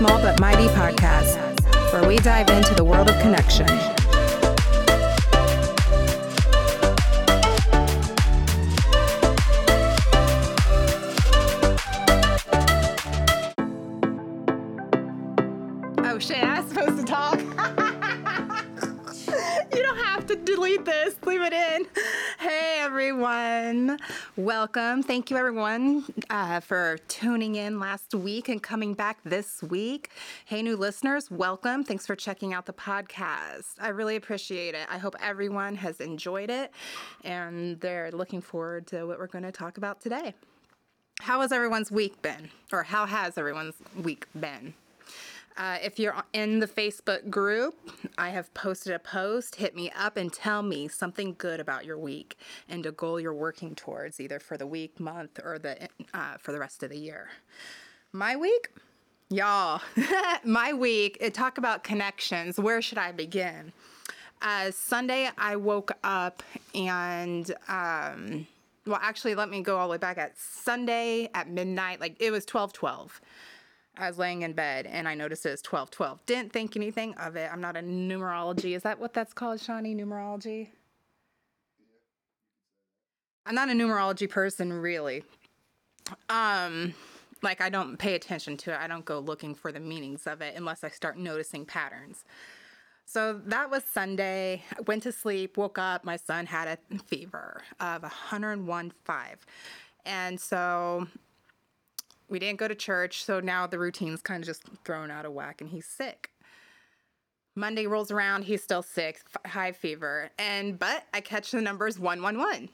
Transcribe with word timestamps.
Small 0.00 0.18
But 0.22 0.40
Mighty 0.40 0.66
podcast, 0.68 1.36
where 1.92 2.08
we 2.08 2.16
dive 2.16 2.48
into 2.48 2.74
the 2.74 2.82
world 2.82 3.10
of 3.10 3.20
connection. 3.20 3.66
Welcome. 24.60 25.02
Thank 25.02 25.30
you 25.30 25.38
everyone 25.38 26.04
uh, 26.28 26.60
for 26.60 26.98
tuning 27.08 27.54
in 27.54 27.80
last 27.80 28.14
week 28.14 28.50
and 28.50 28.62
coming 28.62 28.92
back 28.92 29.16
this 29.24 29.62
week. 29.62 30.10
Hey, 30.44 30.60
new 30.60 30.76
listeners, 30.76 31.30
welcome. 31.30 31.82
Thanks 31.82 32.06
for 32.06 32.14
checking 32.14 32.52
out 32.52 32.66
the 32.66 32.74
podcast. 32.74 33.76
I 33.80 33.88
really 33.88 34.16
appreciate 34.16 34.74
it. 34.74 34.86
I 34.90 34.98
hope 34.98 35.16
everyone 35.18 35.76
has 35.76 35.98
enjoyed 36.02 36.50
it 36.50 36.72
and 37.24 37.80
they're 37.80 38.10
looking 38.12 38.42
forward 38.42 38.86
to 38.88 39.06
what 39.06 39.18
we're 39.18 39.28
going 39.28 39.44
to 39.44 39.52
talk 39.52 39.78
about 39.78 40.02
today. 40.02 40.34
How 41.20 41.40
has 41.40 41.52
everyone's 41.52 41.90
week 41.90 42.20
been? 42.20 42.50
Or 42.70 42.82
how 42.82 43.06
has 43.06 43.38
everyone's 43.38 43.76
week 43.96 44.26
been? 44.38 44.74
Uh, 45.60 45.76
if 45.82 45.98
you're 45.98 46.16
in 46.32 46.58
the 46.58 46.66
Facebook 46.66 47.28
group, 47.28 47.74
I 48.16 48.30
have 48.30 48.52
posted 48.54 48.94
a 48.94 48.98
post. 48.98 49.56
Hit 49.56 49.76
me 49.76 49.92
up 49.94 50.16
and 50.16 50.32
tell 50.32 50.62
me 50.62 50.88
something 50.88 51.34
good 51.36 51.60
about 51.60 51.84
your 51.84 51.98
week 51.98 52.38
and 52.70 52.86
a 52.86 52.92
goal 52.92 53.20
you're 53.20 53.34
working 53.34 53.74
towards, 53.74 54.20
either 54.20 54.40
for 54.40 54.56
the 54.56 54.66
week, 54.66 54.98
month, 54.98 55.38
or 55.44 55.58
the 55.58 55.86
uh, 56.14 56.38
for 56.38 56.52
the 56.52 56.58
rest 56.58 56.82
of 56.82 56.88
the 56.88 56.96
year. 56.96 57.28
My 58.10 58.36
week, 58.36 58.70
y'all. 59.28 59.82
my 60.44 60.72
week. 60.72 61.18
It 61.20 61.34
talk 61.34 61.58
about 61.58 61.84
connections. 61.84 62.58
Where 62.58 62.80
should 62.80 62.96
I 62.96 63.12
begin? 63.12 63.74
Uh, 64.40 64.70
Sunday, 64.70 65.28
I 65.36 65.56
woke 65.56 65.92
up 66.02 66.42
and. 66.74 67.54
Um, 67.68 68.46
well, 68.86 68.98
actually, 69.02 69.34
let 69.34 69.50
me 69.50 69.60
go 69.60 69.76
all 69.76 69.88
the 69.88 69.92
way 69.92 69.98
back 69.98 70.16
at 70.16 70.38
Sunday 70.38 71.28
at 71.34 71.50
midnight. 71.50 72.00
Like 72.00 72.16
it 72.18 72.30
was 72.30 72.46
twelve 72.46 72.72
twelve. 72.72 73.20
I 73.96 74.08
was 74.08 74.18
laying 74.18 74.42
in 74.42 74.52
bed 74.52 74.86
and 74.86 75.08
I 75.08 75.14
noticed 75.14 75.44
it 75.44 75.50
was 75.50 75.62
12 75.62 75.90
12. 75.90 76.26
Didn't 76.26 76.52
think 76.52 76.76
anything 76.76 77.14
of 77.14 77.36
it. 77.36 77.50
I'm 77.52 77.60
not 77.60 77.76
a 77.76 77.80
numerology. 77.80 78.74
Is 78.74 78.82
that 78.82 78.98
what 78.98 79.12
that's 79.12 79.32
called, 79.32 79.60
Shawnee? 79.60 79.94
Numerology? 79.94 80.68
I'm 83.46 83.54
not 83.54 83.68
a 83.68 83.72
numerology 83.72 84.28
person, 84.28 84.72
really. 84.72 85.24
Um, 86.28 86.94
like 87.42 87.60
I 87.60 87.68
don't 87.68 87.96
pay 87.98 88.14
attention 88.14 88.56
to 88.58 88.72
it. 88.72 88.78
I 88.78 88.86
don't 88.86 89.04
go 89.04 89.18
looking 89.18 89.54
for 89.54 89.72
the 89.72 89.80
meanings 89.80 90.26
of 90.26 90.40
it 90.40 90.54
unless 90.56 90.84
I 90.84 90.88
start 90.88 91.18
noticing 91.18 91.64
patterns. 91.64 92.24
So 93.06 93.40
that 93.46 93.70
was 93.70 93.82
Sunday. 93.84 94.62
I 94.78 94.82
went 94.82 95.02
to 95.02 95.12
sleep, 95.12 95.56
woke 95.56 95.78
up. 95.78 96.04
My 96.04 96.16
son 96.16 96.46
had 96.46 96.68
a 96.68 96.98
fever 96.98 97.62
of 97.80 98.02
101.5. 98.02 98.92
And 100.06 100.40
so 100.40 101.08
we 102.30 102.38
didn't 102.38 102.58
go 102.58 102.68
to 102.68 102.74
church, 102.74 103.24
so 103.24 103.40
now 103.40 103.66
the 103.66 103.78
routine's 103.78 104.22
kind 104.22 104.42
of 104.42 104.46
just 104.46 104.62
thrown 104.84 105.10
out 105.10 105.26
of 105.26 105.32
whack 105.32 105.60
and 105.60 105.70
he's 105.70 105.86
sick. 105.86 106.30
Monday 107.56 107.86
rolls 107.86 108.10
around, 108.10 108.44
he's 108.44 108.62
still 108.62 108.82
sick, 108.82 109.20
f- 109.34 109.50
high 109.50 109.72
fever, 109.72 110.30
and 110.38 110.78
but 110.78 111.04
I 111.12 111.20
catch 111.20 111.50
the 111.50 111.60
numbers 111.60 111.98
111. 111.98 112.70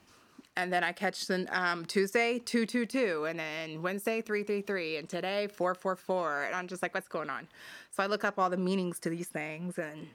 And 0.59 0.73
then 0.73 0.83
I 0.83 0.93
catch 0.93 1.27
the 1.27 1.47
um, 1.51 1.85
Tuesday 1.85 2.39
222, 2.39 3.27
and 3.27 3.39
then 3.39 3.83
Wednesday 3.83 4.23
333, 4.23 4.97
and 4.97 5.09
today 5.09 5.49
444. 5.49 6.45
And 6.45 6.55
I'm 6.55 6.67
just 6.67 6.83
like, 6.83 6.95
what's 6.95 7.09
going 7.09 7.29
on? 7.29 7.47
So 7.91 8.03
I 8.03 8.07
look 8.07 8.25
up 8.25 8.39
all 8.39 8.49
the 8.49 8.57
meanings 8.57 8.99
to 9.01 9.11
these 9.11 9.29
things, 9.29 9.77
and 9.77 10.07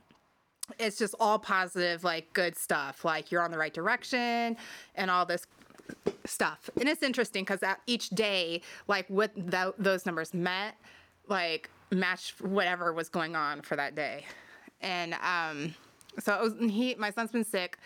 it's 0.80 0.97
just 0.97 1.13
all 1.19 1.38
positive, 1.38 2.03
like 2.03 2.34
good 2.34 2.57
stuff. 2.57 3.06
Like 3.06 3.31
you're 3.31 3.44
on 3.44 3.51
the 3.51 3.57
right 3.57 3.74
direction, 3.74 4.57
and 4.96 5.12
all 5.12 5.28
this 5.28 5.46
stuff. 6.25 6.69
And 6.79 6.88
it's 6.88 7.03
interesting 7.03 7.44
because 7.44 7.62
each 7.88 8.09
day, 8.09 8.62
like 8.88 9.07
what 9.09 9.34
th- 9.35 9.74
those 9.78 10.06
numbers 10.06 10.34
met, 10.34 10.75
like 11.28 11.69
matched 11.91 12.41
whatever 12.41 12.94
was 12.94 13.09
going 13.09 13.35
on 13.35 13.62
for 13.62 13.75
that 13.75 13.96
day. 13.96 14.25
And 14.81 15.13
um, 15.16 15.75
so 16.19 16.41
was, 16.41 16.53
he, 16.59 16.96
my 16.96 17.12
son's 17.12 17.31
been 17.31 17.44
sick 17.44 17.78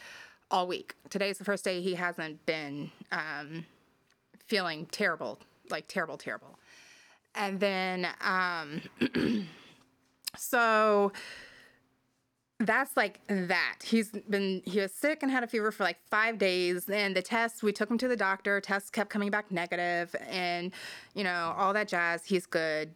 all 0.52 0.68
week. 0.68 0.96
Today's 1.10 1.38
the 1.38 1.46
first 1.46 1.64
day 1.64 1.82
he 1.82 1.96
hasn't 1.96 2.46
been 2.46 2.92
um, 3.12 3.66
feeling 4.48 4.86
terrible, 4.92 5.40
like 5.70 5.88
terrible, 5.88 6.18
terrible. 6.18 6.58
And 7.34 7.60
then, 7.60 8.08
um, 8.22 8.82
so 10.38 11.12
that's 12.60 12.96
like 12.96 13.20
that. 13.28 13.78
He's 13.84 14.12
been 14.12 14.62
he 14.66 14.80
was 14.80 14.94
sick 14.94 15.24
and 15.24 15.32
had 15.32 15.44
a 15.44 15.48
fever 15.48 15.72
for 15.72 15.84
like 15.84 15.98
five 16.10 16.38
days, 16.38 16.90
and 16.90 17.16
the 17.16 17.22
tests 17.22 17.62
we 17.62 17.74
took 17.74 17.90
him 17.90 17.98
to 17.98 18.08
the 18.08 18.16
doctor. 18.16 18.62
Tests 18.62 18.90
kept 18.90 19.10
coming 19.10 19.30
back 19.30 19.52
negative, 19.52 20.16
and 20.30 20.72
you 21.14 21.24
know 21.24 21.54
all 21.58 21.74
that 21.74 21.88
jazz. 21.88 22.24
He's 22.24 22.46
good, 22.46 22.94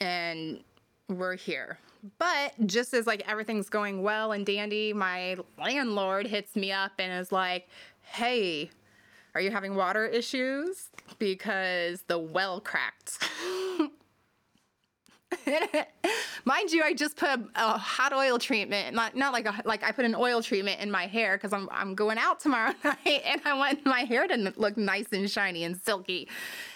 and 0.00 0.62
we're 1.08 1.36
here. 1.36 1.78
But 2.18 2.54
just 2.66 2.92
as 2.94 3.06
like 3.06 3.22
everything's 3.28 3.68
going 3.68 4.02
well 4.02 4.32
and 4.32 4.44
dandy, 4.44 4.92
my 4.92 5.36
landlord 5.58 6.26
hits 6.26 6.56
me 6.56 6.72
up 6.72 6.92
and 6.98 7.12
is 7.20 7.30
like, 7.30 7.68
"Hey, 8.02 8.70
are 9.34 9.40
you 9.40 9.52
having 9.52 9.76
water 9.76 10.04
issues? 10.04 10.88
Because 11.20 12.02
the 12.08 12.18
well 12.18 12.60
cracked." 12.60 13.18
Mind 16.44 16.70
you, 16.70 16.82
I 16.82 16.94
just 16.94 17.16
put 17.16 17.28
a, 17.54 17.78
hot 17.78 18.12
oil 18.12 18.38
treatment, 18.38 18.94
not 18.94 19.16
not 19.16 19.32
like 19.32 19.46
a 19.46 19.62
like 19.64 19.82
I 19.82 19.92
put 19.92 20.04
an 20.04 20.14
oil 20.14 20.42
treatment 20.42 20.80
in 20.80 20.90
my 20.90 21.06
hair 21.06 21.36
because 21.36 21.52
I'm 21.52 21.68
I'm 21.70 21.94
going 21.94 22.18
out 22.18 22.40
tomorrow 22.40 22.72
night 22.84 23.22
and 23.24 23.40
I 23.44 23.54
want 23.54 23.84
my 23.84 24.00
hair 24.00 24.26
to 24.26 24.52
look 24.56 24.76
nice 24.76 25.06
and 25.12 25.30
shiny 25.30 25.64
and 25.64 25.76
silky. 25.76 26.28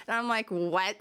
And 0.06 0.16
I'm 0.16 0.28
like, 0.28 0.50
what? 0.50 0.96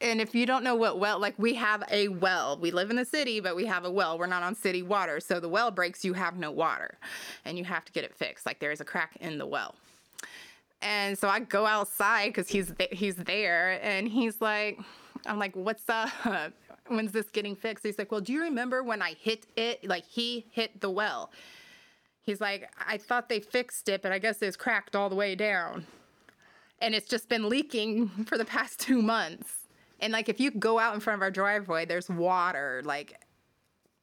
And 0.00 0.20
if 0.20 0.34
you 0.34 0.46
don't 0.46 0.62
know 0.62 0.74
what 0.74 0.98
well, 0.98 1.18
like 1.18 1.34
we 1.38 1.54
have 1.54 1.82
a 1.90 2.08
well. 2.08 2.58
We 2.58 2.70
live 2.70 2.90
in 2.90 2.96
the 2.96 3.04
city, 3.04 3.40
but 3.40 3.56
we 3.56 3.66
have 3.66 3.84
a 3.84 3.90
well. 3.90 4.18
We're 4.18 4.26
not 4.26 4.42
on 4.42 4.54
city 4.54 4.82
water. 4.82 5.20
So 5.20 5.40
the 5.40 5.48
well 5.48 5.70
breaks, 5.70 6.04
you 6.04 6.14
have 6.14 6.36
no 6.36 6.50
water. 6.50 6.98
And 7.44 7.58
you 7.58 7.64
have 7.64 7.84
to 7.84 7.92
get 7.92 8.04
it 8.04 8.14
fixed. 8.14 8.46
Like 8.46 8.58
there's 8.58 8.80
a 8.80 8.84
crack 8.84 9.16
in 9.20 9.38
the 9.38 9.46
well. 9.46 9.74
And 10.80 11.18
so 11.18 11.28
I 11.28 11.40
go 11.40 11.66
outside 11.66 12.28
because 12.28 12.48
he's 12.48 12.72
th- 12.78 12.90
he's 12.92 13.16
there 13.16 13.80
and 13.82 14.08
he's 14.08 14.40
like, 14.40 14.78
I'm 15.26 15.38
like, 15.38 15.56
what's 15.56 15.88
up? 15.88 16.52
When's 16.90 17.12
this 17.12 17.28
getting 17.30 17.56
fixed? 17.56 17.84
He's 17.84 17.98
like, 17.98 18.10
well, 18.10 18.20
do 18.20 18.32
you 18.32 18.42
remember 18.42 18.82
when 18.82 19.02
I 19.02 19.14
hit 19.14 19.46
it? 19.56 19.86
Like 19.88 20.04
he 20.04 20.46
hit 20.50 20.80
the 20.80 20.90
well. 20.90 21.30
He's 22.22 22.40
like, 22.40 22.70
I 22.86 22.98
thought 22.98 23.28
they 23.28 23.40
fixed 23.40 23.88
it, 23.88 24.02
but 24.02 24.12
I 24.12 24.18
guess 24.18 24.42
it's 24.42 24.56
cracked 24.56 24.94
all 24.94 25.08
the 25.08 25.16
way 25.16 25.34
down. 25.34 25.86
And 26.80 26.94
it's 26.94 27.08
just 27.08 27.28
been 27.28 27.48
leaking 27.48 28.08
for 28.26 28.36
the 28.36 28.44
past 28.44 28.80
two 28.80 29.00
months. 29.02 29.50
And 30.00 30.12
like, 30.12 30.28
if 30.28 30.38
you 30.38 30.50
go 30.50 30.78
out 30.78 30.94
in 30.94 31.00
front 31.00 31.18
of 31.18 31.22
our 31.22 31.30
driveway, 31.30 31.84
there's 31.86 32.08
water 32.08 32.82
like 32.84 33.20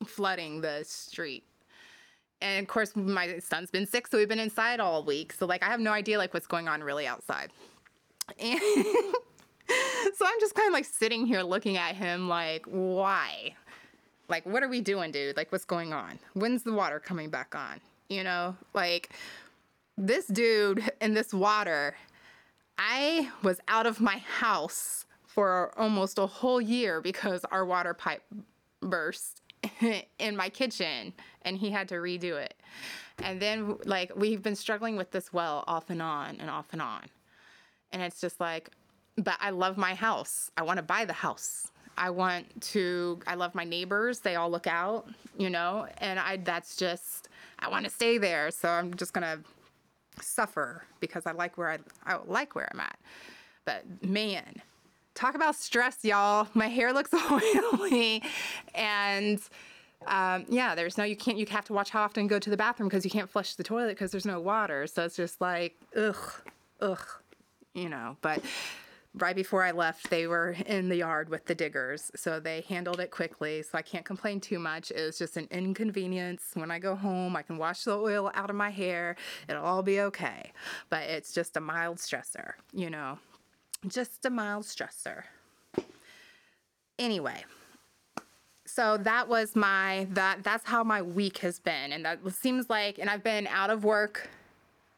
flooding 0.06 0.62
the 0.62 0.84
street. 0.84 1.45
And 2.41 2.63
of 2.63 2.68
course, 2.68 2.95
my 2.95 3.40
son's 3.40 3.72
been 3.72 3.88
sick, 3.88 4.07
so 4.07 4.18
we've 4.18 4.28
been 4.28 4.40
inside 4.40 4.79
all 4.79 5.03
week. 5.03 5.31
So 5.34 5.45
like, 5.45 5.63
I 5.63 5.68
have 5.68 5.79
no 5.79 5.91
idea 5.91 6.18
like 6.18 6.34
what's 6.34 6.47
going 6.47 6.68
on 6.68 6.84
really 6.84 7.07
outside. 7.07 7.51
And 8.40 8.59
just 10.45 10.53
kind 10.53 10.67
of 10.67 10.73
like 10.73 10.85
sitting 10.85 11.25
here 11.25 11.41
looking 11.41 11.75
at 11.75 11.95
him 11.95 12.29
like, 12.29 12.67
why? 12.67 13.56
Like, 14.30 14.45
what 14.45 14.62
are 14.62 14.68
we 14.68 14.80
doing, 14.80 15.09
dude? 15.09 15.36
Like, 15.36 15.51
what's 15.51 15.65
going 15.65 15.92
on? 15.92 16.19
When's 16.33 16.62
the 16.62 16.71
water 16.71 17.00
coming 17.00 17.31
back 17.31 17.56
on? 17.56 17.81
You 18.09 18.24
know, 18.24 18.56
like 18.75 19.09
this 19.97 20.27
dude 20.27 20.88
in 21.01 21.15
this 21.15 21.33
water, 21.33 21.95
I 22.77 23.31
was 23.42 23.59
out 23.68 23.88
of 23.88 24.00
my 24.00 24.18
house 24.18 25.07
for 25.25 25.74
almost 25.80 26.19
a 26.19 26.27
whole 26.27 26.62
year 26.62 27.01
because 27.01 27.44
our 27.45 27.65
water 27.65 27.95
pipe 27.95 28.21
burst 28.81 29.42
in 30.19 30.36
my 30.36 30.50
kitchen 30.50 31.12
and 31.42 31.57
he 31.57 31.71
had 31.71 31.88
to 31.89 31.95
redo 31.95 32.39
it. 32.39 32.53
And 33.24 33.42
then, 33.42 33.77
like, 33.86 34.12
we've 34.15 34.44
been 34.44 34.56
struggling 34.56 34.95
with 34.95 35.09
this 35.09 35.33
well 35.33 35.63
off 35.65 35.89
and 35.89 36.03
on 36.03 36.38
and 36.39 36.51
off 36.51 36.68
and 36.71 36.83
on. 36.83 37.01
And 37.92 38.03
it's 38.03 38.21
just 38.21 38.39
like, 38.39 38.69
but 39.17 39.38
I 39.39 39.50
love 39.51 39.77
my 39.77 39.94
house. 39.94 40.51
I 40.57 40.63
want 40.63 40.77
to 40.77 40.83
buy 40.83 41.06
the 41.06 41.13
house. 41.13 41.71
I 41.97 42.09
want 42.09 42.62
to 42.73 43.19
I 43.25 43.35
love 43.35 43.56
my 43.56 43.63
neighbors. 43.63 44.19
They 44.19 44.35
all 44.35 44.50
look 44.50 44.67
out, 44.67 45.07
you 45.38 45.50
know, 45.50 45.88
and 46.00 46.19
I 46.19 46.38
that's 46.38 46.75
just 46.75 47.29
I 47.59 47.69
want 47.69 47.85
to 47.85 47.91
stay 47.91 48.17
there. 48.17 48.51
So 48.51 48.69
I'm 48.69 48.94
just 48.95 49.13
going 49.13 49.23
to 49.23 50.23
suffer 50.23 50.83
because 51.00 51.25
I 51.25 51.31
like 51.31 51.57
where 51.57 51.71
I 51.71 51.79
I 52.06 52.17
like 52.25 52.56
where 52.56 52.67
I'm 52.73 52.79
at. 52.79 53.00
But 53.63 54.03
man, 54.03 54.62
talk 55.13 55.35
about 55.35 55.56
stress, 55.56 55.97
y'all. 56.03 56.47
My 56.53 56.68
hair 56.68 56.94
looks 56.94 57.11
oily 57.31 58.21
and 58.73 59.39
um, 60.07 60.45
yeah, 60.50 60.75
there's 60.75 60.97
no, 60.97 61.03
you 61.03 61.15
can't, 61.15 61.38
you 61.38 61.45
have 61.47 61.65
to 61.65 61.73
watch 61.73 61.89
how 61.89 62.03
often 62.03 62.27
go 62.27 62.38
to 62.38 62.50
the 62.50 62.57
bathroom 62.57 62.89
because 62.89 63.06
you 63.06 63.11
can't 63.11 63.29
flush 63.29 63.56
the 63.56 63.63
toilet 63.63 63.89
because 63.89 64.11
there's 64.11 64.25
no 64.25 64.39
water. 64.39 64.85
So 64.85 65.03
it's 65.03 65.15
just 65.15 65.41
like, 65.41 65.75
ugh, 65.95 66.18
ugh, 66.79 67.07
you 67.73 67.89
know, 67.89 68.18
but 68.21 68.41
right 69.17 69.35
before 69.35 69.63
I 69.63 69.71
left, 69.71 70.09
they 70.09 70.27
were 70.27 70.56
in 70.65 70.89
the 70.89 70.97
yard 70.97 71.29
with 71.29 71.45
the 71.45 71.56
diggers. 71.56 72.12
So 72.15 72.39
they 72.39 72.62
handled 72.67 73.00
it 73.00 73.12
quickly. 73.12 73.63
So 73.63 73.77
I 73.77 73.81
can't 73.81 74.06
complain 74.06 74.39
too 74.39 74.59
much. 74.59 74.91
It 74.91 75.01
was 75.01 75.17
just 75.17 75.38
an 75.38 75.47
inconvenience. 75.51 76.51
When 76.53 76.71
I 76.71 76.79
go 76.79 76.95
home, 76.95 77.35
I 77.35 77.41
can 77.41 77.57
wash 77.57 77.83
the 77.83 77.97
oil 77.97 78.31
out 78.33 78.50
of 78.50 78.56
my 78.56 78.69
hair. 78.69 79.15
It'll 79.47 79.63
all 79.63 79.83
be 79.83 80.01
okay. 80.01 80.51
But 80.89 81.03
it's 81.03 81.33
just 81.33 81.57
a 81.57 81.62
mild 81.62 81.97
stressor, 81.97 82.53
you 82.73 82.89
know, 82.89 83.19
just 83.88 84.25
a 84.25 84.29
mild 84.29 84.63
stressor. 84.63 85.23
Anyway, 86.97 87.44
so 88.65 88.97
that 88.97 89.27
was 89.27 89.56
my 89.56 90.07
that 90.11 90.44
that's 90.44 90.65
how 90.65 90.83
my 90.83 91.01
week 91.01 91.39
has 91.39 91.59
been 91.59 91.91
and 91.91 92.06
that 92.06 92.19
seems 92.31 92.69
like 92.69 92.97
and 92.97 93.09
I've 93.09 93.23
been 93.23 93.47
out 93.47 93.69
of 93.69 93.83
work 93.83 94.29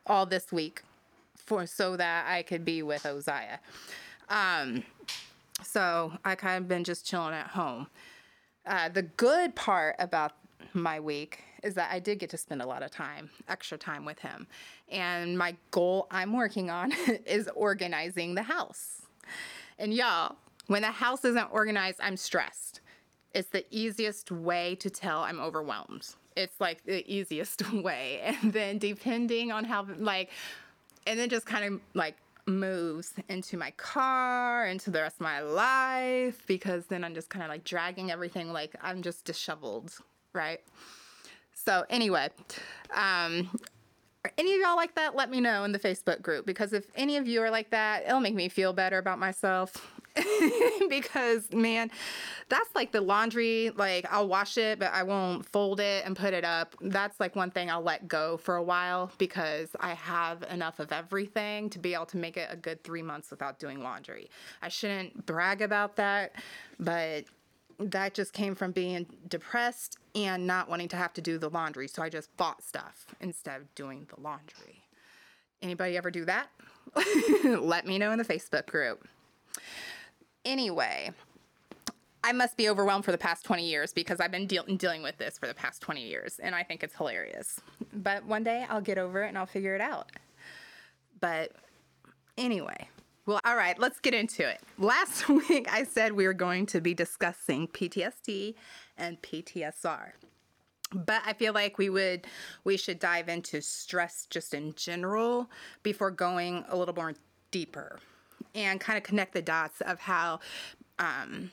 all 0.05 0.25
this 0.25 0.51
week 0.51 0.83
for 1.35 1.65
so 1.65 1.95
that 1.97 2.27
I 2.27 2.43
could 2.43 2.65
be 2.65 2.83
with 2.83 3.05
Osiah. 3.05 3.59
Um, 4.29 4.83
so 5.63 6.13
I 6.23 6.35
kind 6.35 6.57
of 6.57 6.67
been 6.67 6.83
just 6.83 7.05
chilling 7.05 7.33
at 7.33 7.47
home. 7.47 7.87
Uh, 8.65 8.89
the 8.89 9.03
good 9.03 9.55
part 9.55 9.95
about 9.99 10.33
my 10.73 10.99
week 10.99 11.43
is 11.63 11.73
that 11.75 11.91
I 11.91 11.99
did 11.99 12.19
get 12.19 12.29
to 12.31 12.37
spend 12.37 12.61
a 12.61 12.65
lot 12.65 12.83
of 12.83 12.91
time, 12.91 13.29
extra 13.47 13.77
time 13.77 14.05
with 14.05 14.19
him. 14.19 14.47
And 14.89 15.37
my 15.37 15.55
goal 15.71 16.07
I'm 16.11 16.33
working 16.33 16.69
on 16.69 16.91
is 17.25 17.49
organizing 17.55 18.35
the 18.35 18.43
house. 18.43 19.03
And 19.79 19.93
y'all, 19.93 20.35
when 20.67 20.81
the 20.81 20.91
house 20.91 21.23
isn't 21.25 21.49
organized, 21.51 21.99
I'm 22.01 22.17
stressed. 22.17 22.81
It's 23.33 23.49
the 23.49 23.65
easiest 23.71 24.31
way 24.31 24.75
to 24.75 24.89
tell 24.89 25.19
I'm 25.19 25.39
overwhelmed. 25.39 26.07
It's 26.35 26.59
like 26.59 26.83
the 26.85 27.09
easiest 27.11 27.71
way. 27.73 28.21
And 28.23 28.53
then 28.53 28.77
depending 28.77 29.51
on 29.51 29.63
how, 29.63 29.87
like, 29.97 30.29
and 31.05 31.17
then 31.17 31.29
just 31.29 31.45
kind 31.45 31.73
of 31.73 31.81
like 31.93 32.15
moves 32.47 33.13
into 33.29 33.57
my 33.57 33.71
car, 33.71 34.65
into 34.65 34.89
the 34.89 35.01
rest 35.01 35.17
of 35.17 35.21
my 35.21 35.41
life, 35.41 36.43
because 36.47 36.85
then 36.87 37.03
I'm 37.03 37.13
just 37.13 37.29
kind 37.29 37.43
of 37.43 37.49
like 37.49 37.63
dragging 37.63 38.09
everything 38.11 38.51
like 38.51 38.75
I'm 38.81 39.01
just 39.01 39.25
disheveled, 39.25 39.93
right? 40.33 40.61
So, 41.53 41.85
anyway, 41.89 42.29
um, 42.95 43.49
any 44.37 44.53
of 44.53 44.61
y'all 44.61 44.75
like 44.75 44.95
that? 44.95 45.15
Let 45.15 45.29
me 45.29 45.41
know 45.41 45.63
in 45.63 45.71
the 45.71 45.79
Facebook 45.79 46.21
group 46.21 46.45
because 46.45 46.73
if 46.73 46.85
any 46.95 47.17
of 47.17 47.27
you 47.27 47.41
are 47.41 47.51
like 47.51 47.69
that, 47.71 48.05
it'll 48.05 48.19
make 48.19 48.35
me 48.35 48.49
feel 48.49 48.73
better 48.73 48.97
about 48.97 49.19
myself. 49.19 49.91
because 50.89 51.51
man, 51.51 51.91
that's 52.49 52.73
like 52.75 52.91
the 52.91 53.01
laundry. 53.01 53.71
Like 53.75 54.05
I'll 54.11 54.27
wash 54.27 54.57
it, 54.57 54.79
but 54.79 54.91
I 54.93 55.03
won't 55.03 55.45
fold 55.45 55.79
it 55.79 56.05
and 56.05 56.15
put 56.15 56.33
it 56.33 56.43
up. 56.43 56.75
That's 56.81 57.19
like 57.19 57.35
one 57.35 57.51
thing 57.51 57.69
I'll 57.69 57.81
let 57.81 58.07
go 58.07 58.37
for 58.37 58.55
a 58.55 58.63
while 58.63 59.11
because 59.17 59.69
I 59.79 59.93
have 59.93 60.43
enough 60.49 60.79
of 60.79 60.91
everything 60.91 61.69
to 61.71 61.79
be 61.79 61.93
able 61.93 62.05
to 62.07 62.17
make 62.17 62.37
it 62.37 62.47
a 62.51 62.55
good 62.55 62.83
three 62.83 63.01
months 63.01 63.31
without 63.31 63.59
doing 63.59 63.81
laundry. 63.81 64.29
I 64.61 64.69
shouldn't 64.69 65.25
brag 65.25 65.61
about 65.61 65.95
that, 65.97 66.33
but 66.79 67.25
that 67.79 68.13
just 68.13 68.33
came 68.33 68.55
from 68.55 68.71
being 68.71 69.05
depressed 69.27 69.99
and 70.15 70.47
not 70.47 70.67
wanting 70.67 70.87
to 70.89 70.95
have 70.95 71.13
to 71.13 71.21
do 71.21 71.37
the 71.37 71.49
laundry. 71.49 71.87
So 71.87 72.01
I 72.01 72.09
just 72.09 72.35
bought 72.37 72.63
stuff 72.63 73.05
instead 73.21 73.61
of 73.61 73.75
doing 73.75 74.07
the 74.13 74.19
laundry. 74.19 74.83
Anybody 75.61 75.97
ever 75.97 76.09
do 76.09 76.25
that? 76.25 76.49
Let 77.43 77.85
me 77.85 77.99
know 77.99 78.11
in 78.11 78.17
the 78.17 78.25
Facebook 78.25 78.65
group 78.67 79.07
anyway, 80.47 81.11
I 82.23 82.31
must 82.31 82.57
be 82.57 82.69
overwhelmed 82.69 83.05
for 83.05 83.11
the 83.11 83.17
past 83.17 83.45
20 83.45 83.67
years 83.67 83.93
because 83.93 84.19
I've 84.19 84.31
been 84.31 84.47
dealing 84.47 85.03
with 85.03 85.17
this 85.17 85.37
for 85.37 85.45
the 85.45 85.53
past 85.53 85.81
20 85.81 86.01
years 86.01 86.39
and 86.39 86.55
I 86.55 86.63
think 86.63 86.83
it's 86.83 86.95
hilarious. 86.95 87.61
But 87.93 88.25
one 88.25 88.43
day 88.43 88.65
I'll 88.67 88.81
get 88.81 88.97
over 88.97 89.23
it 89.23 89.27
and 89.27 89.37
I'll 89.37 89.45
figure 89.45 89.75
it 89.75 89.81
out. 89.81 90.11
But 91.19 91.51
anyway, 92.37 92.89
well, 93.25 93.39
all 93.45 93.55
right, 93.55 93.77
let's 93.77 93.99
get 93.99 94.13
into 94.13 94.47
it. 94.47 94.61
Last 94.79 95.29
week 95.49 95.67
I 95.71 95.83
said 95.83 96.13
we 96.13 96.25
were 96.25 96.33
going 96.33 96.65
to 96.67 96.81
be 96.81 96.93
discussing 96.93 97.67
PTSD 97.67 98.55
and 98.97 99.21
PTSR. 99.21 100.11
But 100.93 101.21
I 101.25 101.33
feel 101.33 101.53
like 101.53 101.77
we 101.77 101.89
would 101.89 102.25
we 102.63 102.77
should 102.77 102.99
dive 102.99 103.27
into 103.27 103.61
stress 103.61 104.25
just 104.29 104.53
in 104.53 104.73
general 104.75 105.49
before 105.83 106.11
going 106.11 106.63
a 106.69 106.77
little 106.77 106.95
more 106.95 107.13
deeper 107.51 107.99
and 108.57 108.81
kind 108.81 108.97
of 108.97 109.03
connect 109.03 109.33
the 109.33 109.41
dots 109.41 109.81
of 109.81 109.99
how 109.99 110.39
um, 110.99 111.51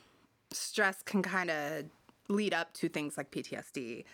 stress 0.50 1.02
can 1.02 1.22
kind 1.22 1.50
of 1.50 1.84
lead 2.28 2.54
up 2.54 2.72
to 2.72 2.88
things 2.88 3.16
like 3.16 3.30
PTSD 3.30 4.04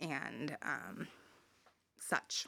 and 0.00 0.56
um, 0.62 1.06
such. 1.98 2.46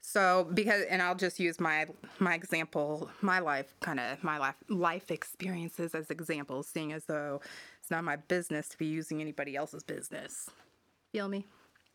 So 0.00 0.48
because 0.52 0.84
and 0.90 1.00
I'll 1.02 1.14
just 1.14 1.40
use 1.40 1.60
my 1.60 1.86
my 2.18 2.34
example, 2.34 3.10
my 3.20 3.38
life 3.40 3.74
kind 3.80 3.98
of 3.98 4.22
my 4.22 4.38
life 4.38 4.56
life 4.68 5.10
experiences 5.10 5.94
as 5.94 6.10
examples, 6.10 6.68
seeing 6.68 6.92
as 6.92 7.04
though 7.04 7.40
it's 7.80 7.90
not 7.90 8.04
my 8.04 8.16
business 8.16 8.68
to 8.70 8.78
be 8.78 8.86
using 8.86 9.20
anybody 9.20 9.56
else's 9.56 9.82
business. 9.82 10.50
Feel 11.12 11.28
me? 11.28 11.46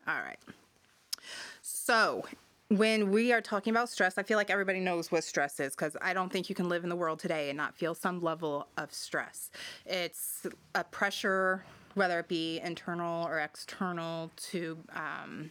All 0.06 0.20
right. 0.20 0.38
So 1.62 2.24
when 2.68 3.10
we 3.10 3.32
are 3.32 3.40
talking 3.40 3.70
about 3.70 3.88
stress, 3.88 4.18
I 4.18 4.22
feel 4.22 4.36
like 4.36 4.50
everybody 4.50 4.80
knows 4.80 5.10
what 5.10 5.24
stress 5.24 5.58
is 5.58 5.74
because 5.74 5.96
I 6.02 6.12
don't 6.12 6.30
think 6.30 6.50
you 6.50 6.54
can 6.54 6.68
live 6.68 6.84
in 6.84 6.90
the 6.90 6.96
world 6.96 7.18
today 7.18 7.48
and 7.48 7.56
not 7.56 7.74
feel 7.74 7.94
some 7.94 8.20
level 8.20 8.68
of 8.76 8.92
stress. 8.92 9.50
It's 9.86 10.46
a 10.74 10.84
pressure, 10.84 11.64
whether 11.94 12.18
it 12.20 12.28
be 12.28 12.60
internal 12.60 13.26
or 13.26 13.38
external, 13.38 14.30
to 14.50 14.78
um, 14.94 15.50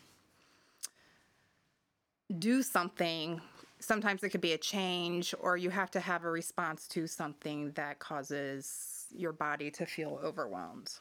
do 2.37 2.61
something. 2.61 3.41
Sometimes 3.79 4.23
it 4.23 4.29
could 4.29 4.41
be 4.41 4.53
a 4.53 4.57
change, 4.57 5.33
or 5.39 5.57
you 5.57 5.71
have 5.71 5.89
to 5.91 5.99
have 5.99 6.23
a 6.23 6.29
response 6.29 6.87
to 6.89 7.07
something 7.07 7.71
that 7.71 7.97
causes 7.97 9.05
your 9.11 9.31
body 9.31 9.71
to 9.71 9.87
feel 9.87 10.19
overwhelmed. 10.23 10.91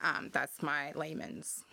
Um, 0.00 0.30
that's 0.32 0.62
my 0.62 0.92
layman's 0.92 1.64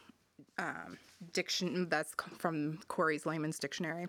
um, 0.57 0.98
diction 1.31 1.88
that's 1.90 2.13
from 2.38 2.80
Corey's 2.88 3.25
Layman's 3.25 3.60
Dictionary. 3.60 4.07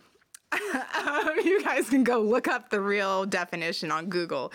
um, 0.52 1.30
you 1.44 1.62
guys 1.64 1.88
can 1.88 2.04
go 2.04 2.20
look 2.20 2.48
up 2.48 2.70
the 2.70 2.80
real 2.80 3.24
definition 3.24 3.90
on 3.90 4.06
Google. 4.08 4.52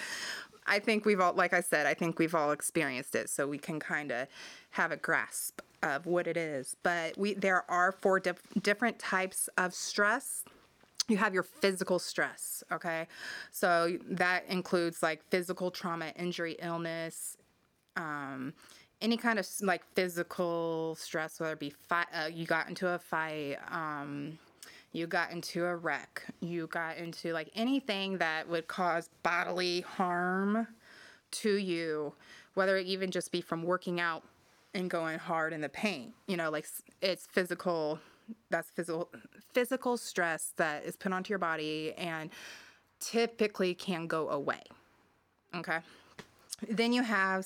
I 0.65 0.79
think 0.79 1.05
we've 1.05 1.19
all, 1.19 1.33
like 1.33 1.53
I 1.53 1.61
said, 1.61 1.85
I 1.85 1.93
think 1.93 2.19
we've 2.19 2.35
all 2.35 2.51
experienced 2.51 3.15
it, 3.15 3.29
so 3.29 3.47
we 3.47 3.57
can 3.57 3.79
kind 3.79 4.11
of 4.11 4.27
have 4.71 4.91
a 4.91 4.97
grasp 4.97 5.61
of 5.81 6.06
what 6.06 6.27
it 6.27 6.37
is. 6.37 6.75
But 6.83 7.18
we 7.18 7.33
there 7.33 7.69
are 7.69 7.92
four 7.92 8.19
dif- 8.19 8.42
different 8.61 8.99
types 8.99 9.49
of 9.57 9.73
stress. 9.73 10.44
You 11.07 11.18
have 11.18 11.33
your 11.33 11.44
physical 11.44 11.97
stress, 11.97 12.63
okay? 12.71 13.07
So 13.51 13.97
that 14.07 14.45
includes 14.47 15.01
like 15.01 15.23
physical 15.30 15.71
trauma, 15.71 16.13
injury, 16.15 16.56
illness, 16.61 17.35
um, 17.95 18.54
any 19.01 19.18
kind 19.18 19.39
of 19.39 19.47
like 19.61 19.81
physical 19.94 20.95
stress, 20.99 21.39
whether 21.39 21.53
it 21.53 21.59
be 21.59 21.69
fight, 21.69 22.07
uh, 22.13 22.27
you 22.31 22.45
got 22.45 22.68
into 22.68 22.87
a 22.87 22.99
fight, 22.99 23.57
um, 23.71 24.37
you 24.91 25.07
got 25.07 25.31
into 25.31 25.65
a 25.65 25.75
wreck, 25.75 26.25
you 26.41 26.68
got 26.68 26.97
into 26.97 27.31
like 27.31 27.49
anything 27.56 28.18
that 28.18 28.47
would 28.47 28.68
cause 28.68 29.09
bodily 29.23 29.81
harm 29.81 30.68
to 31.31 31.56
you, 31.56 32.13
whether 32.56 32.77
it 32.77 32.87
even 32.87 33.11
just 33.11 33.31
be 33.31 33.41
from 33.41 33.63
working 33.63 33.99
out 33.99 34.23
and 34.73 34.89
going 34.89 35.18
hard 35.18 35.53
in 35.53 35.61
the 35.61 35.69
paint, 35.69 36.13
you 36.27 36.37
know, 36.37 36.49
like 36.49 36.68
it's 37.01 37.25
physical. 37.27 37.99
That's 38.51 38.69
physical 38.69 39.09
physical 39.53 39.97
stress 39.97 40.53
that 40.57 40.85
is 40.85 40.95
put 40.95 41.11
onto 41.11 41.29
your 41.29 41.39
body 41.39 41.94
and 41.97 42.29
typically 42.99 43.73
can 43.73 44.06
go 44.06 44.29
away. 44.29 44.61
Okay. 45.56 45.79
Then 46.69 46.94
you 46.94 47.01
have 47.01 47.45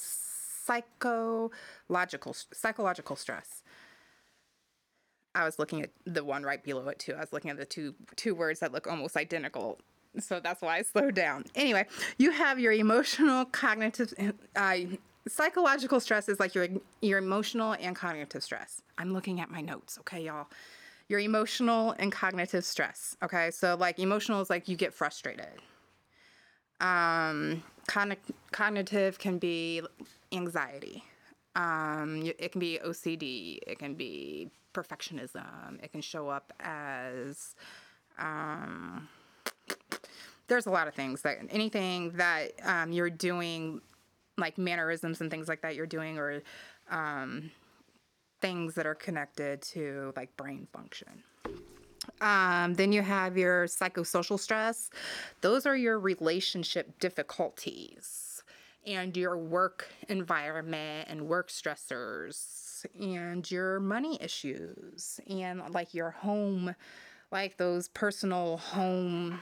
psychological 0.65 2.35
psychological 2.53 3.15
stress. 3.15 3.63
I 5.35 5.45
was 5.45 5.57
looking 5.57 5.81
at 5.81 5.89
the 6.05 6.23
one 6.23 6.43
right 6.43 6.63
below 6.63 6.87
it 6.89 6.99
too. 6.99 7.13
I 7.13 7.19
was 7.19 7.33
looking 7.33 7.51
at 7.51 7.57
the 7.57 7.65
two 7.65 7.95
two 8.15 8.35
words 8.35 8.59
that 8.59 8.71
look 8.71 8.87
almost 8.87 9.17
identical. 9.17 9.79
So 10.19 10.39
that's 10.39 10.61
why 10.61 10.77
I 10.77 10.81
slowed 10.83 11.15
down. 11.15 11.45
Anyway, 11.55 11.87
you 12.19 12.29
have 12.29 12.59
your 12.59 12.71
emotional, 12.71 13.45
cognitive, 13.45 14.13
uh, 14.55 14.77
psychological 15.27 15.99
stress 15.99 16.29
is 16.29 16.39
like 16.39 16.53
your 16.53 16.67
your 17.01 17.17
emotional 17.17 17.75
and 17.79 17.95
cognitive 17.95 18.43
stress. 18.43 18.81
I'm 18.97 19.13
looking 19.13 19.39
at 19.41 19.49
my 19.49 19.61
notes, 19.61 19.97
okay, 20.01 20.23
y'all. 20.23 20.47
Your 21.09 21.19
emotional 21.19 21.95
and 21.99 22.11
cognitive 22.11 22.63
stress. 22.63 23.17
Okay, 23.23 23.51
so 23.51 23.75
like 23.75 23.99
emotional 23.99 24.41
is 24.41 24.49
like 24.49 24.67
you 24.67 24.75
get 24.75 24.93
frustrated. 24.93 25.59
Um, 26.83 27.63
cognitive 28.51 29.17
can 29.17 29.37
be 29.39 29.81
anxiety. 30.33 31.03
Um, 31.55 32.23
it 32.37 32.51
can 32.51 32.59
be 32.59 32.79
OCD. 32.85 33.59
It 33.65 33.79
can 33.79 33.93
be 33.93 34.49
perfectionism. 34.73 35.81
It 35.81 35.91
can 35.91 36.01
show 36.01 36.27
up 36.27 36.51
as 36.59 37.55
um, 38.19 39.07
there's 40.47 40.65
a 40.65 40.71
lot 40.71 40.87
of 40.87 40.93
things 40.93 41.21
that 41.21 41.37
anything 41.49 42.11
that 42.11 42.51
um, 42.63 42.91
you're 42.91 43.09
doing, 43.09 43.81
like 44.37 44.57
mannerisms 44.57 45.21
and 45.21 45.31
things 45.31 45.47
like 45.47 45.61
that, 45.61 45.75
you're 45.75 45.87
doing, 45.87 46.17
or 46.17 46.41
um, 46.91 47.49
things 48.41 48.75
that 48.75 48.85
are 48.85 48.95
connected 48.95 49.61
to 49.61 50.11
like 50.17 50.35
brain 50.35 50.67
function. 50.73 51.23
Um, 52.23 52.75
then 52.75 52.93
you 52.93 53.01
have 53.01 53.37
your 53.37 53.65
psychosocial 53.65 54.39
stress. 54.39 54.89
Those 55.41 55.65
are 55.65 55.75
your 55.75 55.99
relationship 55.99 56.97
difficulties 56.99 58.41
and 58.87 59.15
your 59.17 59.37
work 59.37 59.89
environment 60.07 61.09
and 61.09 61.27
work 61.27 61.49
stressors 61.49 62.85
and 62.97 63.49
your 63.51 63.81
money 63.81 64.17
issues 64.21 65.19
and 65.29 65.61
like 65.71 65.93
your 65.93 66.11
home, 66.11 66.73
like 67.29 67.57
those 67.57 67.89
personal 67.89 68.55
home. 68.55 69.41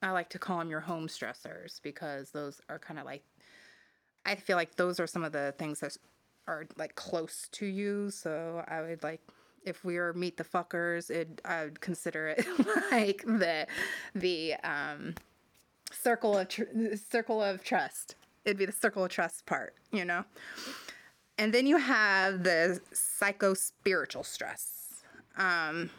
I 0.00 0.12
like 0.12 0.30
to 0.30 0.38
call 0.38 0.60
them 0.60 0.70
your 0.70 0.80
home 0.80 1.08
stressors 1.08 1.82
because 1.82 2.30
those 2.30 2.60
are 2.68 2.78
kind 2.78 3.00
of 3.00 3.04
like, 3.04 3.24
I 4.24 4.36
feel 4.36 4.56
like 4.56 4.76
those 4.76 5.00
are 5.00 5.08
some 5.08 5.24
of 5.24 5.32
the 5.32 5.54
things 5.58 5.80
that 5.80 5.96
are 6.46 6.66
like 6.76 6.94
close 6.94 7.48
to 7.52 7.66
you. 7.66 8.10
So 8.10 8.64
I 8.68 8.80
would 8.80 9.02
like 9.02 9.20
if 9.64 9.84
we 9.84 9.98
were 9.98 10.12
meet 10.12 10.36
the 10.36 10.44
Fockers, 10.44 11.10
it 11.10 11.40
I 11.44 11.64
would 11.64 11.80
consider 11.80 12.28
it 12.28 12.46
like 12.92 13.22
the 13.26 13.66
the 14.14 14.54
um, 14.64 15.14
circle 15.92 16.38
of 16.38 16.48
tr- 16.48 16.96
circle 17.10 17.42
of 17.42 17.62
trust. 17.64 18.16
It'd 18.44 18.58
be 18.58 18.66
the 18.66 18.72
circle 18.72 19.04
of 19.04 19.10
trust 19.10 19.46
part, 19.46 19.74
you 19.92 20.04
know. 20.04 20.24
And 21.38 21.52
then 21.52 21.66
you 21.66 21.76
have 21.78 22.42
the 22.42 22.80
psycho 22.92 23.54
spiritual 23.54 24.24
stress. 24.24 25.02
Um, 25.36 25.90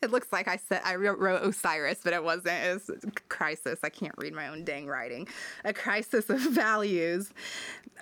It 0.00 0.10
looks 0.10 0.32
like 0.32 0.46
I 0.46 0.56
said 0.56 0.80
I 0.84 0.94
wrote, 0.94 1.42
Osiris, 1.42 2.00
but 2.04 2.12
it 2.12 2.22
wasn't. 2.22 2.62
It's 2.62 2.88
a 2.88 3.10
crisis. 3.28 3.80
I 3.82 3.88
can't 3.88 4.14
read 4.16 4.32
my 4.32 4.48
own 4.48 4.64
dang 4.64 4.86
writing. 4.86 5.26
A 5.64 5.72
crisis 5.72 6.30
of 6.30 6.40
values, 6.50 7.32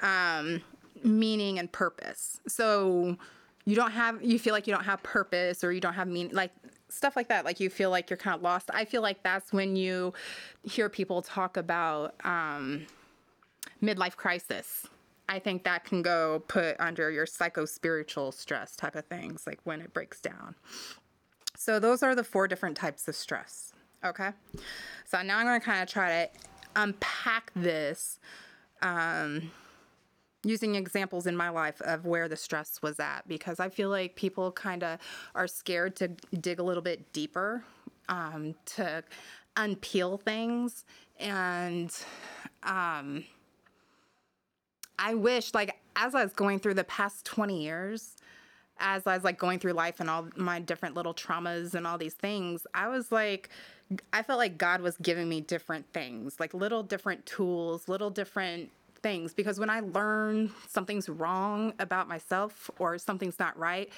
um, 0.02 0.62
meaning, 1.02 1.58
and 1.58 1.72
purpose. 1.72 2.40
So 2.46 3.16
you 3.64 3.76
don't 3.76 3.92
have. 3.92 4.22
You 4.22 4.38
feel 4.38 4.52
like 4.52 4.66
you 4.66 4.74
don't 4.74 4.84
have 4.84 5.02
purpose, 5.02 5.64
or 5.64 5.72
you 5.72 5.80
don't 5.80 5.94
have 5.94 6.06
meaning, 6.06 6.34
like 6.34 6.52
stuff 6.88 7.16
like 7.16 7.28
that. 7.28 7.44
Like 7.44 7.60
you 7.60 7.70
feel 7.70 7.90
like 7.90 8.10
you're 8.10 8.16
kind 8.16 8.36
of 8.36 8.42
lost. 8.42 8.70
I 8.74 8.84
feel 8.84 9.02
like 9.02 9.22
that's 9.22 9.52
when 9.52 9.76
you 9.76 10.12
hear 10.64 10.88
people 10.88 11.22
talk 11.22 11.56
about 11.56 12.14
um, 12.24 12.86
midlife 13.82 14.16
crisis. 14.16 14.86
I 15.28 15.38
think 15.38 15.64
that 15.64 15.84
can 15.84 16.02
go 16.02 16.42
put 16.46 16.76
under 16.78 17.10
your 17.10 17.26
psycho 17.26 17.64
spiritual 17.64 18.32
stress 18.32 18.76
type 18.76 18.94
of 18.94 19.06
things, 19.06 19.46
like 19.46 19.58
when 19.64 19.80
it 19.80 19.92
breaks 19.92 20.20
down. 20.20 20.54
So 21.56 21.78
those 21.78 22.02
are 22.02 22.14
the 22.14 22.24
four 22.24 22.48
different 22.48 22.76
types 22.76 23.08
of 23.08 23.16
stress. 23.16 23.72
Okay. 24.04 24.30
So 25.04 25.22
now 25.22 25.38
I'm 25.38 25.46
going 25.46 25.60
to 25.60 25.64
kind 25.64 25.82
of 25.82 25.88
try 25.88 26.08
to 26.08 26.30
unpack 26.76 27.50
this 27.56 28.18
um, 28.82 29.50
using 30.44 30.74
examples 30.74 31.26
in 31.26 31.36
my 31.36 31.48
life 31.48 31.80
of 31.82 32.04
where 32.04 32.28
the 32.28 32.36
stress 32.36 32.80
was 32.82 33.00
at 33.00 33.26
because 33.26 33.58
I 33.58 33.68
feel 33.68 33.88
like 33.88 34.14
people 34.16 34.52
kind 34.52 34.84
of 34.84 34.98
are 35.34 35.46
scared 35.46 35.96
to 35.96 36.08
dig 36.38 36.60
a 36.60 36.62
little 36.62 36.82
bit 36.82 37.12
deeper 37.12 37.64
um, 38.08 38.54
to 38.66 39.02
unpeel 39.56 40.20
things. 40.20 40.84
And 41.18 41.90
um, 42.62 43.24
I 44.98 45.14
wish, 45.14 45.54
like, 45.54 45.76
as 45.96 46.14
I 46.14 46.22
was 46.22 46.32
going 46.32 46.58
through 46.58 46.74
the 46.74 46.84
past 46.84 47.24
20 47.24 47.62
years, 47.62 48.15
as 48.78 49.06
I 49.06 49.14
was 49.14 49.24
like 49.24 49.38
going 49.38 49.58
through 49.58 49.72
life 49.72 50.00
and 50.00 50.10
all 50.10 50.28
my 50.36 50.60
different 50.60 50.94
little 50.94 51.14
traumas 51.14 51.74
and 51.74 51.86
all 51.86 51.98
these 51.98 52.14
things, 52.14 52.66
I 52.74 52.88
was 52.88 53.10
like, 53.10 53.50
I 54.12 54.22
felt 54.22 54.38
like 54.38 54.58
God 54.58 54.80
was 54.80 54.96
giving 54.98 55.28
me 55.28 55.40
different 55.40 55.86
things, 55.92 56.38
like 56.40 56.52
little 56.54 56.82
different 56.82 57.24
tools, 57.24 57.88
little 57.88 58.10
different 58.10 58.70
things. 59.02 59.32
Because 59.32 59.60
when 59.60 59.70
I 59.70 59.80
learn 59.80 60.50
something's 60.68 61.08
wrong 61.08 61.72
about 61.78 62.08
myself 62.08 62.70
or 62.78 62.98
something's 62.98 63.38
not 63.38 63.56
right, 63.58 63.90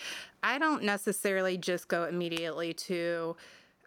I 0.43 0.59
don't 0.59 0.83
necessarily 0.85 1.57
just 1.57 1.89
go 1.89 2.05
immediately 2.05 2.75
to 2.75 3.37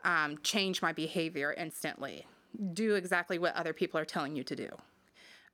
um, 0.03 0.39
change 0.43 0.81
my 0.81 0.91
behavior 0.93 1.53
instantly, 1.53 2.25
do 2.73 2.95
exactly 2.95 3.37
what 3.37 3.55
other 3.55 3.73
people 3.73 3.99
are 3.99 4.05
telling 4.05 4.35
you 4.35 4.43
to 4.43 4.55
do. 4.55 4.69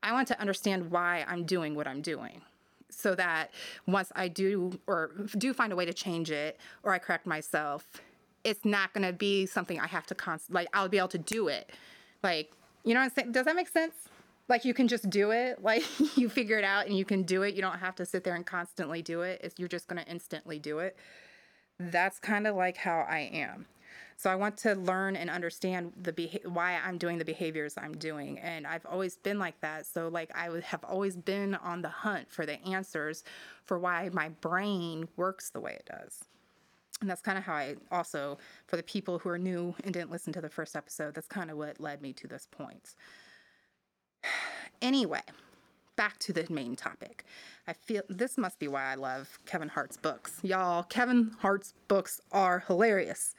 I 0.01 0.13
want 0.13 0.27
to 0.29 0.39
understand 0.39 0.89
why 0.89 1.25
I'm 1.27 1.43
doing 1.43 1.75
what 1.75 1.87
I'm 1.87 2.01
doing 2.01 2.41
so 2.89 3.15
that 3.15 3.51
once 3.85 4.11
I 4.15 4.27
do 4.27 4.79
or 4.87 5.11
do 5.37 5.53
find 5.53 5.73
a 5.73 5.75
way 5.75 5.85
to 5.85 5.93
change 5.93 6.31
it 6.31 6.59
or 6.83 6.93
I 6.93 6.99
correct 6.99 7.25
myself, 7.25 7.85
it's 8.43 8.63
not 8.63 8.93
going 8.93 9.05
to 9.05 9.13
be 9.13 9.45
something 9.45 9.79
I 9.79 9.87
have 9.87 10.07
to 10.07 10.15
const 10.15 10.51
like 10.51 10.67
I'll 10.73 10.89
be 10.89 10.97
able 10.97 11.09
to 11.09 11.17
do 11.17 11.47
it. 11.47 11.71
Like, 12.23 12.51
you 12.83 12.93
know 12.93 13.01
what 13.01 13.05
I'm 13.05 13.11
saying? 13.11 13.31
Does 13.33 13.45
that 13.45 13.55
make 13.55 13.67
sense? 13.67 13.93
Like 14.49 14.63
you 14.63 14.73
can 14.73 14.87
just 14.87 15.09
do 15.09 15.31
it. 15.31 15.59
Like 15.63 15.83
you 16.17 16.29
figure 16.29 16.57
it 16.57 16.63
out 16.63 16.87
and 16.87 16.97
you 16.97 17.05
can 17.05 17.23
do 17.23 17.43
it. 17.43 17.55
You 17.55 17.61
don't 17.61 17.79
have 17.79 17.95
to 17.95 18.05
sit 18.05 18.23
there 18.23 18.35
and 18.35 18.45
constantly 18.45 19.01
do 19.01 19.21
it. 19.21 19.41
It's, 19.43 19.59
you're 19.59 19.67
just 19.67 19.87
going 19.87 20.03
to 20.03 20.09
instantly 20.09 20.59
do 20.59 20.79
it. 20.79 20.95
That's 21.79 22.19
kind 22.19 22.47
of 22.47 22.55
like 22.55 22.77
how 22.77 23.05
I 23.07 23.29
am. 23.33 23.65
So 24.19 24.31
I 24.31 24.35
want 24.35 24.57
to 24.57 24.73
learn 24.73 25.15
and 25.15 25.29
understand 25.29 25.93
the 26.01 26.11
beha- 26.11 26.49
why 26.49 26.79
I'm 26.83 26.97
doing 26.97 27.19
the 27.19 27.25
behaviors 27.25 27.75
I'm 27.77 27.95
doing, 27.95 28.39
and 28.39 28.65
I've 28.65 28.85
always 28.87 29.15
been 29.17 29.37
like 29.37 29.61
that. 29.61 29.85
So 29.85 30.07
like 30.07 30.31
I 30.35 30.49
have 30.65 30.83
always 30.83 31.15
been 31.15 31.53
on 31.53 31.83
the 31.83 31.89
hunt 31.89 32.31
for 32.31 32.43
the 32.45 32.59
answers 32.65 33.23
for 33.63 33.77
why 33.77 34.09
my 34.11 34.29
brain 34.29 35.07
works 35.17 35.51
the 35.51 35.59
way 35.61 35.73
it 35.73 35.85
does. 35.85 36.25
And 36.99 37.07
that's 37.07 37.21
kind 37.21 37.37
of 37.37 37.43
how 37.43 37.53
I 37.53 37.75
also, 37.91 38.39
for 38.65 38.75
the 38.75 38.81
people 38.81 39.19
who 39.19 39.29
are 39.29 39.37
new 39.37 39.75
and 39.83 39.93
didn't 39.93 40.09
listen 40.09 40.33
to 40.33 40.41
the 40.41 40.49
first 40.49 40.75
episode, 40.75 41.13
that's 41.13 41.27
kind 41.27 41.51
of 41.51 41.57
what 41.57 41.79
led 41.79 42.01
me 42.01 42.11
to 42.13 42.27
this 42.27 42.47
point. 42.49 42.95
Anyway, 44.81 45.21
back 45.95 46.17
to 46.19 46.33
the 46.33 46.45
main 46.49 46.75
topic. 46.75 47.23
I 47.67 47.73
feel 47.73 48.01
this 48.09 48.35
must 48.35 48.57
be 48.57 48.67
why 48.67 48.91
I 48.91 48.95
love 48.95 49.37
Kevin 49.45 49.69
Hart's 49.69 49.97
books. 49.97 50.39
Y'all, 50.41 50.81
Kevin 50.83 51.35
Hart's 51.39 51.75
books 51.87 52.19
are 52.31 52.63
hilarious 52.65 53.35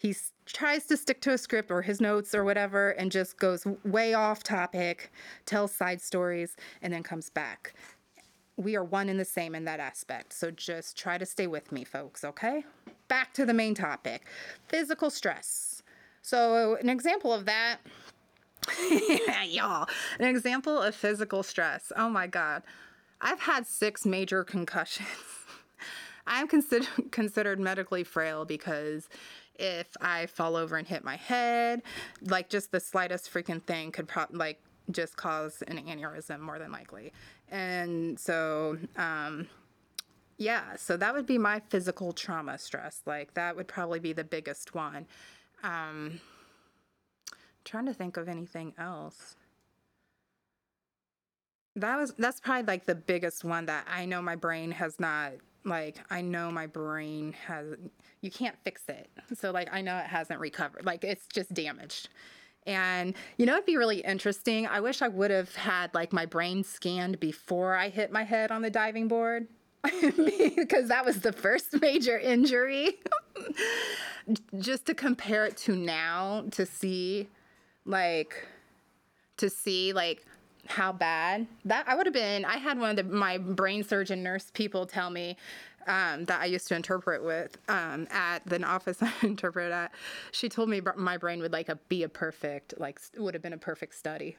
he 0.00 0.16
tries 0.46 0.86
to 0.86 0.96
stick 0.96 1.20
to 1.20 1.32
a 1.32 1.36
script 1.36 1.70
or 1.70 1.82
his 1.82 2.00
notes 2.00 2.34
or 2.34 2.42
whatever 2.42 2.92
and 2.92 3.12
just 3.12 3.38
goes 3.38 3.66
way 3.84 4.14
off 4.14 4.42
topic, 4.42 5.12
tells 5.44 5.72
side 5.72 6.00
stories, 6.00 6.56
and 6.80 6.90
then 6.90 7.02
comes 7.02 7.28
back. 7.28 7.74
We 8.56 8.76
are 8.76 8.84
one 8.84 9.10
and 9.10 9.20
the 9.20 9.26
same 9.26 9.54
in 9.54 9.66
that 9.66 9.78
aspect. 9.78 10.32
So 10.32 10.50
just 10.50 10.96
try 10.96 11.18
to 11.18 11.26
stay 11.26 11.46
with 11.46 11.70
me, 11.70 11.84
folks, 11.84 12.24
okay? 12.24 12.64
Back 13.08 13.34
to 13.34 13.44
the 13.44 13.52
main 13.52 13.74
topic 13.74 14.26
physical 14.68 15.10
stress. 15.10 15.82
So, 16.22 16.76
an 16.76 16.88
example 16.88 17.34
of 17.34 17.44
that, 17.44 17.80
y'all, 19.48 19.86
an 20.18 20.24
example 20.24 20.80
of 20.80 20.94
physical 20.94 21.42
stress. 21.42 21.92
Oh 21.94 22.08
my 22.08 22.26
God. 22.26 22.62
I've 23.20 23.40
had 23.40 23.66
six 23.66 24.06
major 24.06 24.44
concussions. 24.44 25.08
I'm 26.26 26.48
consider- 26.48 26.86
considered 27.10 27.60
medically 27.60 28.04
frail 28.04 28.46
because 28.46 29.10
if 29.60 29.88
I 30.00 30.26
fall 30.26 30.56
over 30.56 30.76
and 30.76 30.88
hit 30.88 31.04
my 31.04 31.16
head, 31.16 31.82
like 32.22 32.48
just 32.48 32.72
the 32.72 32.80
slightest 32.80 33.32
freaking 33.32 33.62
thing 33.62 33.92
could 33.92 34.08
pro- 34.08 34.24
like 34.30 34.60
just 34.90 35.16
cause 35.16 35.62
an 35.68 35.78
aneurysm 35.78 36.40
more 36.40 36.58
than 36.58 36.72
likely. 36.72 37.12
And 37.50 38.18
so, 38.18 38.78
um, 38.96 39.48
yeah, 40.38 40.76
so 40.76 40.96
that 40.96 41.14
would 41.14 41.26
be 41.26 41.36
my 41.36 41.60
physical 41.68 42.12
trauma 42.12 42.58
stress. 42.58 43.02
Like 43.04 43.34
that 43.34 43.54
would 43.54 43.68
probably 43.68 44.00
be 44.00 44.14
the 44.14 44.24
biggest 44.24 44.74
one. 44.74 45.06
Um, 45.62 46.20
trying 47.64 47.86
to 47.86 47.94
think 47.94 48.16
of 48.16 48.28
anything 48.28 48.72
else. 48.78 49.36
That 51.76 51.98
was 51.98 52.14
that's 52.18 52.40
probably 52.40 52.64
like 52.64 52.86
the 52.86 52.94
biggest 52.94 53.44
one 53.44 53.66
that 53.66 53.86
I 53.88 54.06
know 54.06 54.22
my 54.22 54.34
brain 54.34 54.72
has 54.72 54.98
not 54.98 55.32
like 55.64 55.98
I 56.10 56.20
know 56.20 56.50
my 56.50 56.66
brain 56.66 57.34
has 57.46 57.76
you 58.20 58.30
can't 58.30 58.56
fix 58.64 58.82
it. 58.88 59.08
So 59.38 59.50
like 59.50 59.68
I 59.72 59.80
know 59.80 59.96
it 59.98 60.06
hasn't 60.06 60.40
recovered. 60.40 60.84
Like 60.84 61.04
it's 61.04 61.26
just 61.26 61.52
damaged. 61.52 62.08
And 62.66 63.14
you 63.36 63.46
know 63.46 63.54
it'd 63.54 63.66
be 63.66 63.76
really 63.76 64.00
interesting. 64.00 64.66
I 64.66 64.80
wish 64.80 65.02
I 65.02 65.08
would 65.08 65.30
have 65.30 65.54
had 65.54 65.94
like 65.94 66.12
my 66.12 66.26
brain 66.26 66.64
scanned 66.64 67.20
before 67.20 67.74
I 67.74 67.88
hit 67.88 68.12
my 68.12 68.24
head 68.24 68.50
on 68.50 68.62
the 68.62 68.70
diving 68.70 69.08
board. 69.08 69.48
because 69.82 70.88
that 70.88 71.06
was 71.06 71.20
the 71.20 71.32
first 71.32 71.80
major 71.80 72.18
injury. 72.18 72.98
just 74.58 74.86
to 74.86 74.94
compare 74.94 75.46
it 75.46 75.56
to 75.56 75.74
now 75.74 76.44
to 76.50 76.66
see 76.66 77.28
like 77.86 78.46
to 79.38 79.48
see 79.48 79.92
like 79.92 80.26
how 80.70 80.92
bad 80.92 81.46
that 81.64 81.88
I 81.88 81.94
would 81.94 82.06
have 82.06 82.14
been. 82.14 82.44
I 82.44 82.56
had 82.56 82.78
one 82.78 82.90
of 82.90 82.96
the, 82.96 83.04
my 83.04 83.38
brain 83.38 83.82
surgeon 83.82 84.22
nurse 84.22 84.50
people 84.54 84.86
tell 84.86 85.10
me 85.10 85.36
um, 85.86 86.24
that 86.26 86.40
I 86.40 86.44
used 86.46 86.68
to 86.68 86.76
interpret 86.76 87.24
with 87.24 87.58
um, 87.68 88.06
at 88.10 88.46
the 88.46 88.62
office 88.64 88.98
I 89.02 89.12
interpreted 89.22 89.72
at. 89.72 89.92
She 90.32 90.48
told 90.48 90.68
me 90.68 90.80
my 90.96 91.16
brain 91.16 91.40
would 91.40 91.52
like 91.52 91.68
a, 91.68 91.76
be 91.88 92.02
a 92.02 92.08
perfect 92.08 92.74
like 92.78 93.00
would 93.18 93.34
have 93.34 93.42
been 93.42 93.52
a 93.52 93.58
perfect 93.58 93.94
study. 93.94 94.36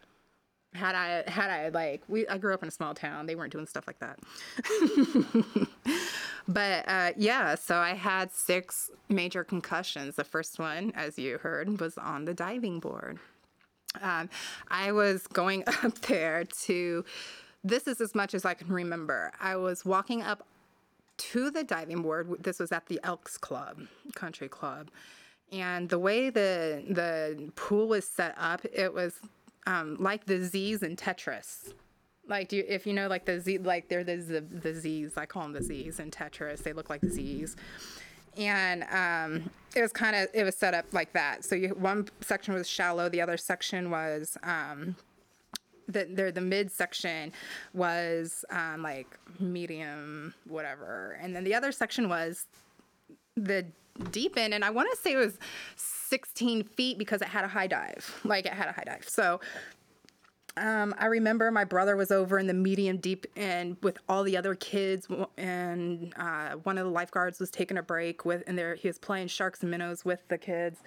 Had 0.73 0.95
I 0.95 1.29
had 1.29 1.49
I 1.49 1.67
like 1.67 2.03
we 2.07 2.25
I 2.27 2.37
grew 2.37 2.53
up 2.53 2.63
in 2.63 2.69
a 2.69 2.71
small 2.71 2.93
town. 2.93 3.25
They 3.25 3.35
weren't 3.35 3.51
doing 3.51 3.67
stuff 3.67 3.85
like 3.87 3.99
that. 3.99 4.19
but 6.47 6.87
uh, 6.87 7.11
yeah, 7.17 7.55
so 7.55 7.75
I 7.75 7.93
had 7.93 8.31
six 8.31 8.89
major 9.09 9.43
concussions. 9.43 10.15
The 10.15 10.23
first 10.23 10.59
one, 10.59 10.93
as 10.95 11.19
you 11.19 11.39
heard, 11.39 11.81
was 11.81 11.97
on 11.97 12.23
the 12.23 12.33
diving 12.33 12.79
board. 12.79 13.19
Um, 13.99 14.29
I 14.69 14.91
was 14.91 15.27
going 15.27 15.63
up 15.83 15.99
there 16.01 16.45
to, 16.63 17.03
this 17.63 17.87
is 17.87 17.99
as 17.99 18.15
much 18.15 18.33
as 18.33 18.45
I 18.45 18.53
can 18.53 18.71
remember. 18.71 19.31
I 19.39 19.55
was 19.55 19.83
walking 19.83 20.21
up 20.21 20.45
to 21.17 21.51
the 21.51 21.63
diving 21.63 22.01
board. 22.01 22.43
This 22.43 22.59
was 22.59 22.71
at 22.71 22.87
the 22.87 22.99
Elks 23.03 23.37
Club, 23.37 23.81
Country 24.15 24.47
Club, 24.47 24.89
and 25.51 25.89
the 25.89 25.99
way 25.99 26.29
the 26.29 26.83
the 26.89 27.51
pool 27.55 27.87
was 27.87 28.07
set 28.07 28.33
up, 28.37 28.65
it 28.73 28.93
was 28.93 29.19
um, 29.67 29.97
like 29.99 30.25
the 30.25 30.43
Z's 30.43 30.81
in 30.81 30.95
Tetris. 30.95 31.73
Like, 32.27 32.49
do 32.49 32.57
you, 32.57 32.65
if 32.67 32.87
you 32.87 32.93
know, 32.93 33.07
like 33.07 33.25
the 33.25 33.39
Z, 33.39 33.59
like 33.59 33.89
they're 33.89 34.03
the, 34.03 34.17
the 34.17 34.41
the 34.41 34.73
Z's. 34.73 35.17
I 35.17 35.25
call 35.25 35.43
them 35.43 35.53
the 35.53 35.61
Z's 35.61 35.99
in 35.99 36.09
Tetris. 36.09 36.63
They 36.63 36.73
look 36.73 36.89
like 36.89 37.03
Z's, 37.05 37.55
and 38.37 38.83
um, 38.91 39.49
it 39.75 39.81
was 39.81 39.91
kind 39.91 40.15
of 40.15 40.27
it 40.33 40.43
was 40.43 40.55
set 40.55 40.73
up 40.73 40.85
like 40.91 41.13
that. 41.13 41.43
So 41.43 41.55
you, 41.55 41.69
one 41.69 42.07
section 42.21 42.53
was 42.53 42.67
shallow, 42.67 43.09
the 43.09 43.21
other 43.21 43.37
section 43.37 43.89
was. 43.89 44.37
Um, 44.43 44.95
the 45.87 46.07
there 46.09 46.31
the 46.31 46.41
mid 46.41 46.71
section 46.71 47.33
was 47.73 48.45
um, 48.49 48.81
like 48.81 49.19
medium 49.39 50.33
whatever 50.47 51.17
and 51.21 51.35
then 51.35 51.43
the 51.43 51.53
other 51.53 51.71
section 51.71 52.07
was 52.07 52.45
the 53.35 53.65
deep 54.11 54.37
end 54.37 54.53
and 54.53 54.63
i 54.63 54.69
want 54.69 54.89
to 54.89 54.97
say 54.97 55.13
it 55.13 55.17
was 55.17 55.37
16 55.75 56.63
feet 56.63 56.97
because 56.97 57.21
it 57.21 57.27
had 57.27 57.43
a 57.43 57.47
high 57.47 57.67
dive 57.67 58.19
like 58.23 58.45
it 58.45 58.53
had 58.53 58.69
a 58.69 58.71
high 58.71 58.83
dive 58.85 59.07
so 59.07 59.39
um, 60.57 60.93
I 60.97 61.05
remember 61.05 61.49
my 61.49 61.63
brother 61.63 61.95
was 61.95 62.11
over 62.11 62.37
in 62.37 62.47
the 62.47 62.53
medium 62.53 62.97
deep 62.97 63.25
and 63.35 63.77
with 63.81 63.97
all 64.09 64.23
the 64.23 64.35
other 64.35 64.53
kids, 64.55 65.07
and 65.37 66.13
uh, 66.17 66.51
one 66.63 66.77
of 66.77 66.85
the 66.85 66.91
lifeguards 66.91 67.39
was 67.39 67.49
taking 67.49 67.77
a 67.77 67.83
break 67.83 68.25
with, 68.25 68.43
and 68.47 68.57
there 68.57 68.75
he 68.75 68.87
was 68.87 68.99
playing 68.99 69.27
sharks 69.27 69.61
and 69.61 69.71
minnows 69.71 70.03
with 70.03 70.19
the 70.27 70.37
kids, 70.37 70.79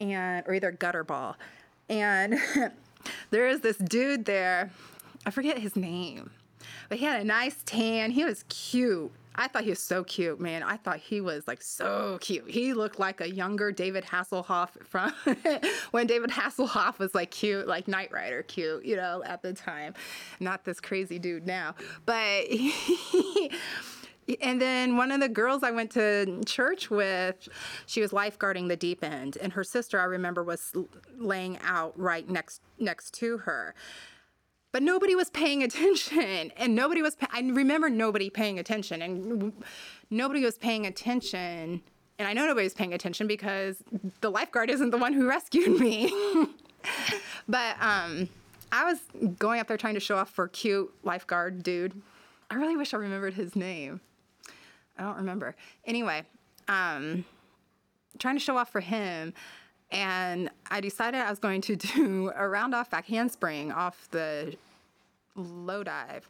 and 0.00 0.46
or 0.46 0.54
either 0.54 0.70
gutter 0.70 1.02
ball, 1.02 1.36
and 1.88 2.38
there 3.30 3.48
is 3.48 3.60
this 3.60 3.76
dude 3.76 4.24
there, 4.24 4.70
I 5.26 5.30
forget 5.30 5.58
his 5.58 5.74
name, 5.74 6.30
but 6.88 6.98
he 6.98 7.04
had 7.04 7.20
a 7.20 7.24
nice 7.24 7.56
tan. 7.64 8.12
He 8.12 8.24
was 8.24 8.44
cute, 8.48 9.10
I 9.34 9.48
thought 9.48 9.64
he 9.64 9.70
was 9.70 9.78
so 9.78 10.04
cute, 10.04 10.40
man. 10.40 10.62
I 10.62 10.76
thought 10.76 10.98
he 10.98 11.20
was 11.20 11.46
like 11.46 11.62
so 11.62 12.18
cute. 12.20 12.50
He 12.50 12.74
looked 12.74 12.98
like 12.98 13.20
a 13.20 13.30
younger 13.30 13.72
David 13.72 14.04
Hasselhoff 14.04 14.70
from 14.84 15.12
when 15.90 16.06
David 16.06 16.30
Hasselhoff 16.30 16.98
was 16.98 17.14
like 17.14 17.30
cute, 17.30 17.66
like 17.66 17.88
Knight 17.88 18.12
Rider 18.12 18.42
cute, 18.42 18.84
you 18.84 18.96
know, 18.96 19.22
at 19.24 19.42
the 19.42 19.52
time. 19.52 19.94
Not 20.40 20.64
this 20.64 20.80
crazy 20.80 21.18
dude 21.18 21.46
now. 21.46 21.74
But 22.04 22.44
he, 22.44 23.50
and 24.40 24.60
then 24.60 24.96
one 24.96 25.10
of 25.10 25.20
the 25.20 25.28
girls 25.28 25.62
I 25.62 25.70
went 25.70 25.90
to 25.92 26.42
church 26.44 26.90
with, 26.90 27.48
she 27.86 28.00
was 28.00 28.10
lifeguarding 28.10 28.68
the 28.68 28.76
deep 28.76 29.02
end, 29.02 29.38
and 29.40 29.52
her 29.52 29.64
sister 29.64 29.98
I 29.98 30.04
remember 30.04 30.44
was 30.44 30.72
laying 31.18 31.58
out 31.62 31.98
right 31.98 32.28
next 32.28 32.60
next 32.78 33.14
to 33.14 33.38
her 33.38 33.74
but 34.72 34.82
nobody 34.82 35.14
was 35.14 35.30
paying 35.30 35.62
attention. 35.62 36.52
And 36.56 36.74
nobody 36.74 37.02
was 37.02 37.16
i 37.30 37.40
remember 37.40 37.88
nobody 37.88 38.30
paying 38.30 38.58
attention 38.58 39.02
and 39.02 39.52
nobody 40.10 40.44
was 40.44 40.58
paying 40.58 40.86
attention. 40.86 41.82
And 42.18 42.28
i 42.28 42.32
know 42.32 42.46
nobody 42.46 42.64
was 42.64 42.74
paying 42.74 42.94
attention 42.94 43.26
because 43.26 43.82
the 44.20 44.30
lifeguard 44.30 44.70
isn't 44.70 44.90
the 44.90 44.98
one 44.98 45.12
who 45.12 45.28
rescued 45.36 45.80
me. 45.80 46.12
But 47.48 47.76
um, 47.80 48.28
i 48.70 48.84
was 48.84 48.98
going 49.38 49.60
up 49.60 49.68
there 49.68 49.76
trying 49.76 49.94
to 49.94 50.00
show 50.00 50.16
off 50.16 50.30
for 50.30 50.48
cute 50.48 50.92
lifeguard 51.04 51.62
dude. 51.62 52.00
I 52.50 52.54
really 52.56 52.76
wish 52.76 52.94
i 52.94 52.96
remembered 52.96 53.34
his 53.34 53.54
name. 53.54 54.00
I 54.98 55.02
don't 55.02 55.16
remember. 55.16 55.54
Anyway 55.84 56.24
um, 56.68 57.24
trying 58.18 58.36
to 58.36 58.40
show 58.40 58.56
off 58.56 58.70
for 58.70 58.80
him 58.80 59.34
and 59.92 60.50
I 60.70 60.80
decided 60.80 61.20
I 61.20 61.30
was 61.30 61.38
going 61.38 61.60
to 61.62 61.76
do 61.94 62.32
a 62.34 62.48
round 62.48 62.74
off 62.74 62.90
back 62.90 63.06
handspring 63.06 63.70
off 63.70 64.08
the 64.10 64.56
low 65.36 65.84
dive. 65.84 66.28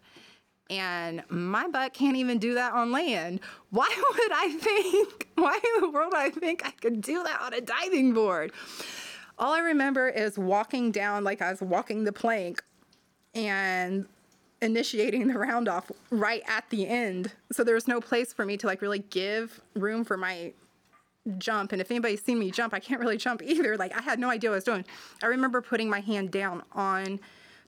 And 0.69 1.23
my 1.28 1.69
butt 1.69 1.93
can't 1.93 2.17
even 2.17 2.39
do 2.39 2.54
that 2.54 2.73
on 2.73 2.93
land. 2.93 3.41
Why 3.71 3.89
would 3.89 4.32
I 4.32 4.50
think, 4.58 5.28
why 5.34 5.58
in 5.75 5.80
the 5.82 5.91
world 5.91 6.13
I 6.15 6.30
think 6.30 6.65
I 6.65 6.71
could 6.71 7.00
do 7.00 7.23
that 7.23 7.41
on 7.41 7.54
a 7.54 7.60
diving 7.60 8.13
board? 8.13 8.52
All 9.39 9.54
I 9.54 9.60
remember 9.60 10.08
is 10.08 10.39
walking 10.39 10.93
down 10.93 11.25
like 11.25 11.41
I 11.43 11.50
was 11.50 11.60
walking 11.60 12.04
the 12.04 12.13
plank 12.13 12.63
and 13.34 14.06
initiating 14.60 15.26
the 15.28 15.39
round 15.39 15.69
off 15.69 15.91
right 16.10 16.43
at 16.47 16.69
the 16.71 16.87
end. 16.87 17.32
So 17.50 17.65
there 17.65 17.75
was 17.75 17.89
no 17.89 18.00
place 18.00 18.32
for 18.32 18.45
me 18.45 18.56
to 18.58 18.67
like 18.67 18.82
really 18.82 19.00
give 19.00 19.60
room 19.75 20.04
for 20.04 20.17
my 20.17 20.52
jump 21.39 21.73
and 21.73 21.80
if 21.80 21.91
anybody's 21.91 22.23
seen 22.23 22.39
me 22.39 22.50
jump 22.50 22.75
i 22.75 22.80
can't 22.80 23.00
really 23.00 23.17
jump 23.17 23.43
either. 23.43 23.76
Like 23.76 23.97
i 23.97 24.02
had 24.02 24.19
no 24.19 24.30
idea 24.30 24.50
what 24.50 24.54
i 24.54 24.56
was 24.56 24.65
doing. 24.65 24.85
I 25.23 25.26
remember 25.26 25.63
putting 25.63 25.89
my 25.89 26.00
hand 26.00 26.30
down 26.30 26.63
on 26.73 27.21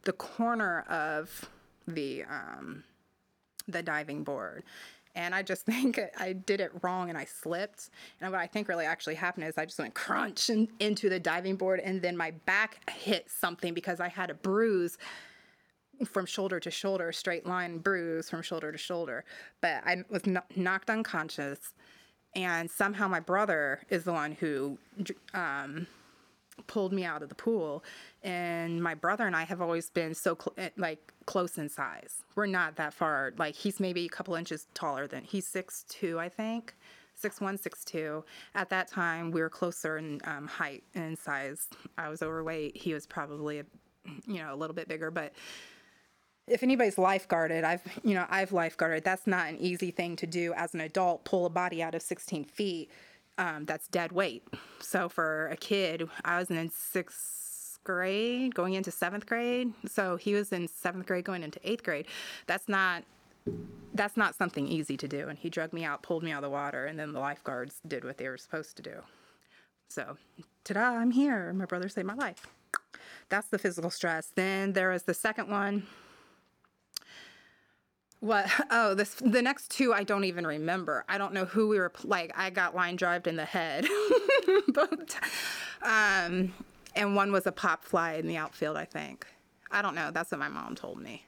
the 0.05 0.13
corner 0.13 0.81
of 0.89 1.49
the 1.87 2.25
um, 2.25 2.85
the 3.67 3.83
diving 3.83 4.25
board 4.25 4.65
and 5.15 5.35
i 5.35 5.43
just 5.43 5.65
think 5.67 5.99
i 6.19 6.33
did 6.33 6.61
it 6.61 6.71
wrong 6.83 7.09
and 7.09 7.19
i 7.19 7.25
slipped. 7.25 7.91
And 8.21 8.31
what 8.31 8.41
i 8.41 8.47
think 8.47 8.69
really 8.69 8.87
actually 8.87 9.15
happened 9.15 9.47
is 9.47 9.57
i 9.57 9.65
just 9.65 9.79
went 9.79 9.95
crunch 9.95 10.51
in, 10.51 10.69
into 10.81 11.09
the 11.09 11.21
diving 11.21 11.57
board 11.57 11.81
and 11.81 12.03
then 12.03 12.17
my 12.17 12.33
back 12.47 12.91
hit 12.91 13.31
something 13.31 13.75
because 13.75 14.01
i 14.01 14.09
had 14.09 14.31
a 14.31 14.35
bruise 14.35 14.99
from 16.05 16.27
shoulder 16.27 16.59
to 16.59 16.71
shoulder 16.71 17.13
straight 17.13 17.47
line 17.47 17.79
bruise 17.79 18.29
from 18.29 18.43
shoulder 18.43 18.73
to 18.73 18.79
shoulder. 18.79 19.25
But 19.61 19.83
i 19.87 20.05
was 20.11 20.23
knocked 20.57 20.91
unconscious 20.91 21.73
and 22.35 22.71
somehow 22.71 23.09
my 23.09 23.21
brother 23.21 23.81
is 23.91 24.05
the 24.05 24.13
one 24.13 24.33
who 24.33 24.79
um, 25.33 25.87
pulled 26.67 26.93
me 26.93 27.05
out 27.05 27.23
of 27.23 27.29
the 27.29 27.35
pool. 27.35 27.85
And 28.23 28.83
my 28.83 28.95
brother 28.95 29.27
and 29.27 29.37
i 29.37 29.45
have 29.45 29.61
always 29.61 29.91
been 29.91 30.15
so 30.15 30.37
cl- 30.37 30.55
eh, 30.57 30.71
like 30.77 31.13
close 31.27 31.59
in 31.59 31.69
size. 31.69 32.23
We're 32.35 32.47
not 32.47 32.77
that 32.77 32.95
far 32.95 33.33
like 33.39 33.55
he's 33.55 33.81
maybe 33.81 34.07
a 34.07 34.09
couple 34.09 34.35
inches 34.35 34.67
taller 34.75 35.07
than 35.07 35.25
he's 35.25 35.47
six 35.47 35.85
two 35.89 36.19
i 36.19 36.29
think. 36.29 36.75
Six 37.17 37.41
one 37.41 37.57
six 37.59 37.85
two. 37.85 38.25
At 38.55 38.71
that 38.71 38.89
time 38.89 39.31
we 39.31 39.41
were 39.41 39.51
closer 39.51 39.99
in 39.99 40.21
um, 40.25 40.49
height 40.49 40.83
and 40.95 41.17
size. 41.19 41.69
I 41.97 42.09
was 42.09 42.23
overweight. 42.23 42.77
He 42.77 42.93
was 42.95 43.07
probably 43.07 43.63
you 44.27 44.39
know 44.39 44.53
a 44.53 44.57
little 44.57 44.75
bit 44.75 44.87
bigger 44.87 45.11
but 45.11 45.33
if 46.47 46.63
anybody's 46.63 46.97
lifeguarded, 46.97 47.65
I've 47.65 47.83
you 48.03 48.15
know 48.15 48.27
I've 48.29 48.51
lifeguarded. 48.51 49.05
That's 49.05 49.27
not 49.27 49.49
an 49.49 49.59
easy 49.59 49.91
thing 49.91 50.17
to 50.17 50.27
do 50.27 50.53
as 50.55 50.75
an 50.75 50.81
adult. 50.81 51.25
Pull 51.25 51.47
a 51.47 51.51
body 51.51 51.83
out 51.83 51.95
of 51.95 52.03
16 52.03 52.45
feet. 52.45 52.91
Um, 53.37 53.65
that's 53.65 53.89
dead 53.89 54.13
weight. 54.13 54.47
So 54.81 55.09
for 55.09 55.49
a 55.49 55.57
kid, 55.57 56.09
I 56.25 56.39
was 56.39 56.51
in 56.51 56.71
sixth 56.71 57.79
grade, 57.83 58.55
going 58.55 58.75
into 58.75 58.91
seventh 58.91 59.27
grade. 59.27 59.73
So 59.87 60.17
he 60.17 60.35
was 60.35 60.53
in 60.53 60.69
seventh 60.69 61.07
grade, 61.07 61.25
going 61.25 61.43
into 61.43 61.59
eighth 61.69 61.83
grade. 61.83 62.07
That's 62.47 62.69
not 62.69 63.05
that's 63.95 64.17
not 64.17 64.35
something 64.35 64.67
easy 64.69 64.97
to 64.97 65.09
do. 65.09 65.29
And 65.29 65.39
he 65.39 65.51
drug 65.51 65.73
me 65.73 65.85
out, 65.85 66.03
pulled 66.03 66.23
me 66.23 66.33
out 66.33 66.39
of 66.39 66.51
the 66.51 66.51
water, 66.51 66.87
and 66.87 66.99
then 66.99 67.13
the 67.13 67.21
lifeguards 67.21 67.81
did 67.87 68.05
what 68.05 68.19
they 68.19 68.29
were 68.29 68.39
supposed 68.39 68.77
to 68.77 68.83
do. 68.83 69.03
So, 69.89 70.17
ta-da! 70.65 70.97
I'm 70.97 71.11
here. 71.11 71.53
My 71.53 71.67
brother 71.67 71.89
saved 71.89 72.07
my 72.07 72.15
life. 72.15 72.47
That's 73.29 73.49
the 73.49 73.59
physical 73.59 73.91
stress. 73.91 74.33
Then 74.35 74.73
there 74.73 74.91
was 74.91 75.05
the 75.05 75.15
second 75.15 75.49
one 75.49 75.87
what? 78.25 78.51
Oh, 78.71 78.95
this 78.95 79.15
the 79.15 79.43
next 79.43 79.71
two 79.71 79.93
I 79.93 80.03
don't 80.03 80.25
even 80.25 80.47
remember. 80.47 81.05
I 81.09 81.19
don't 81.19 81.33
know 81.33 81.45
who 81.45 81.69
we 81.69 81.79
were 81.79 81.93
like. 82.03 82.33
I 82.35 82.51
got 82.51 82.75
line 82.75 82.97
drived 82.97 83.27
in 83.27 83.37
the 83.37 83.45
head, 83.45 83.87
but 84.69 85.17
um, 85.83 86.53
and 86.97 87.15
one 87.15 87.31
was 87.31 87.47
a 87.47 87.53
pop 87.53 87.85
fly 87.85 88.15
in 88.15 88.27
the 88.27 88.37
outfield. 88.37 88.77
I 88.77 88.85
think. 88.85 89.27
I 89.71 89.83
don't 89.83 89.95
know. 89.95 90.11
That's 90.11 90.31
what 90.31 90.41
my 90.41 90.49
mom 90.49 90.75
told 90.75 91.01
me. 91.01 91.25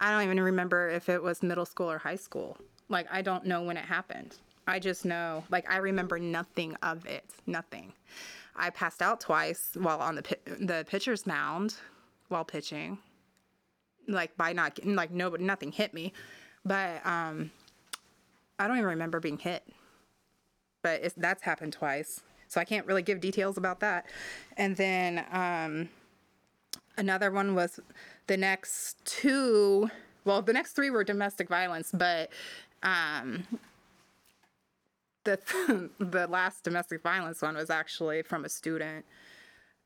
I 0.00 0.10
don't 0.10 0.22
even 0.22 0.40
remember 0.40 0.88
if 0.88 1.08
it 1.08 1.22
was 1.22 1.42
middle 1.42 1.66
school 1.66 1.90
or 1.90 1.98
high 1.98 2.16
school. 2.16 2.56
Like 2.88 3.06
I 3.10 3.22
don't 3.22 3.44
know 3.44 3.62
when 3.62 3.76
it 3.76 3.84
happened. 3.84 4.36
I 4.66 4.78
just 4.78 5.04
know. 5.04 5.44
Like 5.50 5.70
I 5.70 5.76
remember 5.76 6.18
nothing 6.18 6.74
of 6.82 7.06
it. 7.06 7.24
Nothing. 7.46 7.92
I 8.56 8.70
passed 8.70 9.02
out 9.02 9.20
twice 9.20 9.70
while 9.74 10.00
on 10.00 10.16
the 10.16 10.36
the 10.58 10.86
pitcher's 10.88 11.26
mound 11.26 11.76
while 12.28 12.44
pitching 12.44 12.98
like 14.08 14.36
by 14.36 14.52
not 14.52 14.74
getting 14.74 14.94
like 14.94 15.10
nobody 15.10 15.44
nothing 15.44 15.72
hit 15.72 15.94
me, 15.94 16.12
but 16.64 17.04
um, 17.06 17.50
I 18.58 18.66
don't 18.66 18.76
even 18.76 18.88
remember 18.90 19.20
being 19.20 19.38
hit. 19.38 19.64
But 20.82 21.02
it's, 21.02 21.14
that's 21.16 21.42
happened 21.42 21.72
twice, 21.72 22.20
so 22.48 22.60
I 22.60 22.64
can't 22.64 22.86
really 22.86 23.02
give 23.02 23.20
details 23.20 23.56
about 23.56 23.80
that. 23.80 24.06
And 24.56 24.76
then 24.76 25.24
um, 25.32 25.88
another 26.96 27.30
one 27.30 27.54
was 27.54 27.80
the 28.26 28.36
next 28.36 29.04
two. 29.04 29.90
Well, 30.24 30.42
the 30.42 30.52
next 30.52 30.72
three 30.72 30.90
were 30.90 31.04
domestic 31.04 31.48
violence, 31.48 31.90
but 31.92 32.30
um, 32.82 33.46
the 35.24 35.90
the 35.98 36.26
last 36.26 36.64
domestic 36.64 37.02
violence 37.02 37.42
one 37.42 37.56
was 37.56 37.70
actually 37.70 38.22
from 38.22 38.44
a 38.44 38.48
student 38.48 39.04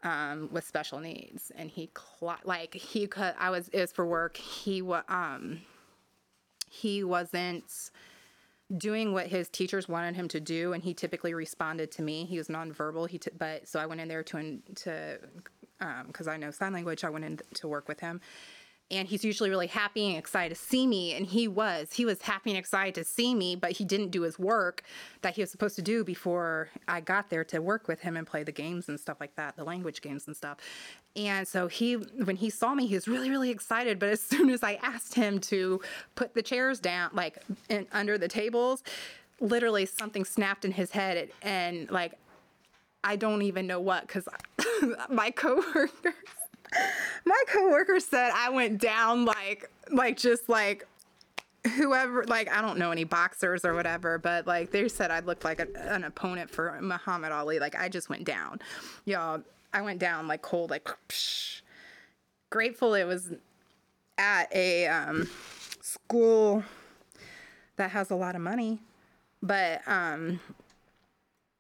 um, 0.03 0.49
with 0.53 0.67
special 0.67 0.99
needs, 0.99 1.53
and 1.57 1.71
he 1.71 1.91
cl- 1.97 2.39
like 2.45 2.75
he 2.75 3.07
could. 3.07 3.35
I 3.39 3.51
was 3.51 3.69
it 3.69 3.81
was 3.81 3.93
for 3.93 4.07
work. 4.07 4.37
He 4.37 4.83
was 4.83 5.05
um, 5.09 5.61
he 6.69 7.05
wasn't 7.05 7.91
doing 8.77 9.13
what 9.13 9.27
his 9.27 9.49
teachers 9.49 9.89
wanted 9.89 10.15
him 10.17 10.29
to 10.29 10.41
do, 10.41 10.73
and 10.73 10.83
he 10.83 10.95
typically 10.95 11.35
responded 11.35 11.91
to 11.93 12.03
me. 12.03 12.25
He 12.25 12.39
was 12.39 12.49
nonverbal. 12.49 13.09
He 13.09 13.19
t- 13.19 13.31
but 13.37 13.69
so 13.69 13.81
I 13.81 13.87
went 13.87 14.01
in 14.01 14.09
there 14.09 14.23
to 14.23 14.59
to 14.77 15.19
because 16.07 16.29
um, 16.29 16.33
I 16.33 16.37
know 16.37 16.51
sign 16.51 16.73
language. 16.73 17.05
I 17.05 17.11
went 17.11 17.25
in 17.25 17.41
to 17.55 17.69
work 17.69 17.89
with 17.89 18.01
him, 18.01 18.21
and 18.91 19.07
he's 19.07 19.25
usually 19.25 19.51
really 19.51 19.69
happy 19.69 20.09
and 20.09 20.19
excited 20.19 20.55
to 20.57 20.61
see 20.61 20.87
me 20.87 21.15
and 21.15 21.27
he 21.27 21.47
was 21.47 21.93
he 21.93 22.05
was 22.05 22.23
happy 22.23 22.51
and 22.51 22.59
excited 22.59 22.95
to 22.95 23.05
see 23.05 23.35
me 23.35 23.55
but 23.55 23.73
he 23.73 23.85
didn't 23.85 24.11
do 24.11 24.23
his 24.23 24.39
work 24.39 24.83
that 25.23 25.35
he 25.35 25.43
was 25.43 25.51
supposed 25.51 25.77
to 25.77 25.83
do 25.83 26.03
before 26.03 26.69
i 26.89 27.01
got 27.01 27.31
there 27.31 27.45
to 27.45 27.61
work 27.61 27.87
with 27.87 28.01
him 28.01 28.17
and 28.17 28.27
play 28.27 28.43
the 28.43 28.53
games 28.53 28.89
and 28.89 28.99
stuff 28.99 29.19
like 29.21 29.35
that 29.37 29.57
the 29.57 29.65
language 29.65 30.01
games 30.01 30.27
and 30.27 30.37
stuff. 30.37 30.59
And 31.17 31.47
so 31.47 31.69
he 31.69 31.95
when 31.95 32.37
he 32.37 32.51
saw 32.51 32.75
me 32.75 32.87
he 32.87 32.95
was 32.95 33.09
really 33.09 33.31
really 33.31 33.51
excited 33.51 33.99
but 33.99 34.11
as 34.11 34.21
soon 34.33 34.51
as 34.51 34.63
i 34.63 34.75
asked 34.83 35.15
him 35.15 35.39
to 35.41 35.81
put 36.15 36.35
the 36.35 36.43
chairs 36.43 36.81
down 36.81 37.11
like 37.13 37.39
in, 37.69 37.87
under 37.93 38.17
the 38.17 38.29
tables 38.29 38.83
literally 39.41 39.87
something 39.87 40.25
snapped 40.25 40.65
in 40.65 40.73
his 40.73 40.93
head 40.93 41.31
and 41.43 41.91
like 41.91 42.15
i 43.03 43.17
don't 43.17 43.43
even 43.43 43.67
know 43.67 43.81
what 43.81 44.07
because 44.07 44.29
my 45.11 45.31
coworkers 45.31 46.13
my 47.25 47.43
coworker 47.49 48.01
said 48.01 48.31
I 48.35 48.51
went 48.51 48.81
down 48.81 49.25
like 49.25 49.71
like 49.91 50.17
just 50.17 50.49
like 50.49 50.87
whoever 51.77 52.25
like 52.25 52.51
I 52.51 52.63
don't 52.63 52.79
know 52.79 52.91
any 52.91 53.05
boxers 53.05 53.65
or 53.65 53.75
whatever, 53.75 54.19
but 54.19 54.47
like 54.47 54.71
they 54.71 54.89
said 54.89 55.11
I 55.11 55.21
looked 55.21 55.45
like 55.45 55.61
a, 55.61 55.69
an 55.93 56.05
opponent 56.05 56.51
for 56.51 56.79
Muhammad 56.81 57.33
Ali. 57.33 57.59
Like 57.59 57.75
I 57.75 57.89
just 57.89 58.09
went 58.09 58.25
down. 58.25 58.61
Y'all, 59.05 59.43
I 59.73 59.83
went 59.83 59.99
down 59.99 60.27
like 60.27 60.43
cold, 60.43 60.71
like 60.71 60.89
psh. 61.09 61.63
grateful 62.51 62.95
it 62.95 63.05
was 63.05 63.33
at 64.19 64.55
a 64.55 64.87
um, 64.87 65.29
school 65.81 66.65
that 67.77 67.91
has 67.91 68.11
a 68.11 68.15
lot 68.15 68.35
of 68.35 68.43
money. 68.43 68.81
But 69.43 69.83
um 69.87 70.41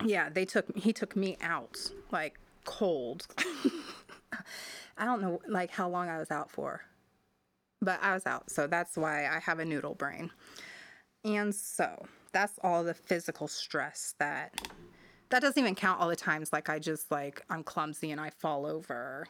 yeah, 0.04 0.30
they 0.30 0.44
took 0.44 0.74
he 0.76 0.92
took 0.92 1.16
me 1.16 1.36
out 1.42 1.78
like 2.10 2.38
cold. 2.64 3.26
I 5.00 5.06
don't 5.06 5.22
know 5.22 5.40
like 5.48 5.70
how 5.70 5.88
long 5.88 6.10
I 6.10 6.18
was 6.18 6.30
out 6.30 6.50
for, 6.50 6.82
but 7.80 7.98
I 8.02 8.12
was 8.12 8.26
out. 8.26 8.50
So 8.50 8.66
that's 8.66 8.98
why 8.98 9.26
I 9.26 9.40
have 9.40 9.58
a 9.58 9.64
noodle 9.64 9.94
brain. 9.94 10.30
And 11.24 11.54
so 11.54 12.06
that's 12.32 12.58
all 12.62 12.84
the 12.84 12.92
physical 12.94 13.48
stress 13.48 14.14
that 14.18 14.54
that 15.30 15.40
doesn't 15.40 15.58
even 15.58 15.74
count 15.74 16.00
all 16.00 16.08
the 16.08 16.16
times 16.16 16.52
like 16.52 16.68
I 16.68 16.78
just 16.78 17.10
like 17.10 17.42
I'm 17.48 17.64
clumsy 17.64 18.10
and 18.10 18.20
I 18.20 18.30
fall 18.30 18.66
over 18.66 19.26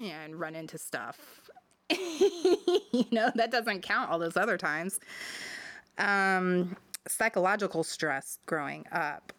and 0.00 0.38
run 0.38 0.54
into 0.54 0.78
stuff. 0.78 1.50
you 1.90 3.06
know, 3.10 3.32
that 3.34 3.50
doesn't 3.50 3.82
count 3.82 4.10
all 4.10 4.20
those 4.20 4.36
other 4.36 4.56
times. 4.56 5.00
Um 5.98 6.76
psychological 7.08 7.82
stress 7.82 8.38
growing 8.46 8.84
up. 8.92 9.32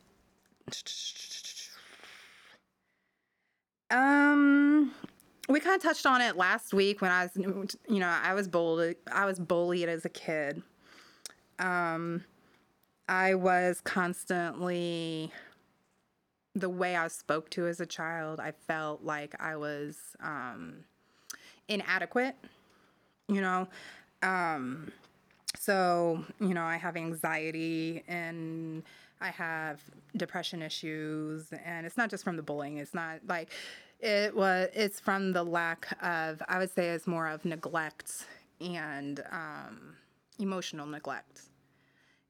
Um 3.91 4.93
we 5.49 5.59
kind 5.59 5.75
of 5.75 5.81
touched 5.81 6.05
on 6.05 6.21
it 6.21 6.37
last 6.37 6.73
week 6.73 7.01
when 7.01 7.11
I 7.11 7.23
was, 7.35 7.75
you 7.87 7.99
know, 7.99 8.07
I 8.07 8.33
was 8.35 8.47
bullied. 8.47 8.97
I 9.11 9.25
was 9.25 9.39
bullied 9.39 9.89
as 9.89 10.05
a 10.05 10.09
kid. 10.09 10.61
Um, 11.57 12.23
I 13.07 13.33
was 13.33 13.81
constantly 13.81 15.31
the 16.53 16.69
way 16.69 16.95
I 16.95 17.07
spoke 17.07 17.49
to 17.51 17.67
as 17.67 17.79
a 17.79 17.85
child. 17.85 18.39
I 18.39 18.51
felt 18.51 19.03
like 19.03 19.35
I 19.41 19.55
was 19.55 19.97
um, 20.21 20.85
inadequate. 21.67 22.35
You 23.27 23.41
know, 23.41 23.67
um, 24.21 24.91
so 25.57 26.23
you 26.39 26.53
know, 26.53 26.63
I 26.63 26.77
have 26.77 26.95
anxiety 26.95 28.03
and 28.07 28.83
I 29.19 29.29
have 29.29 29.81
depression 30.15 30.61
issues, 30.61 31.51
and 31.65 31.85
it's 31.85 31.97
not 31.97 32.09
just 32.09 32.23
from 32.23 32.37
the 32.37 32.43
bullying. 32.43 32.77
It's 32.77 32.93
not 32.93 33.19
like 33.27 33.49
it 33.99 34.35
was. 34.35 34.69
It's 34.73 34.99
from 34.99 35.33
the 35.33 35.43
lack 35.43 35.97
of. 36.01 36.41
I 36.47 36.57
would 36.57 36.73
say 36.73 36.89
it's 36.89 37.07
more 37.07 37.27
of 37.27 37.45
neglect 37.45 38.25
and 38.61 39.23
um, 39.31 39.95
emotional 40.39 40.85
neglect, 40.85 41.41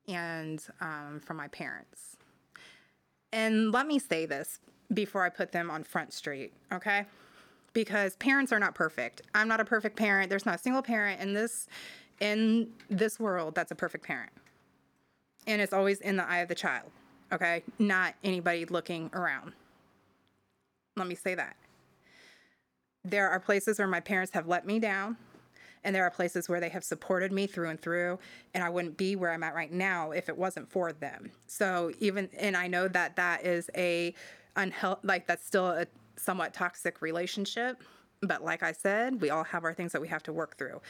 and 0.08 0.64
um, 0.82 1.22
from 1.24 1.38
my 1.38 1.48
parents. 1.50 2.18
And 3.32 3.72
let 3.72 3.88
me 3.88 4.00
say 4.00 4.26
this 4.26 4.60
before 4.94 5.24
I 5.24 5.30
put 5.30 5.52
them 5.52 5.70
on 5.70 5.84
front 5.84 6.14
street, 6.14 6.54
okay? 6.72 7.06
Because 7.74 8.16
parents 8.16 8.52
are 8.52 8.60
not 8.60 8.74
perfect. 8.74 9.22
I'm 9.36 9.48
not 9.48 9.60
a 9.60 9.66
perfect 9.66 9.96
parent. 9.96 10.30
There's 10.30 10.46
not 10.46 10.56
a 10.56 10.58
single 10.58 10.82
parent 10.82 11.22
in 11.22 11.34
this 11.34 11.68
in 12.20 12.70
this 12.90 13.20
world 13.20 13.56
that's 13.56 13.72
a 13.72 13.76
perfect 13.76 14.06
parent. 14.06 14.32
And 15.48 15.62
it's 15.62 15.72
always 15.72 16.02
in 16.02 16.18
the 16.18 16.28
eye 16.28 16.40
of 16.40 16.50
the 16.50 16.56
child, 16.56 16.92
okay? 17.32 17.64
Not 17.78 18.16
anybody 18.24 18.66
looking 18.66 19.10
around. 19.14 19.54
Let 21.00 21.08
me 21.08 21.16
say 21.16 21.36
that. 21.36 21.56
There 23.04 23.30
are 23.30 23.40
places 23.40 23.80
where 23.80 23.88
my 23.88 24.02
parents 24.02 24.34
have 24.34 24.48
let 24.48 24.66
me 24.68 24.80
down, 24.80 25.18
and 25.84 25.96
there 25.96 26.04
are 26.04 26.12
places 26.12 26.50
where 26.50 26.60
they 26.60 26.70
have 26.70 26.84
supported 26.84 27.32
me 27.32 27.48
through 27.48 27.70
and 27.70 27.82
through, 27.82 28.20
and 28.54 28.64
I 28.64 28.70
wouldn't 28.70 28.98
be 28.98 29.16
where 29.16 29.32
I'm 29.32 29.44
at 29.44 29.56
right 29.56 29.72
now 29.72 30.12
if 30.12 30.28
it 30.28 30.38
wasn't 30.38 30.70
for 30.70 30.92
them. 30.92 31.32
So 31.48 31.92
even 32.00 32.30
and 32.38 32.58
I 32.58 32.68
know 32.68 32.88
that 32.90 33.16
that 33.16 33.46
is 33.46 33.70
a 33.76 34.14
unhealthy, 34.56 35.08
like 35.08 35.28
that's 35.28 35.46
still 35.46 35.68
a 35.68 35.88
somewhat 36.18 36.54
toxic 36.54 37.02
relationship, 37.02 37.82
but 38.22 38.44
like 38.44 38.62
I 38.62 38.74
said, 38.74 39.22
we 39.22 39.30
all 39.30 39.46
have 39.46 39.64
our 39.64 39.74
things 39.74 39.94
that 39.94 40.02
we 40.02 40.10
have 40.10 40.24
to 40.24 40.34
work 40.34 40.58
through. 40.58 40.82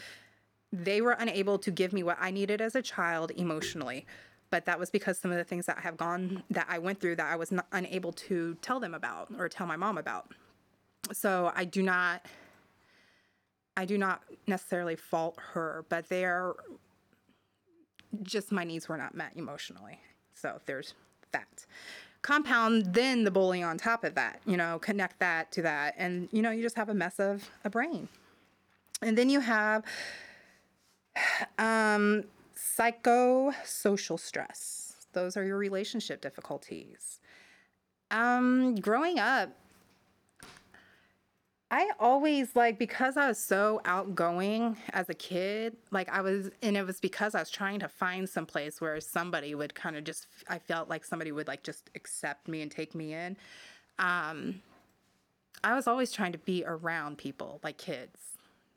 They 0.73 1.01
were 1.01 1.13
unable 1.13 1.59
to 1.59 1.71
give 1.71 1.93
me 1.93 2.01
what 2.01 2.17
I 2.19 2.31
needed 2.31 2.61
as 2.61 2.75
a 2.75 2.81
child 2.81 3.31
emotionally 3.35 4.07
but 4.49 4.65
that 4.65 4.79
was 4.79 4.89
because 4.89 5.19
some 5.19 5.31
of 5.31 5.37
the 5.37 5.43
things 5.43 5.65
that 5.65 5.77
I 5.77 5.81
have 5.81 5.97
gone 5.97 6.43
that 6.49 6.67
I 6.69 6.79
went 6.79 6.99
through 6.99 7.17
that 7.17 7.31
I 7.31 7.35
was 7.35 7.51
not 7.51 7.67
unable 7.71 8.11
to 8.13 8.55
tell 8.61 8.79
them 8.79 8.93
about 8.93 9.29
or 9.37 9.47
tell 9.47 9.67
my 9.67 9.75
mom 9.75 9.97
about. 9.97 10.31
So 11.11 11.51
I 11.55 11.65
do 11.65 11.81
not 11.83 12.25
I 13.77 13.85
do 13.85 13.97
not 13.97 14.23
necessarily 14.45 14.95
fault 14.95 15.37
her, 15.53 15.85
but 15.87 16.09
they're 16.09 16.53
just 18.23 18.51
my 18.51 18.63
needs 18.63 18.89
were 18.89 18.97
not 18.97 19.15
met 19.15 19.31
emotionally. 19.35 19.99
So 20.33 20.59
there's 20.65 20.93
that. 21.31 21.65
Compound 22.21 22.93
then 22.93 23.23
the 23.23 23.31
bullying 23.31 23.63
on 23.63 23.77
top 23.77 24.03
of 24.03 24.15
that, 24.15 24.41
you 24.45 24.57
know, 24.57 24.79
connect 24.79 25.19
that 25.19 25.51
to 25.53 25.61
that. 25.61 25.95
And, 25.97 26.27
you 26.31 26.41
know, 26.41 26.51
you 26.51 26.61
just 26.61 26.75
have 26.75 26.89
a 26.89 26.93
mess 26.93 27.19
of 27.19 27.49
a 27.63 27.69
brain. 27.69 28.09
And 29.01 29.17
then 29.17 29.29
you 29.29 29.39
have 29.39 29.83
um, 31.57 32.25
psychosocial 32.79 34.19
stress. 34.19 35.07
Those 35.13 35.35
are 35.35 35.43
your 35.43 35.57
relationship 35.57 36.21
difficulties. 36.21 37.19
Um, 38.11 38.75
growing 38.75 39.19
up, 39.19 39.49
I 41.71 41.91
always 41.99 42.55
like 42.55 42.79
because 42.79 43.15
I 43.15 43.27
was 43.27 43.37
so 43.37 43.79
outgoing 43.85 44.77
as 44.91 45.07
a 45.09 45.13
kid, 45.13 45.77
like 45.91 46.09
I 46.09 46.21
was, 46.21 46.49
and 46.63 46.75
it 46.75 46.85
was 46.85 46.99
because 46.99 47.35
I 47.35 47.39
was 47.39 47.51
trying 47.51 47.79
to 47.81 47.87
find 47.87 48.27
some 48.27 48.47
place 48.47 48.81
where 48.81 48.99
somebody 48.99 49.53
would 49.53 49.75
kind 49.75 49.95
of 49.95 50.03
just, 50.03 50.25
I 50.47 50.57
felt 50.57 50.89
like 50.89 51.05
somebody 51.05 51.31
would 51.31 51.47
like 51.47 51.61
just 51.61 51.91
accept 51.93 52.47
me 52.47 52.61
and 52.61 52.71
take 52.71 52.95
me 52.95 53.13
in. 53.13 53.37
Um, 53.99 54.61
I 55.63 55.75
was 55.75 55.85
always 55.85 56.11
trying 56.11 56.31
to 56.31 56.39
be 56.39 56.63
around 56.65 57.19
people, 57.19 57.59
like 57.63 57.77
kids. 57.77 58.17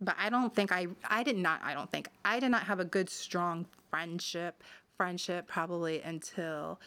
But 0.02 0.16
I 0.18 0.28
don't 0.28 0.54
think 0.54 0.72
I, 0.72 0.88
I 1.08 1.22
did 1.22 1.38
not, 1.38 1.60
I 1.62 1.72
don't 1.72 1.90
think, 1.90 2.08
I 2.24 2.40
did 2.40 2.50
not 2.50 2.64
have 2.64 2.80
a 2.80 2.84
good, 2.84 3.08
strong 3.08 3.66
friendship, 3.92 4.64
friendship 4.96 5.46
probably 5.46 6.00
until 6.00 6.80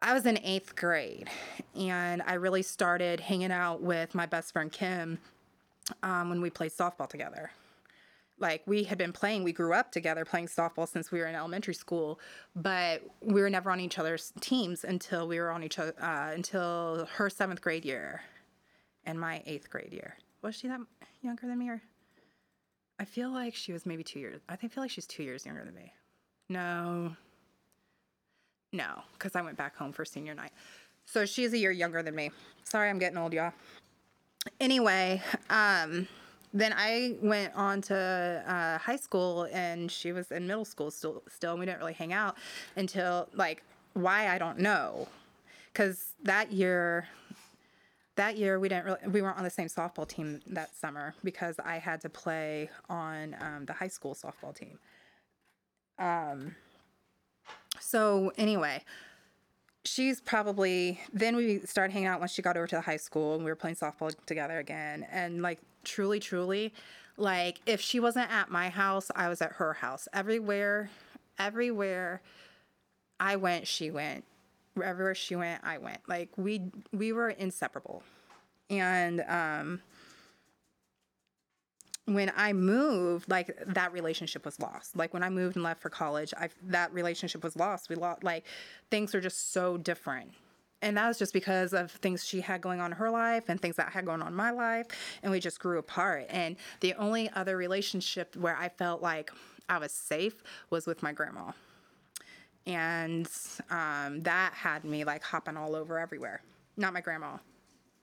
I 0.00 0.14
was 0.14 0.26
in 0.26 0.38
eighth 0.44 0.76
grade, 0.76 1.28
and 1.74 2.22
I 2.24 2.34
really 2.34 2.62
started 2.62 3.18
hanging 3.18 3.50
out 3.50 3.82
with 3.82 4.14
my 4.14 4.26
best 4.26 4.52
friend 4.52 4.70
Kim 4.70 5.18
um, 6.04 6.28
when 6.30 6.40
we 6.40 6.50
played 6.50 6.70
softball 6.70 7.08
together. 7.08 7.50
Like 8.38 8.62
we 8.64 8.84
had 8.84 8.96
been 8.96 9.12
playing, 9.12 9.42
we 9.42 9.52
grew 9.52 9.72
up 9.72 9.90
together 9.90 10.24
playing 10.24 10.46
softball 10.46 10.86
since 10.86 11.10
we 11.10 11.18
were 11.18 11.26
in 11.26 11.34
elementary 11.34 11.74
school, 11.74 12.20
but 12.54 13.02
we 13.20 13.40
were 13.40 13.50
never 13.50 13.72
on 13.72 13.80
each 13.80 13.98
other's 13.98 14.32
teams 14.40 14.84
until 14.84 15.26
we 15.26 15.40
were 15.40 15.50
on 15.50 15.64
each 15.64 15.80
other 15.80 15.94
uh, 16.00 16.30
until 16.32 17.08
her 17.14 17.28
seventh 17.28 17.60
grade 17.60 17.84
year, 17.84 18.22
and 19.04 19.18
my 19.18 19.42
eighth 19.46 19.68
grade 19.68 19.92
year. 19.92 20.16
Was 20.42 20.54
she 20.54 20.68
that 20.68 20.78
younger 21.22 21.48
than 21.48 21.58
me, 21.58 21.70
or 21.70 21.82
I 23.00 23.04
feel 23.04 23.30
like 23.30 23.54
she 23.54 23.72
was 23.72 23.86
maybe 23.86 24.02
two 24.02 24.18
years. 24.18 24.40
I 24.48 24.56
think 24.56 24.72
feel 24.72 24.82
like 24.82 24.90
she's 24.90 25.06
two 25.06 25.22
years 25.22 25.46
younger 25.46 25.64
than 25.64 25.74
me. 25.74 25.92
No, 26.48 27.14
no, 28.72 29.02
because 29.12 29.36
I 29.36 29.42
went 29.42 29.56
back 29.56 29.76
home 29.76 29.92
for 29.92 30.04
senior 30.04 30.34
night. 30.34 30.52
So 31.04 31.24
she's 31.24 31.52
a 31.52 31.58
year 31.58 31.70
younger 31.70 32.02
than 32.02 32.14
me. 32.14 32.30
Sorry, 32.64 32.90
I'm 32.90 32.98
getting 32.98 33.16
old, 33.16 33.32
y'all. 33.32 33.52
Anyway, 34.60 35.22
um, 35.48 36.06
then 36.52 36.74
I 36.76 37.16
went 37.22 37.54
on 37.54 37.80
to 37.82 38.42
uh, 38.46 38.78
high 38.78 38.96
school, 38.96 39.48
and 39.52 39.90
she 39.90 40.12
was 40.12 40.30
in 40.30 40.46
middle 40.46 40.64
school 40.64 40.90
still. 40.90 41.22
Still, 41.28 41.56
we 41.56 41.66
didn't 41.66 41.78
really 41.78 41.92
hang 41.92 42.12
out 42.12 42.36
until 42.76 43.28
like 43.34 43.62
why 43.94 44.28
I 44.28 44.38
don't 44.38 44.58
know, 44.58 45.08
because 45.72 46.14
that 46.22 46.52
year, 46.52 47.08
that 48.18 48.36
year 48.36 48.58
we 48.58 48.68
didn't 48.68 48.84
really 48.84 48.98
we 49.06 49.22
weren't 49.22 49.38
on 49.38 49.44
the 49.44 49.50
same 49.50 49.68
softball 49.68 50.06
team 50.06 50.40
that 50.48 50.74
summer 50.74 51.14
because 51.24 51.56
I 51.64 51.78
had 51.78 52.00
to 52.02 52.08
play 52.08 52.68
on 52.90 53.36
um, 53.40 53.64
the 53.64 53.72
high 53.72 53.88
school 53.88 54.14
softball 54.14 54.54
team. 54.54 54.78
Um, 55.98 56.56
so 57.80 58.32
anyway, 58.36 58.82
she's 59.84 60.20
probably 60.20 61.00
then 61.12 61.36
we 61.36 61.60
started 61.60 61.92
hanging 61.92 62.08
out 62.08 62.18
once 62.18 62.32
she 62.32 62.42
got 62.42 62.56
over 62.56 62.66
to 62.66 62.76
the 62.76 62.82
high 62.82 62.96
school 62.96 63.36
and 63.36 63.44
we 63.44 63.50
were 63.50 63.56
playing 63.56 63.76
softball 63.76 64.12
together 64.26 64.58
again. 64.58 65.06
And 65.10 65.40
like 65.40 65.60
truly 65.84 66.18
truly 66.18 66.74
like 67.16 67.60
if 67.66 67.80
she 67.80 67.98
wasn't 68.00 68.30
at 68.30 68.50
my 68.50 68.68
house 68.68 69.10
i 69.14 69.28
was 69.28 69.40
at 69.40 69.52
her 69.52 69.74
house. 69.74 70.08
Everywhere 70.12 70.90
everywhere 71.38 72.20
i 73.20 73.36
went 73.36 73.68
she 73.68 73.92
went 73.92 74.24
wherever 74.74 75.14
she 75.14 75.36
went 75.36 75.60
i 75.64 75.78
went 75.78 76.00
like 76.08 76.28
we 76.36 76.62
we 76.92 77.12
were 77.12 77.30
inseparable 77.30 78.02
and 78.70 79.24
um 79.28 79.80
when 82.08 82.32
I 82.36 82.52
moved, 82.54 83.28
like 83.28 83.54
that 83.66 83.92
relationship 83.92 84.44
was 84.44 84.58
lost. 84.58 84.96
Like 84.96 85.12
when 85.12 85.22
I 85.22 85.28
moved 85.28 85.56
and 85.56 85.62
left 85.62 85.82
for 85.82 85.90
college, 85.90 86.32
I 86.36 86.48
that 86.64 86.92
relationship 86.92 87.44
was 87.44 87.54
lost. 87.54 87.90
We 87.90 87.96
lost 87.96 88.24
like 88.24 88.44
things 88.90 89.14
are 89.14 89.20
just 89.20 89.52
so 89.52 89.76
different. 89.76 90.32
And 90.80 90.96
that 90.96 91.08
was 91.08 91.18
just 91.18 91.32
because 91.32 91.72
of 91.72 91.90
things 91.90 92.24
she 92.24 92.40
had 92.40 92.60
going 92.60 92.80
on 92.80 92.92
in 92.92 92.98
her 92.98 93.10
life 93.10 93.44
and 93.48 93.60
things 93.60 93.76
that 93.76 93.88
I 93.88 93.90
had 93.90 94.06
going 94.06 94.22
on 94.22 94.28
in 94.28 94.34
my 94.34 94.52
life. 94.52 94.86
And 95.22 95.32
we 95.32 95.40
just 95.40 95.58
grew 95.58 95.78
apart. 95.78 96.26
And 96.30 96.56
the 96.80 96.94
only 96.94 97.28
other 97.30 97.56
relationship 97.56 98.36
where 98.36 98.56
I 98.56 98.68
felt 98.68 99.02
like 99.02 99.30
I 99.68 99.78
was 99.78 99.92
safe 99.92 100.42
was 100.70 100.86
with 100.86 101.02
my 101.02 101.12
grandma. 101.12 101.50
And 102.68 103.26
um, 103.70 104.22
that 104.24 104.52
had 104.52 104.84
me 104.84 105.02
like 105.02 105.22
hopping 105.22 105.56
all 105.56 105.74
over 105.74 105.98
everywhere. 105.98 106.42
Not 106.76 106.92
my 106.92 107.00
grandma, 107.00 107.38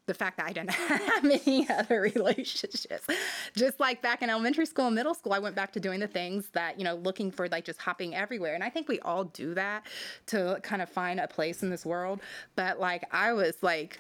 the 0.07 0.13
fact 0.13 0.37
that 0.37 0.47
I 0.47 0.53
didn't 0.53 0.71
have 0.71 1.23
any 1.23 1.69
other 1.69 2.01
relationships. 2.01 3.07
Just 3.55 3.79
like 3.79 4.01
back 4.01 4.23
in 4.23 4.29
elementary 4.29 4.65
school 4.65 4.87
and 4.87 4.95
middle 4.95 5.13
school, 5.13 5.33
I 5.33 5.39
went 5.39 5.55
back 5.55 5.71
to 5.73 5.79
doing 5.79 5.99
the 5.99 6.07
things 6.07 6.49
that, 6.53 6.79
you 6.79 6.83
know, 6.83 6.95
looking 6.95 7.31
for 7.31 7.47
like 7.47 7.63
just 7.63 7.79
hopping 7.79 8.15
everywhere. 8.15 8.55
And 8.55 8.63
I 8.63 8.71
think 8.71 8.87
we 8.87 8.99
all 9.01 9.25
do 9.25 9.53
that 9.53 9.85
to 10.27 10.59
kind 10.63 10.81
of 10.81 10.89
find 10.89 11.19
a 11.19 11.27
place 11.27 11.61
in 11.61 11.69
this 11.69 11.85
world. 11.85 12.21
But 12.55 12.79
like, 12.79 13.03
I 13.11 13.33
was 13.33 13.61
like, 13.61 13.99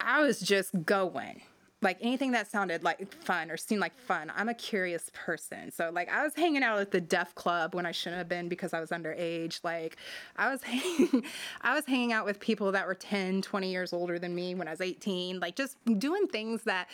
I 0.00 0.20
was 0.22 0.40
just 0.40 0.84
going 0.84 1.42
like 1.80 1.98
anything 2.00 2.32
that 2.32 2.50
sounded 2.50 2.82
like 2.82 3.12
fun 3.22 3.50
or 3.50 3.56
seemed 3.56 3.80
like 3.80 3.96
fun. 3.96 4.32
I'm 4.34 4.48
a 4.48 4.54
curious 4.54 5.10
person. 5.14 5.70
So 5.70 5.90
like 5.92 6.10
I 6.10 6.24
was 6.24 6.34
hanging 6.34 6.64
out 6.64 6.78
at 6.80 6.90
the 6.90 7.00
deaf 7.00 7.34
club 7.36 7.74
when 7.74 7.86
I 7.86 7.92
shouldn't 7.92 8.18
have 8.18 8.28
been 8.28 8.48
because 8.48 8.74
I 8.74 8.80
was 8.80 8.90
underage. 8.90 9.62
Like 9.62 9.96
I 10.36 10.50
was 10.50 10.62
hanging 10.64 11.24
I 11.60 11.74
was 11.74 11.86
hanging 11.86 12.12
out 12.12 12.24
with 12.24 12.40
people 12.40 12.72
that 12.72 12.86
were 12.86 12.94
10, 12.94 13.42
20 13.42 13.70
years 13.70 13.92
older 13.92 14.18
than 14.18 14.34
me 14.34 14.54
when 14.54 14.66
I 14.66 14.72
was 14.72 14.80
18, 14.80 15.38
like 15.38 15.54
just 15.54 15.76
doing 15.98 16.26
things 16.26 16.64
that 16.64 16.88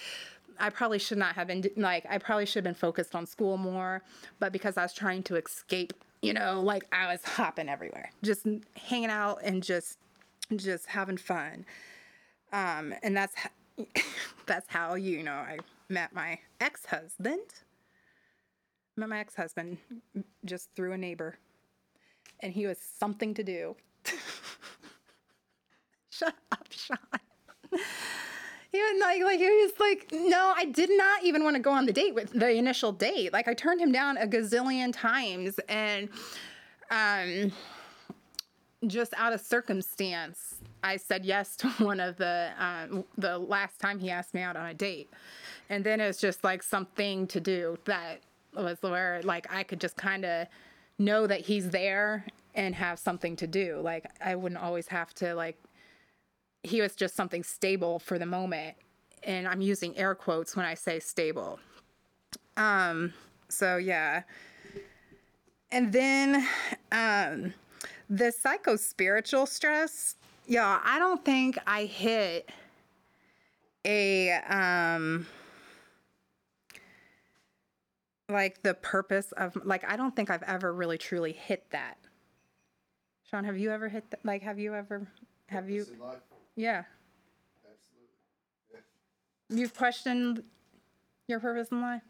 I 0.58 0.70
probably 0.70 0.98
should 0.98 1.18
not 1.18 1.34
have 1.34 1.46
been 1.46 1.64
like 1.76 2.04
I 2.08 2.18
probably 2.18 2.44
should 2.44 2.56
have 2.56 2.64
been 2.64 2.74
focused 2.74 3.14
on 3.14 3.26
school 3.26 3.56
more, 3.56 4.02
but 4.38 4.52
because 4.52 4.76
I 4.76 4.82
was 4.82 4.92
trying 4.92 5.22
to 5.24 5.36
escape, 5.36 5.94
you 6.20 6.34
know, 6.34 6.60
like 6.60 6.84
I 6.92 7.10
was 7.10 7.22
hopping 7.24 7.70
everywhere. 7.70 8.10
Just 8.22 8.46
hanging 8.76 9.10
out 9.10 9.40
and 9.42 9.62
just 9.62 9.98
just 10.54 10.86
having 10.86 11.16
fun. 11.16 11.64
Um 12.52 12.94
and 13.02 13.16
that's 13.16 13.34
that's 14.46 14.68
how 14.68 14.94
you 14.94 15.22
know 15.22 15.32
I 15.32 15.58
met 15.88 16.14
my 16.14 16.38
ex-husband. 16.60 17.40
Met 18.96 19.08
my 19.08 19.18
ex-husband 19.18 19.78
just 20.44 20.70
through 20.76 20.92
a 20.92 20.98
neighbor, 20.98 21.36
and 22.40 22.52
he 22.52 22.66
was 22.66 22.78
something 22.78 23.34
to 23.34 23.42
do. 23.42 23.76
Shut 26.10 26.34
up, 26.52 26.68
Sean. 26.70 26.98
he 28.70 28.78
was 28.78 29.00
like, 29.00 29.22
like 29.22 29.38
he 29.40 29.46
was 29.46 29.72
like, 29.80 30.08
no, 30.12 30.52
I 30.56 30.66
did 30.66 30.90
not 30.90 31.24
even 31.24 31.42
want 31.42 31.56
to 31.56 31.62
go 31.62 31.72
on 31.72 31.86
the 31.86 31.92
date 31.92 32.14
with 32.14 32.30
the 32.30 32.50
initial 32.50 32.92
date. 32.92 33.32
Like 33.32 33.48
I 33.48 33.54
turned 33.54 33.80
him 33.80 33.90
down 33.90 34.16
a 34.16 34.26
gazillion 34.26 34.92
times, 34.92 35.58
and 35.68 36.08
um, 36.90 37.52
just 38.86 39.12
out 39.16 39.32
of 39.32 39.40
circumstance, 39.40 40.60
I 40.84 40.98
said 40.98 41.24
yes 41.24 41.56
to 41.56 41.68
one 41.78 41.98
of 41.98 42.16
the 42.18 42.50
um, 42.58 43.04
the 43.18 43.38
last 43.38 43.80
time 43.80 43.98
he 43.98 44.10
asked 44.10 44.34
me 44.34 44.42
out 44.42 44.54
on 44.56 44.66
a 44.66 44.74
date, 44.74 45.10
and 45.70 45.82
then 45.82 46.00
it 46.00 46.06
was 46.06 46.18
just 46.18 46.44
like 46.44 46.62
something 46.62 47.26
to 47.28 47.40
do 47.40 47.78
that 47.86 48.20
was 48.54 48.78
where 48.82 49.20
like 49.24 49.52
I 49.52 49.64
could 49.64 49.80
just 49.80 49.96
kind 49.96 50.24
of 50.24 50.46
know 50.98 51.26
that 51.26 51.40
he's 51.40 51.70
there 51.70 52.24
and 52.54 52.74
have 52.74 52.98
something 52.98 53.34
to 53.36 53.46
do. 53.46 53.80
Like 53.82 54.06
I 54.22 54.36
wouldn't 54.36 54.60
always 54.60 54.86
have 54.88 55.12
to 55.14 55.34
like. 55.34 55.58
He 56.62 56.80
was 56.80 56.94
just 56.94 57.16
something 57.16 57.42
stable 57.42 57.98
for 57.98 58.18
the 58.18 58.26
moment, 58.26 58.76
and 59.22 59.48
I'm 59.48 59.60
using 59.60 59.96
air 59.96 60.14
quotes 60.14 60.54
when 60.54 60.66
I 60.66 60.74
say 60.74 61.00
stable. 61.00 61.58
Um. 62.58 63.14
So 63.48 63.78
yeah. 63.78 64.22
And 65.72 65.92
then 65.92 66.46
um, 66.92 67.52
the 68.08 68.30
psycho 68.30 68.76
spiritual 68.76 69.46
stress 69.46 70.14
yeah, 70.46 70.80
I 70.84 70.98
don't 70.98 71.24
think 71.24 71.58
I 71.66 71.84
hit 71.84 72.48
a 73.86 74.32
um 74.32 75.26
like 78.28 78.62
the 78.62 78.74
purpose 78.74 79.32
of 79.32 79.56
like 79.64 79.84
I 79.90 79.96
don't 79.96 80.14
think 80.16 80.30
I've 80.30 80.42
ever 80.44 80.72
really 80.72 80.98
truly 80.98 81.32
hit 81.32 81.64
that. 81.70 81.98
Sean, 83.30 83.44
have 83.44 83.58
you 83.58 83.70
ever 83.70 83.88
hit 83.88 84.10
that? 84.10 84.20
Like, 84.24 84.42
have 84.42 84.58
you 84.58 84.74
ever 84.74 85.06
have 85.48 85.68
you? 85.68 85.86
Yeah. 86.56 86.84
Absolutely. 87.64 88.08
Yeah. 88.72 88.80
You've 89.50 89.74
questioned 89.74 90.42
your 91.28 91.40
purpose 91.40 91.68
in 91.70 91.80
life. 91.80 92.02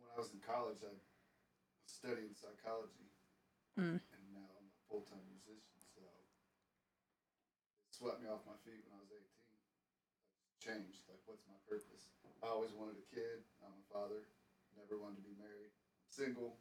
When 0.00 0.08
I 0.14 0.18
was 0.18 0.30
in 0.32 0.40
college, 0.46 0.78
I 0.82 0.92
was 0.92 1.00
studying 1.86 2.34
psychology, 2.34 3.08
Mm. 3.78 3.98
and 3.98 4.00
now 4.34 4.44
I'm 4.60 4.66
a 4.68 4.88
full 4.90 5.00
time 5.00 5.18
musician. 5.20 5.22
So 5.22 5.22
it 5.22 5.23
swept 8.04 8.20
me 8.20 8.28
off 8.28 8.44
my 8.44 8.52
feet 8.68 8.84
when 8.84 8.92
I 8.92 9.00
was 9.00 9.08
18. 9.16 9.24
Changed. 10.60 11.08
Like, 11.08 11.24
what's 11.24 11.40
my 11.48 11.56
purpose? 11.64 12.12
I 12.44 12.52
always 12.52 12.68
wanted 12.76 13.00
a 13.00 13.06
kid. 13.08 13.40
I'm 13.64 13.72
a 13.72 13.84
father. 13.88 14.28
Never 14.76 15.00
wanted 15.00 15.24
to 15.24 15.24
be 15.24 15.32
married. 15.40 15.72
I'm 15.72 16.12
single. 16.12 16.60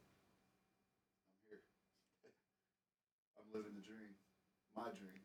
I'm 1.27 1.43
here. 1.51 1.60
I'm 3.36 3.47
living 3.51 3.75
the 3.75 3.84
dream. 3.84 4.15
My 4.71 4.88
dream. 4.95 5.19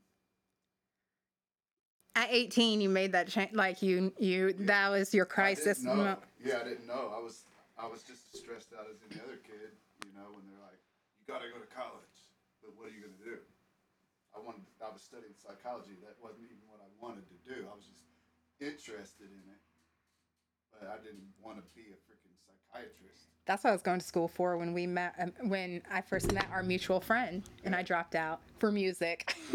At 2.18 2.35
18, 2.35 2.83
you 2.83 2.90
made 2.90 3.14
that 3.14 3.31
change. 3.31 3.54
Like 3.54 3.78
you, 3.78 4.11
you 4.18 4.59
that 4.66 4.90
was 4.90 5.14
your 5.14 5.31
I 5.31 5.31
crisis. 5.31 5.87
know. 5.87 6.18
Yeah, 6.42 6.59
I 6.59 6.66
didn't 6.66 6.90
know. 6.90 7.14
I 7.14 7.22
was 7.22 7.46
I 7.78 7.87
was 7.87 8.02
just 8.02 8.26
as 8.35 8.42
stressed 8.42 8.74
out 8.74 8.90
as 8.90 8.98
any 9.07 9.22
other 9.22 9.38
kid, 9.46 9.70
you 10.02 10.11
know, 10.18 10.26
when 10.35 10.42
they're 10.50 10.66
like, 10.66 10.83
You 11.22 11.31
gotta 11.31 11.46
go 11.46 11.62
to 11.62 11.70
college. 11.70 12.18
But 12.59 12.74
what 12.74 12.90
are 12.90 12.94
you 12.94 13.07
gonna 13.07 13.22
do? 13.22 13.38
I 14.38 14.46
wanted 14.46 14.62
I 14.79 14.92
was 14.92 15.03
studying 15.03 15.35
psychology. 15.35 15.98
That 16.07 16.14
wasn't 16.22 16.46
even 16.46 16.62
what 16.70 16.79
I 16.79 16.87
wanted 17.03 17.27
to 17.27 17.38
do. 17.42 17.66
I 17.66 17.74
was 17.74 17.85
just 17.90 18.07
interested 18.62 19.27
in 19.35 19.42
it. 19.51 19.61
But 20.70 20.88
I 20.88 21.03
didn't 21.03 21.27
want 21.42 21.59
to 21.59 21.64
be 21.74 21.90
a 21.90 21.98
freaking 22.07 22.35
psychiatrist. 22.46 23.35
That's 23.46 23.64
what 23.64 23.70
I 23.70 23.72
was 23.72 23.83
going 23.83 23.98
to 23.98 24.07
school 24.07 24.29
for 24.29 24.57
when 24.57 24.72
we 24.74 24.87
met. 24.87 25.14
Um, 25.18 25.33
when 25.48 25.83
I 25.90 26.01
first 26.03 26.33
met 26.33 26.46
our 26.53 26.62
mutual 26.62 27.01
friend, 27.01 27.42
and 27.64 27.74
I 27.74 27.83
dropped 27.83 28.14
out 28.14 28.40
for 28.61 28.70
music. 28.70 29.35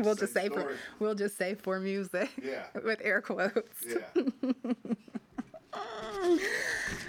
we'll 0.00 0.14
just 0.14 0.34
say 0.34 0.42
Same 0.48 0.52
for 0.52 0.76
we'll 0.98 1.14
just 1.14 1.38
say 1.38 1.54
for 1.54 1.80
music 1.80 2.30
Yeah. 2.42 2.64
with 2.84 3.00
air 3.02 3.20
quotes. 3.22 3.84
Yeah. 3.86 4.22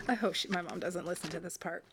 I 0.08 0.16
hope 0.16 0.34
she, 0.36 0.48
my 0.48 0.62
mom 0.62 0.80
doesn't 0.80 1.06
listen 1.06 1.30
to 1.30 1.40
this 1.40 1.58
part. 1.58 1.84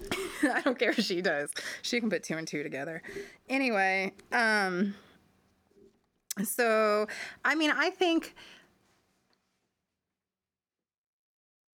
I 0.42 0.60
don't 0.60 0.78
care 0.78 0.90
if 0.90 1.00
she 1.00 1.20
does. 1.20 1.50
She 1.82 1.98
can 2.00 2.08
put 2.10 2.22
two 2.22 2.36
and 2.36 2.46
two 2.46 2.62
together. 2.62 3.02
Anyway, 3.48 4.12
um 4.32 4.94
so 6.42 7.06
I 7.44 7.54
mean, 7.54 7.70
I 7.70 7.90
think 7.90 8.34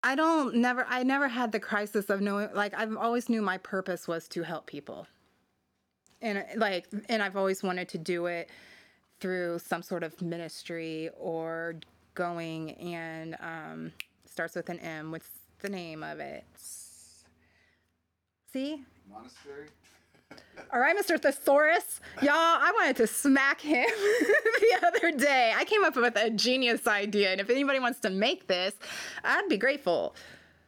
I 0.03 0.14
don't 0.14 0.57
never 0.57 0.87
I 0.88 1.03
never 1.03 1.29
had 1.29 1.53
the 1.53 1.61
crisis 1.61 2.09
of 2.11 2.20
knowing 2.20 2.49
like 2.55 2.73
I've 2.75 2.96
always 2.96 3.29
knew 3.29 3.42
my 3.42 3.59
purpose 3.59 4.09
was 4.09 4.29
to 4.29 4.42
help 4.42 4.66
people. 4.66 5.07
And 6.23 6.44
like 6.57 6.87
and 7.09 7.23
I've 7.23 7.37
always 7.37 7.62
wanted 7.62 7.88
to 7.90 7.99
do 7.99 8.27
it 8.27 8.49
through 9.20 9.59
some 9.59 9.83
sort 9.83 10.03
of 10.03 10.20
ministry 10.23 11.11
or 11.18 11.77
going 12.14 12.73
and 12.73 13.37
um 13.40 13.92
starts 14.31 14.55
with 14.55 14.69
an 14.69 14.79
M. 14.79 15.11
What's 15.11 15.29
the 15.61 15.69
name 15.69 16.03
of 16.03 16.21
it? 16.21 16.45
See? 18.53 18.83
Monastery? 19.11 19.66
All 20.73 20.81
right, 20.81 20.97
Mr. 20.97 21.21
Thesaurus. 21.21 22.01
Y'all, 22.23 22.33
I 22.35 22.73
wanted 22.75 22.97
to 22.97 23.07
smack 23.07 23.61
him 23.61 23.87
the 24.61 24.87
other 24.87 25.12
day. 25.12 25.53
I 25.55 25.64
came 25.64 25.85
up 25.85 25.97
with 25.97 26.16
a 26.16 26.31
genius 26.31 26.87
idea, 26.87 27.33
and 27.33 27.40
if 27.40 27.51
anybody 27.51 27.81
wants 27.81 27.99
to 28.01 28.11
make 28.11 28.47
this, 28.47 28.75
I'd 29.25 29.49
be 29.49 29.57
grateful. 29.57 30.14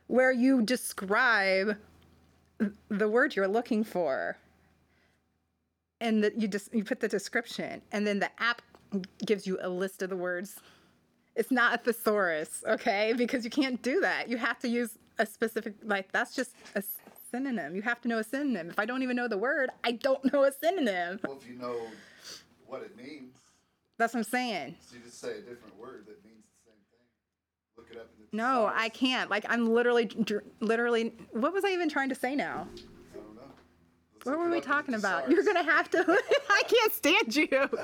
Where 0.09 0.33
you 0.33 0.63
describe 0.63 1.77
the 2.89 3.09
word 3.09 3.37
you're 3.37 3.49
looking 3.49 3.85
for, 3.85 4.37
and 6.01 6.23
that 6.25 6.41
you 6.41 6.49
just 6.49 6.75
you 6.75 6.85
put 6.85 7.01
the 7.01 7.09
description, 7.09 7.81
and 7.93 8.07
then 8.07 8.19
the 8.19 8.31
app 8.43 8.61
gives 9.25 9.47
you 9.47 9.59
a 9.63 9.69
list 9.69 10.03
of 10.03 10.11
the 10.11 10.17
words. 10.17 10.61
It's 11.37 11.51
not 11.51 11.75
a 11.75 11.79
thesaurus, 11.79 12.63
okay? 12.69 13.15
Because 13.17 13.45
you 13.45 13.51
can't 13.51 13.81
do 13.83 14.01
that. 14.01 14.29
You 14.29 14.37
have 14.37 14.59
to 14.61 14.69
use 14.69 14.99
a 15.19 15.27
specific 15.27 15.75
like 15.85 16.11
that's 16.13 16.35
just 16.35 16.55
a 16.75 16.83
synonym. 17.31 17.75
You 17.75 17.83
have 17.83 18.01
to 18.03 18.09
know 18.09 18.19
a 18.19 18.25
synonym. 18.25 18.69
If 18.69 18.79
I 18.79 18.85
don't 18.85 19.03
even 19.03 19.17
know 19.17 19.29
the 19.29 19.39
word, 19.39 19.71
I 19.85 19.93
don't 19.93 20.31
know 20.33 20.45
a 20.45 20.53
synonym. 20.53 21.21
Well, 21.27 21.39
if 21.41 21.49
you 21.49 21.55
know 21.57 21.77
what 22.67 22.83
it 22.83 22.97
means, 22.97 23.37
That's 23.99 24.13
what 24.15 24.19
I'm 24.21 24.25
saying. 24.25 24.75
so 24.81 24.97
you 24.97 25.03
just 25.03 25.21
say 25.21 25.31
a 25.39 25.41
different 25.41 25.79
word 25.79 26.05
that 26.07 26.23
means 26.25 26.45
the 26.65 26.71
same 26.71 26.81
thing. 26.91 27.07
Look 27.77 27.89
it 27.91 27.97
up 27.99 28.11
in 28.19 28.25
the 28.31 28.37
No, 28.37 28.67
thesaurus. 28.67 28.75
I 28.77 28.89
can't. 28.91 29.31
Like 29.31 29.47
I'm 29.49 29.73
literally, 29.73 30.11
literally. 30.61 31.15
What 31.33 31.53
was 31.55 31.65
I 31.65 31.71
even 31.71 31.89
trying 31.89 32.09
to 32.11 32.15
say 32.15 32.35
now? 32.35 32.67
I 33.15 33.17
don't 33.17 33.35
know. 33.37 33.43
Let's 34.17 34.27
What 34.27 34.39
were 34.39 34.51
we 34.51 34.51
up 34.51 34.55
in 34.57 34.61
the 34.61 34.67
talking 34.67 34.95
about? 34.95 35.31
You're 35.31 35.45
gonna 35.45 35.63
have 35.63 35.91
to. 35.93 36.05
I 36.51 36.63
can't 36.67 36.93
stand 36.93 37.37
you. 37.37 37.49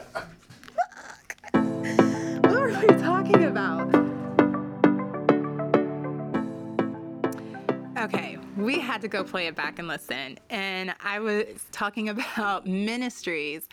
we 2.68 2.86
talking 2.98 3.44
about? 3.44 3.94
Okay, 7.98 8.38
we 8.58 8.78
had 8.78 9.00
to 9.00 9.08
go 9.08 9.24
play 9.24 9.46
it 9.46 9.56
back 9.56 9.78
and 9.78 9.88
listen. 9.88 10.38
And 10.50 10.94
I 11.02 11.18
was 11.18 11.46
talking 11.72 12.08
about 12.10 12.66
ministries, 12.66 13.68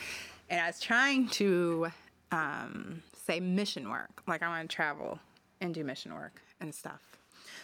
and 0.49 0.61
I 0.61 0.67
was 0.67 0.79
trying 0.79 1.27
to 1.29 1.87
um, 2.31 3.03
say 3.25 3.41
mission 3.41 3.89
work. 3.89 4.23
Like, 4.27 4.41
I 4.41 4.47
want 4.47 4.69
to 4.69 4.73
travel 4.73 5.19
and 5.59 5.73
do 5.73 5.83
mission 5.83 6.13
work 6.13 6.41
and 6.61 6.73
stuff. 6.73 7.01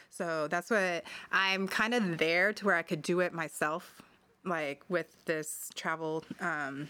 So 0.10 0.50
that's 0.50 0.70
what 0.70 1.06
I'm 1.32 1.68
kind 1.68 1.94
of 1.94 2.18
there 2.18 2.52
to 2.52 2.66
where 2.66 2.76
I 2.76 2.82
could 2.82 3.02
do 3.02 3.22
it 3.22 3.34
myself, 3.34 4.02
like 4.44 4.84
with 4.90 5.08
this 5.26 5.70
travel 5.76 6.26
um, 6.42 6.90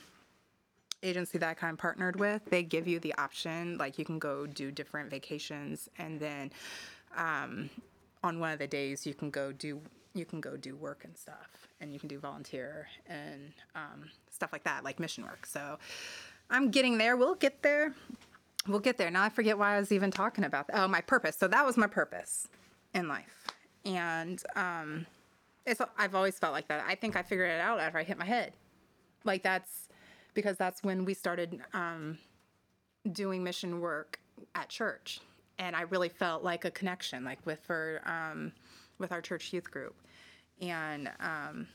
agency 1.04 1.38
that 1.38 1.50
I 1.50 1.54
kind 1.54 1.74
of 1.74 1.80
partnered 1.80 2.20
with. 2.20 2.44
They 2.46 2.64
give 2.64 2.88
you 2.88 3.00
the 3.00 3.14
option, 3.16 3.78
like 3.78 3.98
you 3.98 4.06
can 4.06 4.20
go 4.20 4.46
do 4.46 4.72
different 4.72 5.10
vacations, 5.10 5.90
and 5.98 6.20
then 6.20 6.52
um, 7.16 7.70
on 8.24 8.40
one 8.40 8.52
of 8.52 8.60
the 8.60 8.68
days 8.68 9.06
you 9.06 9.14
can 9.14 9.30
go 9.30 9.52
do 9.52 9.82
you 10.14 10.26
can 10.26 10.42
go 10.42 10.58
do 10.58 10.76
work 10.76 11.06
and 11.06 11.18
stuff, 11.18 11.68
and 11.80 11.94
you 11.94 12.00
can 12.00 12.10
do 12.10 12.20
volunteer 12.20 12.88
and 13.08 13.54
um, 13.76 14.10
stuff 14.30 14.52
like 14.52 14.64
that, 14.64 14.84
like 14.84 15.00
mission 15.00 15.24
work. 15.24 15.46
So 15.46 15.78
I'm 16.50 16.70
getting 16.70 16.98
there. 16.98 17.16
We'll 17.16 17.36
get 17.36 17.62
there. 17.62 17.94
We'll 18.68 18.80
get 18.80 18.98
there. 18.98 19.10
Now 19.10 19.24
I 19.24 19.30
forget 19.30 19.58
why 19.58 19.76
I 19.76 19.80
was 19.80 19.92
even 19.92 20.12
talking 20.12 20.44
about 20.44 20.68
that. 20.68 20.78
Oh, 20.80 20.88
my 20.88 21.02
purpose. 21.02 21.38
So 21.38 21.48
that 21.48 21.66
was 21.66 21.78
my 21.78 21.88
purpose 21.88 22.48
in 22.94 23.08
life, 23.08 23.48
and 23.86 24.42
um, 24.56 25.06
it's 25.66 25.82
I've 25.98 26.16
always 26.16 26.38
felt 26.38 26.54
like 26.54 26.68
that. 26.68 26.84
I 26.88 26.96
think 26.96 27.16
I 27.16 27.24
figured 27.24 27.50
it 27.50 27.62
out 27.62 27.80
after 27.80 27.98
I 27.98 28.04
hit 28.04 28.18
my 28.18 28.26
head. 28.26 28.54
Like 29.24 29.44
that's 29.44 29.88
because 30.34 30.58
that's 30.58 30.84
when 30.84 31.06
we 31.06 31.13
started 31.13 31.62
um, 31.74 32.17
doing 33.12 33.44
mission 33.44 33.80
work 33.80 34.20
at 34.56 34.70
church, 34.70 35.20
and 35.60 35.76
I 35.76 35.82
really 35.82 36.10
felt 36.10 36.44
like 36.44 36.65
a 36.65 36.72
connection, 36.72 37.24
like 37.24 37.46
with 37.46 37.60
for 37.63 38.02
um, 38.06 38.52
with 39.00 39.12
our 39.12 39.22
church 39.22 39.54
youth 39.54 39.70
group, 39.70 39.96
and 40.62 41.10
um, 41.20 41.67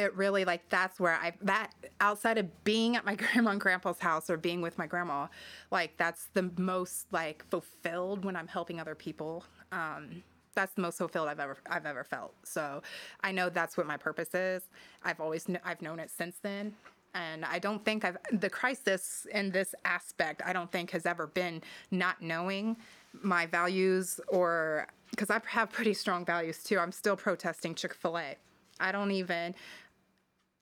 it 0.00 0.16
really 0.16 0.44
like 0.44 0.68
that's 0.68 0.98
where 0.98 1.14
I 1.14 1.32
that 1.42 1.72
outside 2.00 2.38
of 2.38 2.64
being 2.64 2.96
at 2.96 3.04
my 3.04 3.14
grandma 3.16 3.50
and 3.52 3.60
grandpa's 3.60 3.98
house 3.98 4.30
or 4.30 4.36
being 4.36 4.60
with 4.60 4.78
my 4.78 4.86
grandma, 4.86 5.26
like 5.70 5.96
that's 5.96 6.28
the 6.32 6.50
most 6.56 7.06
like 7.12 7.44
fulfilled 7.50 8.24
when 8.24 8.36
I'm 8.36 8.48
helping 8.48 8.80
other 8.80 8.94
people. 8.94 9.44
Um, 9.72 10.22
that's 10.54 10.74
the 10.74 10.82
most 10.82 10.98
fulfilled 10.98 11.28
I've 11.28 11.40
ever 11.40 11.56
I've 11.68 11.86
ever 11.86 12.04
felt. 12.04 12.34
So 12.44 12.82
I 13.22 13.32
know 13.32 13.48
that's 13.48 13.76
what 13.76 13.86
my 13.86 13.96
purpose 13.96 14.34
is. 14.34 14.62
I've 15.02 15.20
always 15.20 15.44
kn- 15.44 15.60
I've 15.64 15.82
known 15.82 15.98
it 15.98 16.10
since 16.10 16.36
then. 16.42 16.74
And 17.14 17.44
I 17.44 17.58
don't 17.58 17.84
think 17.84 18.04
I've 18.04 18.18
the 18.32 18.50
crisis 18.50 19.26
in 19.32 19.50
this 19.50 19.74
aspect. 19.84 20.42
I 20.44 20.52
don't 20.52 20.70
think 20.70 20.90
has 20.92 21.06
ever 21.06 21.26
been 21.26 21.62
not 21.90 22.22
knowing 22.22 22.76
my 23.12 23.46
values 23.46 24.20
or 24.28 24.86
because 25.10 25.30
I 25.30 25.40
have 25.46 25.70
pretty 25.72 25.94
strong 25.94 26.24
values 26.24 26.62
too. 26.62 26.78
I'm 26.78 26.92
still 26.92 27.16
protesting 27.16 27.74
Chick 27.74 27.94
Fil 27.94 28.18
A. 28.18 28.36
I 28.78 28.92
don't 28.92 29.10
even 29.10 29.54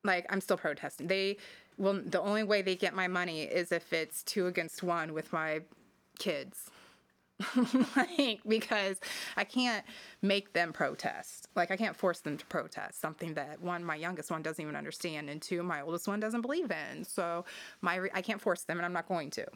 like 0.04 0.26
I'm 0.30 0.40
still 0.40 0.56
protesting. 0.56 1.06
They 1.06 1.36
will 1.76 2.00
the 2.04 2.20
only 2.20 2.42
way 2.42 2.62
they 2.62 2.76
get 2.76 2.94
my 2.94 3.08
money 3.08 3.42
is 3.42 3.72
if 3.72 3.92
it's 3.92 4.22
two 4.22 4.46
against 4.46 4.82
one 4.82 5.12
with 5.12 5.32
my 5.32 5.60
kids. 6.18 6.70
like 7.96 8.40
because 8.46 9.00
I 9.36 9.44
can't 9.44 9.84
make 10.22 10.52
them 10.52 10.72
protest. 10.72 11.48
Like 11.54 11.70
I 11.70 11.76
can't 11.76 11.96
force 11.96 12.20
them 12.20 12.36
to 12.36 12.46
protest 12.46 13.00
something 13.00 13.34
that 13.34 13.60
one 13.60 13.84
my 13.84 13.96
youngest 13.96 14.30
one 14.30 14.42
doesn't 14.42 14.62
even 14.62 14.76
understand 14.76 15.30
and 15.30 15.40
two 15.40 15.62
my 15.62 15.82
oldest 15.82 16.08
one 16.08 16.20
doesn't 16.20 16.42
believe 16.42 16.70
in. 16.70 17.04
So 17.04 17.44
my 17.80 18.08
I 18.12 18.22
can't 18.22 18.40
force 18.40 18.62
them 18.62 18.78
and 18.78 18.86
I'm 18.86 18.92
not 18.92 19.08
going 19.08 19.30
to. 19.30 19.42
It 19.42 19.50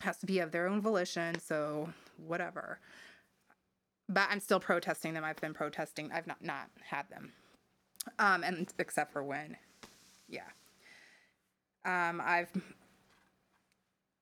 has 0.00 0.18
to 0.18 0.26
be 0.26 0.38
of 0.38 0.52
their 0.52 0.68
own 0.68 0.80
volition, 0.80 1.38
so 1.40 1.88
whatever. 2.24 2.78
But 4.08 4.28
I'm 4.30 4.40
still 4.40 4.60
protesting 4.60 5.14
them. 5.14 5.24
I've 5.24 5.40
been 5.40 5.54
protesting. 5.54 6.10
I've 6.12 6.26
not 6.26 6.42
not 6.42 6.70
had 6.82 7.08
them. 7.10 7.32
Um 8.18 8.44
and 8.44 8.72
except 8.78 9.12
for 9.12 9.24
when 9.24 9.56
yeah. 10.28 10.42
Um, 11.84 12.20
I've 12.24 12.50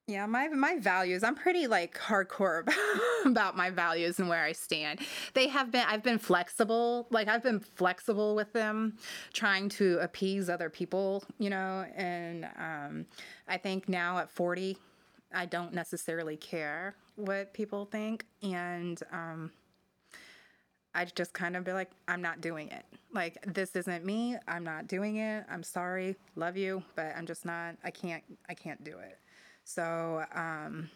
yeah, 0.07 0.25
my 0.27 0.47
my 0.49 0.79
values. 0.79 1.25
I'm 1.25 1.35
pretty 1.35 1.67
like 1.67 1.99
hardcore 1.99 2.63
about, 3.25 3.57
my 3.57 3.71
values 3.71 4.21
and 4.21 4.29
where 4.29 4.45
I 4.45 4.53
stand. 4.53 5.01
They 5.35 5.49
have 5.49 5.73
been. 5.73 5.85
I've 5.89 6.05
been 6.05 6.19
flexible. 6.19 7.09
Like 7.11 7.27
I've 7.27 7.43
been 7.43 7.59
flexible 7.59 8.37
with 8.37 8.53
them, 8.53 8.99
trying 9.33 9.69
to 9.71 9.99
appease 10.01 10.49
other 10.49 10.71
people. 10.71 11.25
You 11.39 11.51
know, 11.51 11.87
and 11.97 12.49
um, 12.57 13.07
I 13.49 13.57
think 13.57 13.89
now 13.89 14.19
at 14.19 14.31
40, 14.31 14.79
I 15.35 15.47
don't 15.47 15.75
necessarily 15.75 16.37
care 16.37 16.95
what 17.17 17.53
people 17.53 17.87
think, 17.87 18.27
and 18.43 19.03
um, 19.11 19.51
I 20.95 21.05
just 21.05 21.33
kind 21.33 21.57
of 21.57 21.65
be 21.65 21.73
like, 21.73 21.91
I'm 22.07 22.23
not 22.23 22.41
doing 22.41 22.69
it. 22.69 22.85
Like, 23.13 23.39
this 23.47 23.75
isn't 23.75 24.05
me. 24.05 24.37
I'm 24.47 24.65
not 24.65 24.87
doing 24.87 25.17
it. 25.17 25.45
I'm 25.51 25.63
sorry. 25.63 26.17
Love 26.37 26.57
you, 26.57 26.83
but 26.95 27.13
I'm 27.17 27.27
just 27.27 27.45
not, 27.45 27.77
I 27.85 27.91
can't, 27.91 28.23
I 28.49 28.55
can't 28.55 28.83
do 28.83 28.97
it. 28.99 29.19
So, 29.67 30.25
um, 30.33 30.91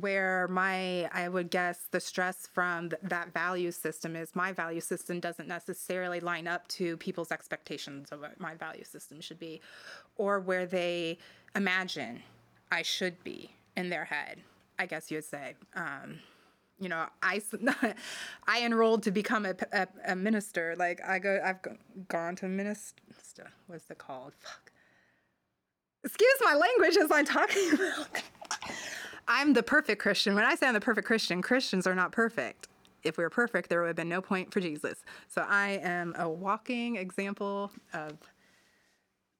where 0.00 0.46
my, 0.48 1.08
I 1.12 1.26
would 1.28 1.50
guess 1.50 1.88
the 1.90 2.00
stress 2.00 2.46
from 2.46 2.90
th- 2.90 3.00
that 3.02 3.32
value 3.32 3.70
system 3.70 4.14
is 4.14 4.36
my 4.36 4.52
value 4.52 4.82
system 4.82 5.20
doesn't 5.20 5.48
necessarily 5.48 6.20
line 6.20 6.46
up 6.46 6.68
to 6.68 6.98
people's 6.98 7.32
expectations 7.32 8.12
of 8.12 8.20
what 8.20 8.38
my 8.38 8.54
value 8.56 8.84
system 8.84 9.22
should 9.22 9.38
be, 9.38 9.62
or 10.16 10.38
where 10.38 10.66
they 10.66 11.16
imagine 11.56 12.22
I 12.70 12.82
should 12.82 13.24
be 13.24 13.52
in 13.74 13.88
their 13.88 14.04
head, 14.04 14.38
I 14.78 14.84
guess 14.84 15.10
you 15.10 15.16
would 15.16 15.24
say. 15.24 15.54
Um, 15.74 16.18
you 16.78 16.90
know, 16.90 17.06
i 17.22 17.40
i 18.46 18.62
enrolled 18.62 19.02
to 19.04 19.10
become 19.10 19.46
a, 19.46 19.54
a, 19.72 19.88
a 20.08 20.16
minister. 20.16 20.74
Like 20.78 21.00
I 21.06 21.18
go, 21.18 21.40
I've 21.42 21.60
gone 22.08 22.36
to 22.36 22.48
minister. 22.48 23.50
What's 23.66 23.90
it 23.90 23.96
called? 23.98 24.34
Fuck. 24.40 24.63
Excuse 26.04 26.38
my 26.42 26.54
language 26.54 26.96
as 27.02 27.10
I'm 27.10 27.24
talking 27.24 27.72
about. 27.72 28.08
I'm 29.26 29.54
the 29.54 29.62
perfect 29.62 30.02
Christian. 30.02 30.34
When 30.34 30.44
I 30.44 30.54
say 30.54 30.66
I'm 30.66 30.74
the 30.74 30.80
perfect 30.80 31.06
Christian, 31.06 31.40
Christians 31.40 31.86
are 31.86 31.94
not 31.94 32.12
perfect. 32.12 32.68
If 33.04 33.16
we 33.16 33.24
were 33.24 33.30
perfect, 33.30 33.68
there 33.68 33.80
would 33.80 33.86
have 33.88 33.96
been 33.96 34.08
no 34.08 34.20
point 34.20 34.52
for 34.52 34.60
Jesus. 34.60 35.02
So 35.28 35.44
I 35.48 35.80
am 35.82 36.14
a 36.18 36.28
walking 36.28 36.96
example 36.96 37.70
of 37.92 38.18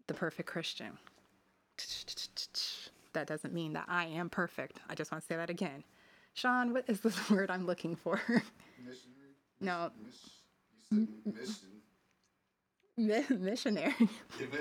the 0.06 0.14
perfect 0.14 0.48
Christian. 0.48 0.98
That 3.12 3.26
doesn't 3.26 3.52
mean 3.54 3.72
that 3.74 3.84
I 3.88 4.06
am 4.06 4.28
perfect. 4.28 4.80
I 4.88 4.94
just 4.94 5.12
want 5.12 5.22
to 5.22 5.26
say 5.26 5.36
that 5.36 5.50
again. 5.50 5.84
Sean, 6.34 6.72
what 6.72 6.84
is 6.88 7.00
the 7.00 7.14
word 7.30 7.50
I'm 7.50 7.66
looking 7.66 7.94
for? 7.94 8.20
Missionary? 8.26 9.34
No. 9.60 9.90
You 10.90 11.06
said 11.24 11.34
mission. 11.34 11.68
Mi- 12.96 13.24
missionary. 13.28 13.92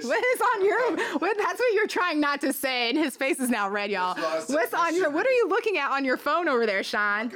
What 0.02 0.24
is 0.26 0.42
on 0.56 0.66
your? 0.66 0.98
What? 1.20 1.38
That's 1.38 1.60
what 1.60 1.74
you're 1.76 1.88
trying 1.88 2.20
not 2.20 2.42
to 2.42 2.52
say, 2.54 2.90
and 2.90 2.98
his 2.98 3.16
face 3.16 3.40
is 3.40 3.50
now 3.50 3.70
red, 3.70 3.92
y'all. 3.92 4.16
What's 4.48 4.74
on 4.74 4.96
your? 4.96 5.10
What 5.12 5.26
are 5.28 5.32
you 5.32 5.48
looking 5.50 5.78
at 5.78 5.92
on 5.92 6.04
your 6.04 6.18
phone 6.18 6.48
over 6.48 6.66
there, 6.66 6.84
Sean? 6.84 7.32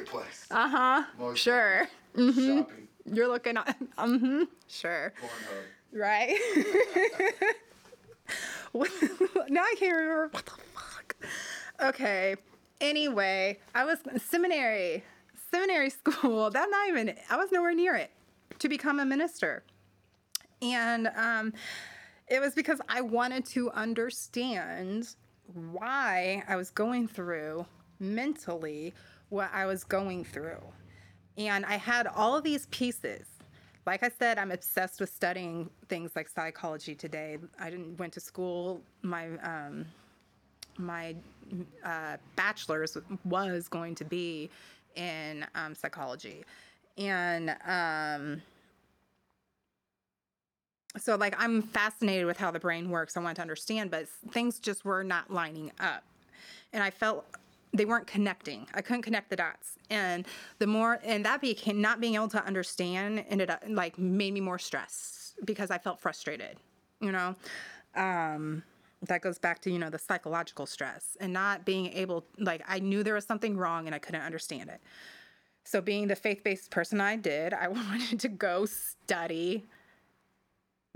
Uh 0.51 0.67
huh. 0.69 1.03
Sure. 1.35 1.87
Mm-hmm. 2.15 2.57
Shopping. 2.59 2.87
You're 3.05 3.27
looking 3.27 3.57
on. 3.57 3.65
Mm-hmm. 3.97 4.43
Sure. 4.67 5.13
Pornhub. 5.21 5.99
Right. 5.99 6.35
What- 8.73 8.91
now 9.49 9.61
I 9.61 9.75
can't 9.79 9.95
remember 9.95 10.27
what 10.31 10.45
the 10.45 10.51
fuck. 10.73 11.15
Okay. 11.81 12.35
Anyway, 12.81 13.59
I 13.73 13.85
was 13.85 13.99
seminary, 14.21 15.03
seminary 15.51 15.89
school. 15.89 16.49
That 16.51 16.67
not 16.69 16.89
even. 16.89 17.15
I 17.29 17.37
was 17.37 17.51
nowhere 17.51 17.73
near 17.73 17.95
it 17.95 18.11
to 18.59 18.67
become 18.69 18.99
a 18.99 19.05
minister, 19.05 19.63
and 20.61 21.09
um, 21.15 21.53
it 22.27 22.39
was 22.39 22.53
because 22.53 22.79
I 22.89 23.01
wanted 23.01 23.45
to 23.47 23.71
understand 23.71 25.15
why 25.53 26.43
I 26.47 26.55
was 26.55 26.69
going 26.69 27.07
through 27.07 27.65
mentally 27.99 28.93
what 29.29 29.49
I 29.53 29.65
was 29.65 29.83
going 29.83 30.23
through. 30.23 30.61
And 31.37 31.65
I 31.65 31.77
had 31.77 32.07
all 32.07 32.35
of 32.35 32.43
these 32.43 32.65
pieces. 32.67 33.27
Like 33.85 34.03
I 34.03 34.09
said, 34.19 34.37
I'm 34.37 34.51
obsessed 34.51 34.99
with 34.99 35.09
studying 35.09 35.69
things 35.87 36.11
like 36.15 36.27
psychology 36.27 36.95
today. 36.95 37.37
I 37.59 37.69
didn't 37.69 37.97
went 37.97 38.13
to 38.13 38.19
school. 38.19 38.81
My 39.01 39.29
um, 39.37 39.85
my 40.77 41.15
uh, 41.83 42.17
bachelor's 42.35 42.97
was 43.25 43.67
going 43.69 43.95
to 43.95 44.05
be 44.05 44.49
in 44.95 45.45
um, 45.55 45.73
psychology, 45.73 46.43
and 46.97 47.55
um, 47.65 48.41
so 50.97 51.15
like 51.15 51.35
I'm 51.37 51.61
fascinated 51.61 52.25
with 52.25 52.37
how 52.37 52.51
the 52.51 52.59
brain 52.59 52.89
works. 52.89 53.17
I 53.17 53.19
want 53.19 53.35
to 53.37 53.41
understand, 53.41 53.91
but 53.91 54.07
things 54.31 54.59
just 54.59 54.85
were 54.85 55.03
not 55.03 55.31
lining 55.31 55.71
up, 55.79 56.03
and 56.73 56.83
I 56.83 56.89
felt 56.89 57.25
they 57.73 57.85
weren't 57.85 58.07
connecting. 58.07 58.67
I 58.73 58.81
couldn't 58.81 59.03
connect 59.03 59.29
the 59.29 59.35
dots, 59.35 59.73
and 59.89 60.25
the 60.59 60.67
more 60.67 60.99
and 61.03 61.25
that 61.25 61.41
became 61.41 61.81
not 61.81 61.99
being 61.99 62.15
able 62.15 62.29
to 62.29 62.43
understand 62.45 63.23
ended 63.29 63.49
up 63.49 63.63
like 63.67 63.97
made 63.97 64.33
me 64.33 64.41
more 64.41 64.59
stressed 64.59 65.35
because 65.45 65.71
I 65.71 65.77
felt 65.77 65.99
frustrated. 65.99 66.57
You 66.99 67.11
know, 67.11 67.35
um, 67.95 68.63
that 69.03 69.21
goes 69.21 69.37
back 69.37 69.61
to 69.61 69.71
you 69.71 69.79
know 69.79 69.89
the 69.89 69.99
psychological 69.99 70.65
stress 70.65 71.17
and 71.19 71.31
not 71.31 71.65
being 71.65 71.87
able 71.93 72.25
like 72.39 72.63
I 72.67 72.79
knew 72.79 73.03
there 73.03 73.13
was 73.13 73.25
something 73.25 73.57
wrong 73.57 73.85
and 73.85 73.95
I 73.95 73.99
couldn't 73.99 74.21
understand 74.21 74.69
it. 74.69 74.81
So 75.63 75.81
being 75.81 76.07
the 76.07 76.15
faith-based 76.15 76.71
person 76.71 77.01
I 77.01 77.17
did, 77.17 77.53
I 77.53 77.67
wanted 77.67 78.19
to 78.21 78.29
go 78.29 78.65
study 78.65 79.65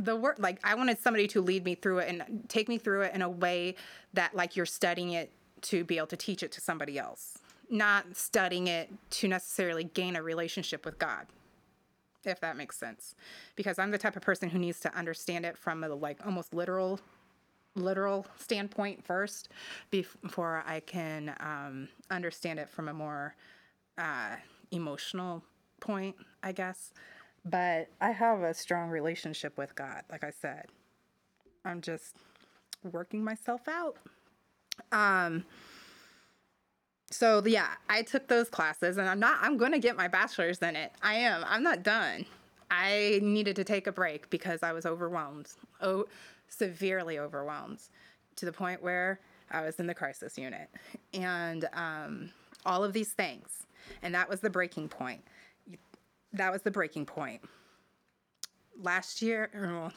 the 0.04 0.16
work 0.16 0.38
like 0.40 0.60
i 0.64 0.76
wanted 0.76 1.00
somebody 1.00 1.28
to 1.28 1.42
lead 1.42 1.64
me 1.64 1.76
through 1.76 2.00
it 2.00 2.10
and 2.10 2.44
take 2.48 2.68
me 2.68 2.78
through 2.78 3.02
it 3.02 3.14
in 3.14 3.22
a 3.22 3.30
way 3.30 3.76
that 4.14 4.36
like 4.36 4.56
you're 4.56 4.66
studying 4.66 5.12
it 5.12 5.32
to 5.62 5.84
be 5.84 5.98
able 5.98 6.08
to 6.08 6.18
teach 6.18 6.44
it 6.44 6.52
to 6.52 6.60
somebody 6.62 6.98
else 6.98 7.38
not 7.70 8.06
studying 8.16 8.68
it 8.68 8.90
to 9.10 9.28
necessarily 9.28 9.84
gain 9.84 10.16
a 10.16 10.24
relationship 10.24 10.86
with 10.86 10.98
god 10.98 11.28
if 12.24 12.40
that 12.42 12.58
makes 12.58 12.78
sense. 12.78 13.16
Because 13.56 13.80
i'm 13.80 13.92
the 13.92 13.98
type 13.98 14.16
of 14.16 14.22
person 14.22 14.50
who 14.50 14.60
needs 14.60 14.80
to 14.82 14.96
understand 14.96 15.46
it 15.46 15.58
from 15.58 15.84
a 15.84 15.90
like 15.90 16.26
almost 16.26 16.54
literal 16.54 17.00
literal 17.76 18.26
standpoint 18.38 19.04
first 19.06 19.48
before 19.92 20.62
i 20.68 20.82
can 20.82 21.34
um, 21.40 21.88
understand 22.10 22.60
it 22.60 22.70
from 22.70 22.90
a 22.90 22.94
more 22.94 23.34
uh, 23.98 24.36
emotional 24.72 25.42
point 25.80 26.16
i 26.44 26.52
guess 26.52 26.92
but 27.46 27.88
I 28.00 28.12
have 28.12 28.42
a 28.42 28.54
strong 28.54 28.90
relationship 28.90 29.58
with 29.58 29.76
God, 29.76 30.04
like 30.12 30.24
I 30.24 30.32
said. 30.32 30.66
I'm 31.66 31.82
just 31.82 32.16
working 32.84 33.24
myself 33.24 33.68
out. 33.68 33.98
Um 34.92 35.46
so 37.10 37.44
yeah, 37.46 37.68
I 37.90 38.04
took 38.04 38.28
those 38.28 38.50
classes 38.50 38.98
and 38.98 39.10
I'm 39.10 39.20
not 39.20 39.40
I'm 39.42 39.58
going 39.58 39.74
to 39.74 39.80
get 39.80 39.98
my 39.98 40.08
bachelor's 40.08 40.60
in 40.60 40.76
it. 40.76 40.92
I 41.02 41.16
am. 41.16 41.44
I'm 41.48 41.64
not 41.64 41.84
done. 41.84 42.26
I 42.70 43.20
needed 43.22 43.56
to 43.58 43.64
take 43.64 43.86
a 43.88 43.92
break 43.92 44.30
because 44.30 44.64
I 44.64 44.72
was 44.72 44.86
overwhelmed. 44.86 45.50
Oh, 45.82 46.06
severely 46.48 47.20
overwhelmed 47.20 47.80
to 48.38 48.46
the 48.46 48.52
point 48.54 48.82
where 48.82 49.20
I 49.52 49.62
was 49.62 49.80
in 49.80 49.88
the 49.88 49.94
crisis 49.94 50.38
unit. 50.38 50.70
And 51.14 51.68
um 51.74 52.30
all 52.66 52.84
of 52.84 52.94
these 52.94 53.12
things. 53.12 53.66
And 54.02 54.16
that 54.16 54.30
was 54.30 54.40
the 54.40 54.50
breaking 54.50 54.88
point 54.88 55.24
that 56.34 56.52
was 56.52 56.62
the 56.62 56.72
breaking 56.72 57.06
point. 57.06 57.42
Last 58.82 59.22
year, 59.22 59.50
or 59.54 59.92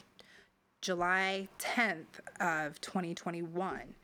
July 0.81 1.47
10th 1.59 2.19
of 2.39 2.79
2021, 2.81 3.95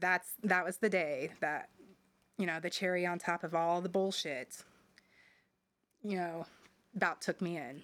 that's 0.00 0.32
that 0.44 0.64
was 0.64 0.76
the 0.76 0.88
day 0.88 1.30
that 1.40 1.70
you 2.38 2.46
know 2.46 2.60
the 2.60 2.70
cherry 2.70 3.04
on 3.04 3.18
top 3.18 3.42
of 3.42 3.54
all 3.54 3.80
the 3.80 3.88
bullshit 3.88 4.62
you 6.02 6.16
know 6.16 6.46
about 6.94 7.20
took 7.20 7.40
me 7.40 7.56
in 7.56 7.82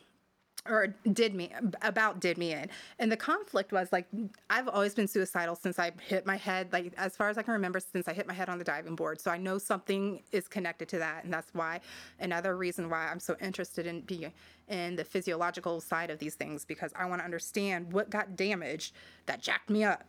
or 0.66 0.94
did 1.12 1.34
me 1.34 1.52
about 1.82 2.20
did 2.20 2.38
me 2.38 2.52
in. 2.52 2.68
And 2.98 3.10
the 3.12 3.16
conflict 3.16 3.72
was 3.72 3.92
like 3.92 4.06
i've 4.50 4.68
always 4.68 4.94
been 4.94 5.08
suicidal 5.08 5.54
since 5.54 5.78
i 5.78 5.92
hit 6.06 6.26
my 6.26 6.36
head 6.36 6.72
like 6.72 6.92
as 6.96 7.16
far 7.16 7.28
as 7.28 7.38
i 7.38 7.42
can 7.42 7.52
remember 7.52 7.80
since 7.80 8.08
i 8.08 8.12
hit 8.12 8.26
my 8.26 8.34
head 8.34 8.48
on 8.48 8.58
the 8.58 8.64
diving 8.64 8.96
board. 8.96 9.20
So 9.20 9.30
i 9.30 9.36
know 9.36 9.58
something 9.58 10.22
is 10.32 10.48
connected 10.48 10.88
to 10.90 10.98
that 10.98 11.24
and 11.24 11.32
that's 11.32 11.52
why 11.52 11.80
another 12.20 12.56
reason 12.56 12.88
why 12.88 13.08
i'm 13.08 13.20
so 13.20 13.36
interested 13.40 13.86
in 13.86 14.00
being 14.02 14.32
in 14.68 14.96
the 14.96 15.04
physiological 15.04 15.80
side 15.80 16.10
of 16.10 16.18
these 16.18 16.34
things 16.34 16.64
because 16.64 16.92
i 16.96 17.04
want 17.04 17.20
to 17.20 17.24
understand 17.24 17.92
what 17.92 18.10
got 18.10 18.36
damaged 18.36 18.94
that 19.26 19.42
jacked 19.42 19.70
me 19.70 19.84
up 19.84 20.04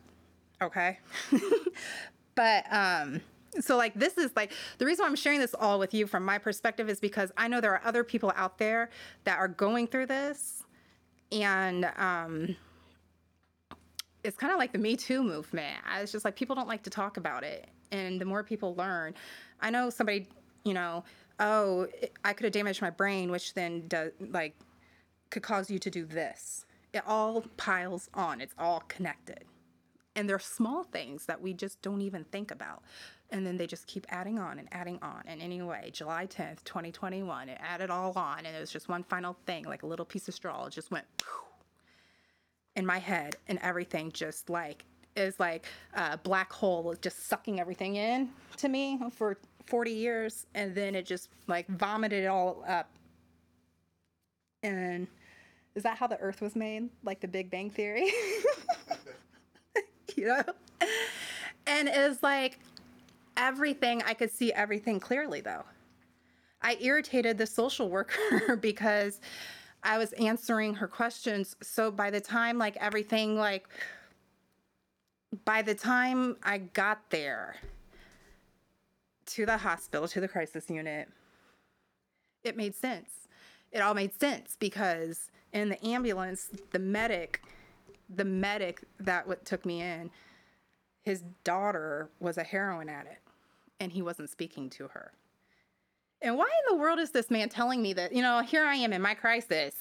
okay? 0.61 0.99
But 2.35 2.65
um 2.69 3.21
so 3.59 3.77
like 3.77 3.93
this 3.93 4.17
is 4.17 4.31
like 4.35 4.51
the 4.77 4.85
reason 4.85 5.03
why 5.03 5.09
i'm 5.09 5.15
sharing 5.15 5.39
this 5.39 5.55
all 5.59 5.79
with 5.79 5.93
you 5.93 6.07
from 6.07 6.23
my 6.23 6.37
perspective 6.37 6.89
is 6.89 6.99
because 6.99 7.31
i 7.37 7.47
know 7.47 7.61
there 7.61 7.73
are 7.73 7.81
other 7.85 8.03
people 8.03 8.31
out 8.35 8.57
there 8.57 8.89
that 9.23 9.37
are 9.37 9.47
going 9.47 9.87
through 9.87 10.05
this 10.05 10.63
and 11.31 11.89
um 11.97 12.55
it's 14.23 14.37
kind 14.37 14.51
of 14.51 14.57
like 14.57 14.71
the 14.71 14.79
me 14.79 14.95
too 14.95 15.21
movement. 15.21 15.77
It's 15.97 16.11
just 16.11 16.25
like 16.25 16.35
people 16.35 16.55
don't 16.55 16.67
like 16.67 16.81
to 16.81 16.89
talk 16.89 17.17
about 17.17 17.43
it. 17.43 17.69
And 17.91 18.19
the 18.19 18.25
more 18.25 18.43
people 18.43 18.75
learn 18.75 19.13
i 19.61 19.69
know 19.69 19.89
somebody 19.89 20.27
you 20.65 20.73
know 20.73 21.03
oh 21.39 21.87
i 22.25 22.33
could 22.33 22.43
have 22.43 22.51
damaged 22.51 22.81
my 22.81 22.89
brain 22.89 23.31
which 23.31 23.53
then 23.53 23.87
does 23.87 24.11
like 24.31 24.53
could 25.29 25.43
cause 25.43 25.69
you 25.69 25.79
to 25.79 25.89
do 25.89 26.05
this. 26.05 26.65
It 26.93 27.03
all 27.05 27.43
piles 27.57 28.09
on. 28.13 28.39
It's 28.39 28.55
all 28.57 28.83
connected. 28.87 29.43
And 30.15 30.29
they're 30.29 30.39
small 30.39 30.83
things 30.83 31.25
that 31.25 31.41
we 31.41 31.53
just 31.53 31.81
don't 31.81 32.01
even 32.01 32.23
think 32.25 32.51
about 32.51 32.83
and 33.31 33.45
then 33.45 33.57
they 33.57 33.67
just 33.67 33.87
keep 33.87 34.05
adding 34.09 34.39
on 34.39 34.59
and 34.59 34.67
adding 34.71 34.99
on. 35.01 35.23
And 35.25 35.41
anyway, 35.41 35.89
July 35.91 36.27
10th, 36.27 36.63
2021, 36.63 37.49
it 37.49 37.57
added 37.61 37.89
all 37.89 38.13
on, 38.15 38.45
and 38.45 38.55
it 38.55 38.59
was 38.59 38.71
just 38.71 38.87
one 38.87 39.03
final 39.03 39.35
thing, 39.45 39.65
like 39.65 39.83
a 39.83 39.87
little 39.87 40.05
piece 40.05 40.27
of 40.27 40.33
straw. 40.33 40.65
It 40.65 40.73
just 40.73 40.91
went 40.91 41.05
in 42.75 42.85
my 42.85 42.99
head, 42.99 43.35
and 43.47 43.59
everything 43.61 44.11
just 44.11 44.49
like 44.49 44.85
is 45.15 45.39
like 45.39 45.65
a 45.93 46.17
black 46.17 46.51
hole, 46.51 46.93
just 47.01 47.27
sucking 47.27 47.59
everything 47.59 47.95
in 47.95 48.29
to 48.57 48.67
me 48.67 48.99
for 49.11 49.37
40 49.65 49.91
years, 49.91 50.45
and 50.53 50.75
then 50.75 50.93
it 50.95 51.05
just 51.05 51.29
like 51.47 51.67
vomited 51.67 52.23
it 52.23 52.27
all 52.27 52.63
up. 52.67 52.89
And 54.61 55.07
is 55.75 55.83
that 55.83 55.97
how 55.97 56.07
the 56.07 56.17
Earth 56.19 56.41
was 56.41 56.55
made? 56.55 56.89
Like 57.03 57.19
the 57.19 57.27
Big 57.27 57.49
Bang 57.49 57.69
Theory? 57.69 58.11
you 60.15 60.27
know? 60.27 60.43
And 61.67 61.89
it's 61.89 62.21
like 62.21 62.59
everything, 63.37 64.01
I 64.05 64.13
could 64.13 64.31
see 64.31 64.51
everything 64.53 64.99
clearly 64.99 65.41
though. 65.41 65.63
I 66.61 66.77
irritated 66.81 67.37
the 67.37 67.45
social 67.45 67.89
worker 67.89 68.55
because 68.61 69.21
I 69.83 69.97
was 69.97 70.13
answering 70.13 70.73
her 70.75 70.87
questions. 70.87 71.55
So 71.61 71.91
by 71.91 72.09
the 72.09 72.21
time 72.21 72.57
like 72.57 72.75
everything 72.77 73.37
like 73.37 73.67
by 75.43 75.61
the 75.61 75.75
time 75.75 76.37
I 76.43 76.59
got 76.59 77.09
there 77.09 77.57
to 79.27 79.45
the 79.45 79.57
hospital, 79.57 80.07
to 80.07 80.21
the 80.21 80.27
crisis 80.27 80.69
unit, 80.69 81.09
it 82.43 82.55
made 82.55 82.75
sense. 82.75 83.09
It 83.71 83.79
all 83.79 83.93
made 83.93 84.17
sense 84.19 84.55
because 84.59 85.31
in 85.51 85.69
the 85.69 85.85
ambulance, 85.85 86.49
the 86.71 86.79
medic, 86.79 87.41
the 88.09 88.25
medic 88.25 88.83
that 88.99 89.45
took 89.45 89.65
me 89.65 89.81
in, 89.81 90.09
his 91.03 91.23
daughter 91.43 92.09
was 92.19 92.37
a 92.37 92.43
heroin 92.43 92.89
addict 92.89 93.24
and 93.79 93.91
he 93.91 94.01
wasn't 94.01 94.29
speaking 94.29 94.69
to 94.71 94.87
her. 94.89 95.11
And 96.21 96.37
why 96.37 96.45
in 96.45 96.75
the 96.75 96.81
world 96.81 96.99
is 96.99 97.11
this 97.11 97.29
man 97.29 97.49
telling 97.49 97.81
me 97.81 97.93
that, 97.93 98.13
you 98.13 98.21
know, 98.21 98.41
here 98.41 98.65
I 98.65 98.75
am 98.75 98.93
in 98.93 99.01
my 99.01 99.13
crisis, 99.13 99.75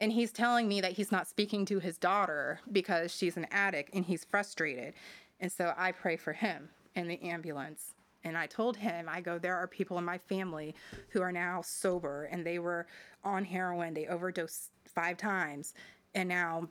and 0.00 0.12
he's 0.12 0.30
telling 0.30 0.68
me 0.68 0.80
that 0.82 0.92
he's 0.92 1.10
not 1.10 1.26
speaking 1.26 1.64
to 1.66 1.78
his 1.78 1.96
daughter 1.96 2.60
because 2.70 3.14
she's 3.14 3.36
an 3.36 3.46
addict 3.50 3.94
and 3.94 4.04
he's 4.04 4.24
frustrated. 4.24 4.94
And 5.40 5.50
so 5.50 5.72
I 5.76 5.92
pray 5.92 6.16
for 6.16 6.32
him 6.32 6.68
in 6.94 7.08
the 7.08 7.20
ambulance. 7.22 7.94
And 8.22 8.36
I 8.36 8.46
told 8.46 8.76
him, 8.76 9.08
I 9.08 9.20
go, 9.20 9.38
there 9.38 9.56
are 9.56 9.66
people 9.66 9.98
in 9.98 10.04
my 10.04 10.18
family 10.18 10.74
who 11.10 11.22
are 11.22 11.32
now 11.32 11.62
sober 11.62 12.24
and 12.24 12.44
they 12.44 12.58
were 12.58 12.86
on 13.24 13.44
heroin. 13.44 13.94
They 13.94 14.06
overdosed 14.06 14.70
five 14.84 15.16
times 15.16 15.74
and 16.14 16.28
now 16.28 16.68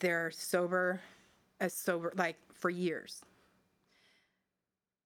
they're 0.00 0.30
sober 0.30 1.00
as 1.60 1.72
sober, 1.72 2.12
like 2.16 2.36
for 2.52 2.68
years 2.68 3.22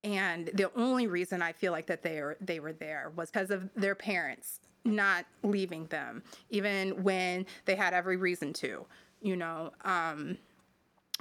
and 0.02 0.50
the 0.54 0.70
only 0.76 1.06
reason 1.06 1.42
I 1.42 1.52
feel 1.52 1.72
like 1.72 1.86
that 1.86 2.02
they 2.02 2.20
were 2.22 2.36
they 2.40 2.60
were 2.60 2.72
there 2.72 3.12
was 3.16 3.30
because 3.30 3.50
of 3.50 3.68
their 3.74 3.94
parents 3.94 4.60
not 4.84 5.26
leaving 5.42 5.86
them, 5.86 6.22
even 6.48 7.02
when 7.02 7.44
they 7.66 7.74
had 7.74 7.92
every 7.92 8.16
reason 8.16 8.52
to, 8.54 8.86
you 9.20 9.36
know. 9.36 9.72
Um, 9.84 10.38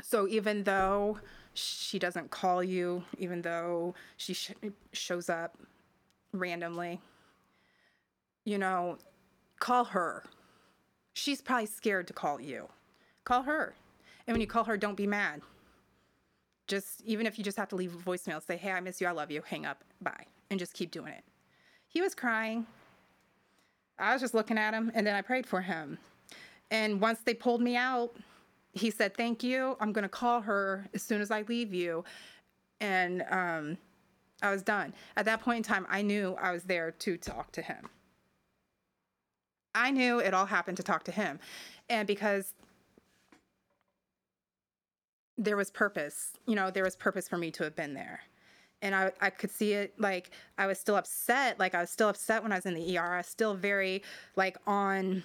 so 0.02 0.28
even 0.30 0.64
though 0.64 1.20
she 1.54 2.00
doesn't 2.00 2.32
call 2.32 2.64
you, 2.64 3.04
even 3.18 3.42
though 3.42 3.96
she 4.16 4.34
sh- 4.34 4.54
shows 4.94 5.30
up 5.30 5.58
randomly, 6.32 7.02
you 8.46 8.58
know, 8.58 8.98
call 9.60 9.84
her. 9.84 10.24
She's 11.14 11.42
probably 11.42 11.66
scared 11.66 12.08
to 12.08 12.14
call 12.14 12.40
you. 12.40 12.70
Call 13.26 13.44
her. 13.44 13.76
And 14.26 14.34
when 14.36 14.42
you 14.42 14.48
call 14.48 14.64
her, 14.64 14.78
don't 14.78 14.96
be 14.96 15.08
mad 15.08 15.42
just 16.70 17.02
even 17.04 17.26
if 17.26 17.38
you 17.38 17.44
just 17.44 17.58
have 17.58 17.68
to 17.70 17.76
leave 17.76 17.94
a 17.94 17.98
voicemail, 17.98 18.42
say, 18.42 18.56
hey, 18.56 18.72
I 18.72 18.80
miss 18.80 19.02
you, 19.02 19.08
I 19.08 19.12
love 19.12 19.32
you, 19.32 19.42
hang 19.46 19.66
up, 19.66 19.84
bye, 20.00 20.26
and 20.50 20.60
just 20.60 20.74
keep 20.74 20.92
doing 20.92 21.12
it. 21.12 21.24
He 21.88 22.02
was 22.02 22.16
crying. 22.16 22.66
I 23.98 24.14
was 24.14 24.22
just 24.22 24.34
looking 24.34 24.58
at 24.58 24.74
him, 24.74 24.92
and 24.94 25.06
then 25.06 25.16
I 25.16 25.22
prayed 25.22 25.46
for 25.46 25.60
him. 25.60 25.98
And 26.72 27.02
once 27.02 27.20
they 27.26 27.34
pulled 27.34 27.62
me 27.62 27.76
out, 27.76 28.16
he 28.72 28.92
said, 28.92 29.18
Thank 29.18 29.44
you. 29.44 29.76
I'm 29.80 29.92
going 29.92 30.04
to 30.04 30.10
call 30.10 30.42
her 30.42 30.88
as 30.94 31.02
soon 31.02 31.20
as 31.20 31.32
I 31.32 31.42
leave 31.42 31.74
you. 31.74 32.06
And 32.80 33.26
um, 33.30 33.78
I 34.42 34.52
was 34.52 34.62
done. 34.62 34.94
At 35.18 35.26
that 35.26 35.42
point 35.42 35.58
in 35.58 35.64
time, 35.64 35.86
I 35.90 36.02
knew 36.02 36.38
I 36.40 36.52
was 36.52 36.64
there 36.64 36.92
to 36.92 37.18
talk 37.18 37.52
to 37.54 37.62
him. 37.62 37.90
I 39.76 39.92
knew 39.92 40.20
it 40.20 40.34
all 40.34 40.46
happened 40.46 40.78
to 40.78 40.84
talk 40.84 41.04
to 41.06 41.12
him. 41.12 41.40
And 41.90 42.08
because 42.08 42.54
there 45.40 45.56
was 45.56 45.72
purpose, 45.72 46.34
you 46.46 46.56
know, 46.56 46.70
there 46.70 46.84
was 46.84 46.98
purpose 46.98 47.28
for 47.28 47.38
me 47.38 47.50
to 47.50 47.64
have 47.64 47.76
been 47.76 47.94
there. 47.94 48.20
And 48.82 48.94
I, 48.94 49.12
I 49.22 49.30
could 49.30 49.52
see 49.52 49.74
it 49.74 49.94
like 50.00 50.32
I 50.58 50.68
was 50.68 50.78
still 50.78 50.96
upset. 50.96 51.60
Like 51.60 51.74
I 51.74 51.82
was 51.82 51.90
still 51.90 52.10
upset 52.10 52.44
when 52.44 52.52
I 52.52 52.56
was 52.56 52.66
in 52.66 52.74
the 52.74 52.98
ER. 52.98 53.14
I 53.14 53.18
was 53.18 53.28
still 53.28 53.56
very 53.56 54.04
like 54.36 54.58
on 54.68 55.24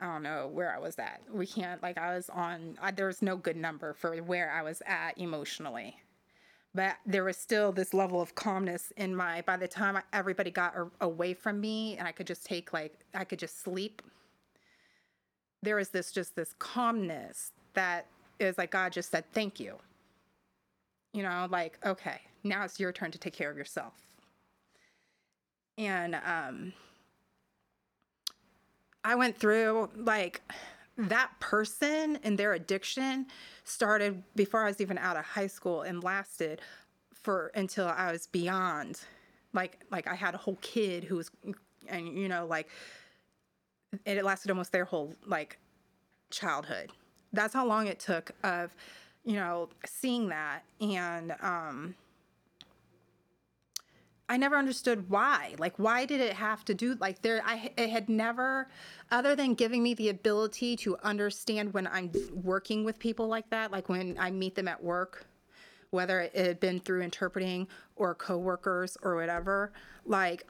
I 0.00 0.06
don't 0.06 0.22
know 0.22 0.50
where 0.52 0.74
I 0.74 0.78
was 0.78 0.98
at. 0.98 1.22
We 1.32 1.46
can't 1.46 1.82
like 1.82 1.98
I 1.98 2.14
was 2.14 2.28
on. 2.28 2.76
I, 2.80 2.90
there 2.90 3.06
was 3.06 3.22
no 3.22 3.36
good 3.36 3.56
number 3.56 3.92
for 3.94 4.16
where 4.16 4.50
I 4.50 4.62
was 4.62 4.82
at 4.86 5.16
emotionally, 5.16 5.96
but 6.74 6.96
there 7.06 7.24
was 7.24 7.36
still 7.36 7.72
this 7.72 7.94
level 7.94 8.20
of 8.20 8.34
calmness 8.34 8.92
in 8.96 9.14
my. 9.14 9.42
By 9.42 9.56
the 9.56 9.68
time 9.68 9.98
everybody 10.12 10.50
got 10.50 10.74
a, 10.76 10.90
away 11.00 11.32
from 11.32 11.60
me 11.60 11.96
and 11.96 12.06
I 12.06 12.12
could 12.12 12.26
just 12.26 12.44
take 12.44 12.72
like 12.72 12.98
I 13.14 13.24
could 13.24 13.38
just 13.38 13.62
sleep. 13.62 14.02
There 15.62 15.76
was 15.76 15.90
this 15.90 16.12
just 16.12 16.36
this 16.36 16.54
calmness 16.58 17.52
that 17.74 18.06
is 18.38 18.58
like 18.58 18.70
God 18.70 18.92
just 18.92 19.10
said 19.10 19.24
thank 19.32 19.60
you. 19.60 19.76
You 21.12 21.22
know, 21.22 21.46
like 21.50 21.78
okay, 21.84 22.20
now 22.42 22.64
it's 22.64 22.80
your 22.80 22.92
turn 22.92 23.10
to 23.12 23.18
take 23.18 23.34
care 23.34 23.50
of 23.50 23.56
yourself. 23.56 23.94
And 25.78 26.14
um 26.14 26.72
I 29.04 29.14
went 29.14 29.36
through 29.36 29.90
like 29.96 30.40
that 30.96 31.30
person 31.40 32.18
and 32.22 32.38
their 32.38 32.54
addiction 32.54 33.26
started 33.64 34.22
before 34.34 34.62
I 34.62 34.68
was 34.68 34.80
even 34.80 34.96
out 34.98 35.16
of 35.16 35.24
high 35.24 35.48
school 35.48 35.82
and 35.82 36.02
lasted 36.02 36.60
for 37.12 37.50
until 37.54 37.88
I 37.88 38.12
was 38.12 38.26
beyond 38.28 39.00
like 39.52 39.80
like 39.90 40.06
I 40.06 40.14
had 40.14 40.34
a 40.34 40.38
whole 40.38 40.58
kid 40.60 41.04
who 41.04 41.16
was 41.16 41.30
and 41.88 42.18
you 42.18 42.28
know 42.28 42.46
like 42.46 42.68
it 44.04 44.22
lasted 44.24 44.50
almost 44.50 44.72
their 44.72 44.84
whole 44.84 45.14
like 45.26 45.58
childhood. 46.30 46.90
That's 47.34 47.54
how 47.54 47.66
long 47.66 47.86
it 47.86 47.98
took 47.98 48.32
of 48.42 48.74
you 49.24 49.34
know 49.34 49.68
seeing 49.86 50.28
that 50.28 50.64
and 50.80 51.34
um 51.40 51.94
I 54.28 54.38
never 54.38 54.56
understood 54.56 55.10
why. 55.10 55.54
Like, 55.58 55.78
why 55.78 56.06
did 56.06 56.20
it 56.20 56.32
have 56.32 56.64
to 56.66 56.74
do 56.74 56.94
like 56.94 57.20
there? 57.20 57.42
I 57.44 57.70
it 57.76 57.90
had 57.90 58.08
never, 58.08 58.68
other 59.10 59.36
than 59.36 59.54
giving 59.54 59.82
me 59.82 59.92
the 59.94 60.08
ability 60.08 60.76
to 60.76 60.96
understand 61.02 61.74
when 61.74 61.86
I'm 61.86 62.10
working 62.42 62.84
with 62.84 62.98
people 62.98 63.28
like 63.28 63.50
that, 63.50 63.70
like 63.70 63.88
when 63.88 64.16
I 64.18 64.30
meet 64.30 64.54
them 64.54 64.66
at 64.66 64.82
work, 64.82 65.26
whether 65.90 66.20
it 66.20 66.34
had 66.34 66.58
been 66.58 66.80
through 66.80 67.02
interpreting 67.02 67.68
or 67.96 68.14
coworkers 68.14 68.96
or 69.02 69.14
whatever. 69.14 69.72
Like, 70.06 70.46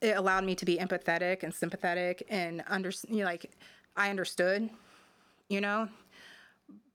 it 0.00 0.16
allowed 0.16 0.44
me 0.44 0.54
to 0.54 0.64
be 0.64 0.76
empathetic 0.76 1.42
and 1.42 1.52
sympathetic 1.52 2.24
and 2.28 2.62
under 2.68 2.92
you 3.08 3.18
know, 3.18 3.24
like 3.24 3.50
I 3.96 4.10
understood, 4.10 4.70
you 5.48 5.60
know. 5.60 5.88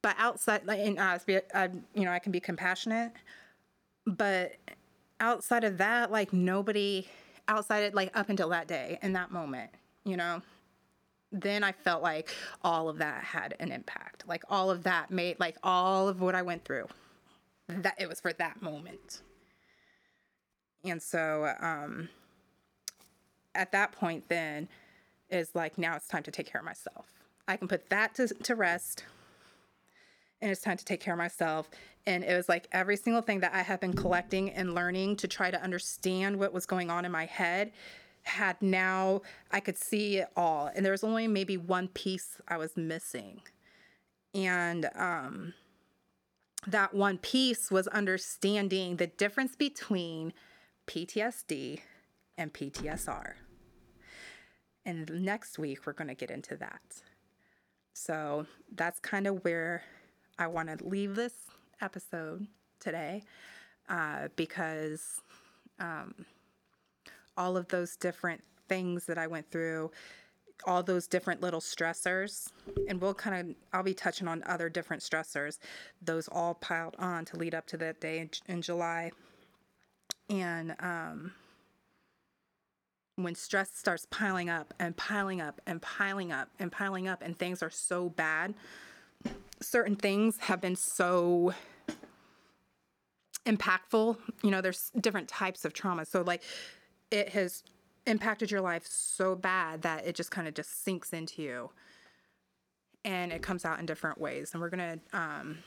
But 0.01 0.15
outside, 0.17 0.65
like, 0.65 0.79
I, 0.79 1.69
you 1.93 2.05
know, 2.05 2.11
I 2.11 2.19
can 2.19 2.31
be 2.31 2.39
compassionate, 2.39 3.11
but 4.05 4.53
outside 5.19 5.63
of 5.63 5.77
that, 5.77 6.11
like 6.11 6.33
nobody 6.33 7.07
outside 7.47 7.79
of 7.79 7.93
like 7.93 8.15
up 8.17 8.29
until 8.29 8.49
that 8.49 8.67
day 8.67 8.97
in 9.01 9.13
that 9.13 9.31
moment, 9.31 9.71
you 10.05 10.17
know, 10.17 10.41
then 11.31 11.63
I 11.63 11.71
felt 11.71 12.01
like 12.01 12.29
all 12.63 12.89
of 12.89 12.97
that 12.97 13.23
had 13.23 13.55
an 13.59 13.71
impact. 13.71 14.23
Like 14.27 14.43
all 14.49 14.69
of 14.69 14.83
that 14.83 15.11
made 15.11 15.39
like 15.39 15.57
all 15.63 16.07
of 16.07 16.21
what 16.21 16.35
I 16.35 16.41
went 16.41 16.65
through. 16.65 16.87
That 17.67 17.95
it 17.99 18.09
was 18.09 18.19
for 18.19 18.33
that 18.33 18.61
moment. 18.61 19.21
And 20.83 21.01
so 21.01 21.53
um 21.59 22.09
at 23.53 23.71
that 23.71 23.91
point 23.91 24.27
then 24.29 24.67
is 25.29 25.51
like 25.53 25.77
now 25.77 25.95
it's 25.95 26.07
time 26.07 26.23
to 26.23 26.31
take 26.31 26.47
care 26.47 26.59
of 26.59 26.65
myself. 26.65 27.05
I 27.47 27.57
can 27.57 27.67
put 27.67 27.89
that 27.89 28.15
to, 28.15 28.27
to 28.27 28.55
rest 28.55 29.03
and 30.41 30.51
it's 30.51 30.61
time 30.61 30.77
to 30.77 30.85
take 30.85 30.99
care 30.99 31.13
of 31.13 31.17
myself. 31.17 31.69
And 32.05 32.23
it 32.23 32.35
was 32.35 32.49
like 32.49 32.67
every 32.71 32.97
single 32.97 33.21
thing 33.21 33.41
that 33.41 33.53
I 33.53 33.61
have 33.61 33.79
been 33.79 33.93
collecting 33.93 34.49
and 34.49 34.73
learning 34.73 35.17
to 35.17 35.27
try 35.27 35.51
to 35.51 35.61
understand 35.61 36.37
what 36.37 36.51
was 36.51 36.65
going 36.65 36.89
on 36.89 37.05
in 37.05 37.11
my 37.11 37.25
head 37.25 37.71
had 38.23 38.61
now 38.61 39.21
I 39.51 39.59
could 39.59 39.77
see 39.77 40.17
it 40.17 40.29
all. 40.35 40.69
And 40.73 40.85
there 40.85 40.91
was 40.91 41.03
only 41.03 41.27
maybe 41.27 41.57
one 41.57 41.87
piece 41.87 42.37
I 42.47 42.57
was 42.57 42.75
missing. 42.75 43.41
And 44.33 44.89
um, 44.95 45.53
that 46.67 46.93
one 46.93 47.17
piece 47.17 47.69
was 47.71 47.87
understanding 47.87 48.97
the 48.97 49.07
difference 49.07 49.55
between 49.55 50.33
PTSD 50.87 51.81
and 52.37 52.53
PTSR. 52.53 53.33
And 54.85 55.09
next 55.23 55.59
week, 55.59 55.85
we're 55.85 55.93
going 55.93 56.07
to 56.07 56.15
get 56.15 56.31
into 56.31 56.55
that. 56.57 56.81
So 57.93 58.47
that's 58.73 58.99
kind 58.99 59.27
of 59.27 59.43
where 59.43 59.83
I 60.41 60.47
want 60.47 60.75
to 60.75 60.83
leave 60.83 61.15
this 61.15 61.33
episode 61.81 62.47
today 62.79 63.21
uh, 63.87 64.29
because 64.35 65.21
um, 65.79 66.15
all 67.37 67.55
of 67.57 67.67
those 67.67 67.95
different 67.95 68.43
things 68.67 69.05
that 69.05 69.19
I 69.19 69.27
went 69.27 69.51
through, 69.51 69.91
all 70.65 70.81
those 70.81 71.05
different 71.05 71.41
little 71.41 71.59
stressors, 71.59 72.49
and 72.89 72.99
we'll 72.99 73.13
kind 73.13 73.51
of, 73.51 73.55
I'll 73.71 73.83
be 73.83 73.93
touching 73.93 74.27
on 74.27 74.41
other 74.47 74.67
different 74.67 75.03
stressors, 75.03 75.59
those 76.01 76.27
all 76.27 76.55
piled 76.55 76.95
on 76.97 77.23
to 77.25 77.37
lead 77.37 77.53
up 77.53 77.67
to 77.67 77.77
that 77.77 78.01
day 78.01 78.17
in, 78.17 78.31
in 78.47 78.63
July. 78.63 79.11
And 80.27 80.75
um, 80.79 81.33
when 83.15 83.35
stress 83.35 83.69
starts 83.75 84.07
piling 84.09 84.49
up 84.49 84.73
and 84.79 84.97
piling 84.97 85.39
up 85.39 85.61
and 85.67 85.79
piling 85.83 86.31
up 86.31 86.49
and 86.57 86.71
piling 86.71 87.07
up, 87.07 87.21
and 87.21 87.37
things 87.37 87.61
are 87.61 87.69
so 87.69 88.09
bad 88.09 88.55
certain 89.61 89.95
things 89.95 90.37
have 90.39 90.61
been 90.61 90.75
so 90.75 91.53
impactful. 93.45 94.17
You 94.43 94.51
know, 94.51 94.61
there's 94.61 94.91
different 94.99 95.27
types 95.27 95.65
of 95.65 95.73
trauma. 95.73 96.05
So 96.05 96.21
like 96.21 96.43
it 97.09 97.29
has 97.29 97.63
impacted 98.05 98.51
your 98.51 98.61
life 98.61 98.85
so 98.85 99.35
bad 99.35 99.83
that 99.83 100.05
it 100.05 100.15
just 100.15 100.31
kind 100.31 100.47
of 100.47 100.53
just 100.53 100.83
sinks 100.83 101.13
into 101.13 101.41
you. 101.41 101.69
And 103.03 103.31
it 103.31 103.41
comes 103.41 103.65
out 103.65 103.79
in 103.79 103.85
different 103.85 104.19
ways. 104.19 104.51
And 104.53 104.61
we're 104.61 104.69
going 104.69 104.99
to 105.11 105.17
um 105.17 105.57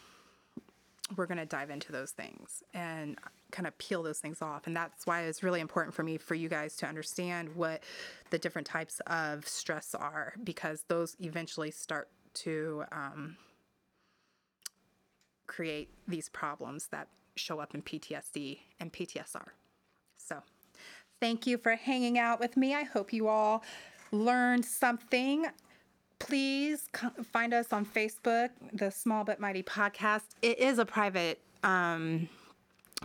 we're 1.17 1.27
going 1.27 1.39
to 1.39 1.45
dive 1.45 1.69
into 1.69 1.93
those 1.93 2.13
things 2.13 2.63
and 2.73 3.19
kind 3.51 3.67
of 3.67 3.77
peel 3.77 4.03
those 4.03 4.19
things 4.19 4.41
off. 4.41 4.67
And 4.67 4.75
that's 4.75 5.07
why 5.07 5.23
it's 5.23 5.43
really 5.43 5.61
important 5.61 5.95
for 5.95 6.03
me 6.03 6.17
for 6.17 6.35
you 6.35 6.49
guys 6.49 6.77
to 6.77 6.87
understand 6.87 7.55
what 7.55 7.83
the 8.31 8.39
different 8.39 8.67
types 8.67 9.01
of 9.07 9.47
stress 9.47 9.95
are 9.95 10.33
because 10.43 10.85
those 10.89 11.15
eventually 11.21 11.71
start 11.71 12.09
to 12.35 12.85
um, 12.91 13.37
create 15.47 15.89
these 16.07 16.29
problems 16.29 16.89
that 16.89 17.09
show 17.37 17.61
up 17.61 17.75
in 17.75 17.83
PTSD 17.83 18.59
and 18.81 18.93
PTSR. 18.93 19.49
So, 20.17 20.43
thank 21.21 21.47
you 21.47 21.59
for 21.59 21.75
hanging 21.75 22.19
out 22.19 22.41
with 22.41 22.57
me. 22.57 22.75
I 22.75 22.85
hope 22.85 23.13
you 23.13 23.29
all 23.29 23.65
learned 24.13 24.65
something. 24.65 25.47
Please 26.19 26.89
find 27.33 27.53
us 27.53 27.73
on 27.73 27.85
Facebook, 27.85 28.51
the 28.73 28.91
Small 28.91 29.25
But 29.25 29.41
Mighty 29.41 29.63
podcast. 29.63 30.23
It 30.43 30.59
is 30.59 30.79
a 30.79 30.87
private 30.87 31.41
um, 31.63 32.29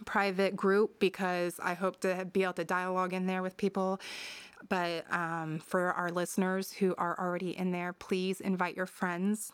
private 0.06 0.56
group 0.56 1.00
because 1.00 1.60
I 1.62 1.74
hope 1.74 2.02
to 2.02 2.26
be 2.32 2.44
able 2.44 2.54
to 2.54 2.64
dialogue 2.64 3.14
in 3.14 3.26
there 3.26 3.42
with 3.42 3.58
people. 3.58 4.00
But 4.68 5.12
um, 5.12 5.60
for 5.60 5.94
our 5.94 6.12
listeners 6.12 6.72
who 6.72 6.94
are 6.98 7.18
already 7.20 7.58
in 7.58 7.72
there, 7.72 7.94
please 7.94 8.42
invite 8.42 8.76
your 8.76 8.86
friends 8.86 9.52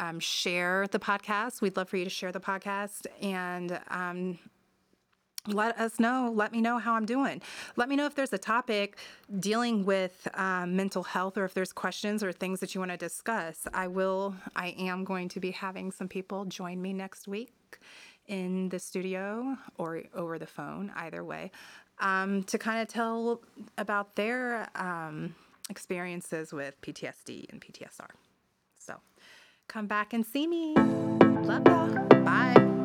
um, 0.00 0.18
share 0.18 0.86
the 0.90 0.98
podcast. 0.98 1.60
We'd 1.60 1.76
love 1.76 1.88
for 1.88 1.98
you 1.98 2.04
to 2.04 2.10
share 2.10 2.32
the 2.32 2.40
podcast 2.40 3.06
and 3.22 3.78
um, 3.88 4.38
let 5.46 5.78
us 5.78 6.00
know. 6.00 6.32
Let 6.34 6.52
me 6.52 6.60
know 6.60 6.78
how 6.78 6.94
I'm 6.94 7.06
doing. 7.06 7.40
Let 7.76 7.88
me 7.88 7.96
know 7.96 8.06
if 8.06 8.14
there's 8.14 8.32
a 8.32 8.38
topic 8.38 8.98
dealing 9.38 9.84
with 9.84 10.26
um, 10.34 10.74
mental 10.74 11.02
health 11.02 11.36
or 11.38 11.44
if 11.44 11.54
there's 11.54 11.72
questions 11.72 12.24
or 12.24 12.32
things 12.32 12.60
that 12.60 12.74
you 12.74 12.80
want 12.80 12.90
to 12.92 12.96
discuss. 12.96 13.66
I 13.72 13.86
will, 13.86 14.34
I 14.56 14.68
am 14.78 15.04
going 15.04 15.28
to 15.30 15.40
be 15.40 15.50
having 15.50 15.92
some 15.92 16.08
people 16.08 16.46
join 16.46 16.80
me 16.80 16.92
next 16.92 17.28
week 17.28 17.52
in 18.26 18.68
the 18.70 18.78
studio 18.78 19.56
or 19.76 20.02
over 20.14 20.38
the 20.38 20.46
phone, 20.46 20.92
either 20.96 21.24
way, 21.24 21.50
um, 21.98 22.42
to 22.44 22.58
kind 22.58 22.80
of 22.80 22.88
tell 22.88 23.42
about 23.76 24.16
their 24.16 24.68
um, 24.76 25.34
experiences 25.68 26.52
with 26.52 26.80
PTSD 26.80 27.50
and 27.50 27.60
PTSR. 27.60 28.10
Come 29.70 29.86
back 29.86 30.12
and 30.12 30.26
see 30.26 30.48
me. 30.48 30.74
Love 30.74 31.62
y'all. 31.64 32.08
Bye. 32.24 32.79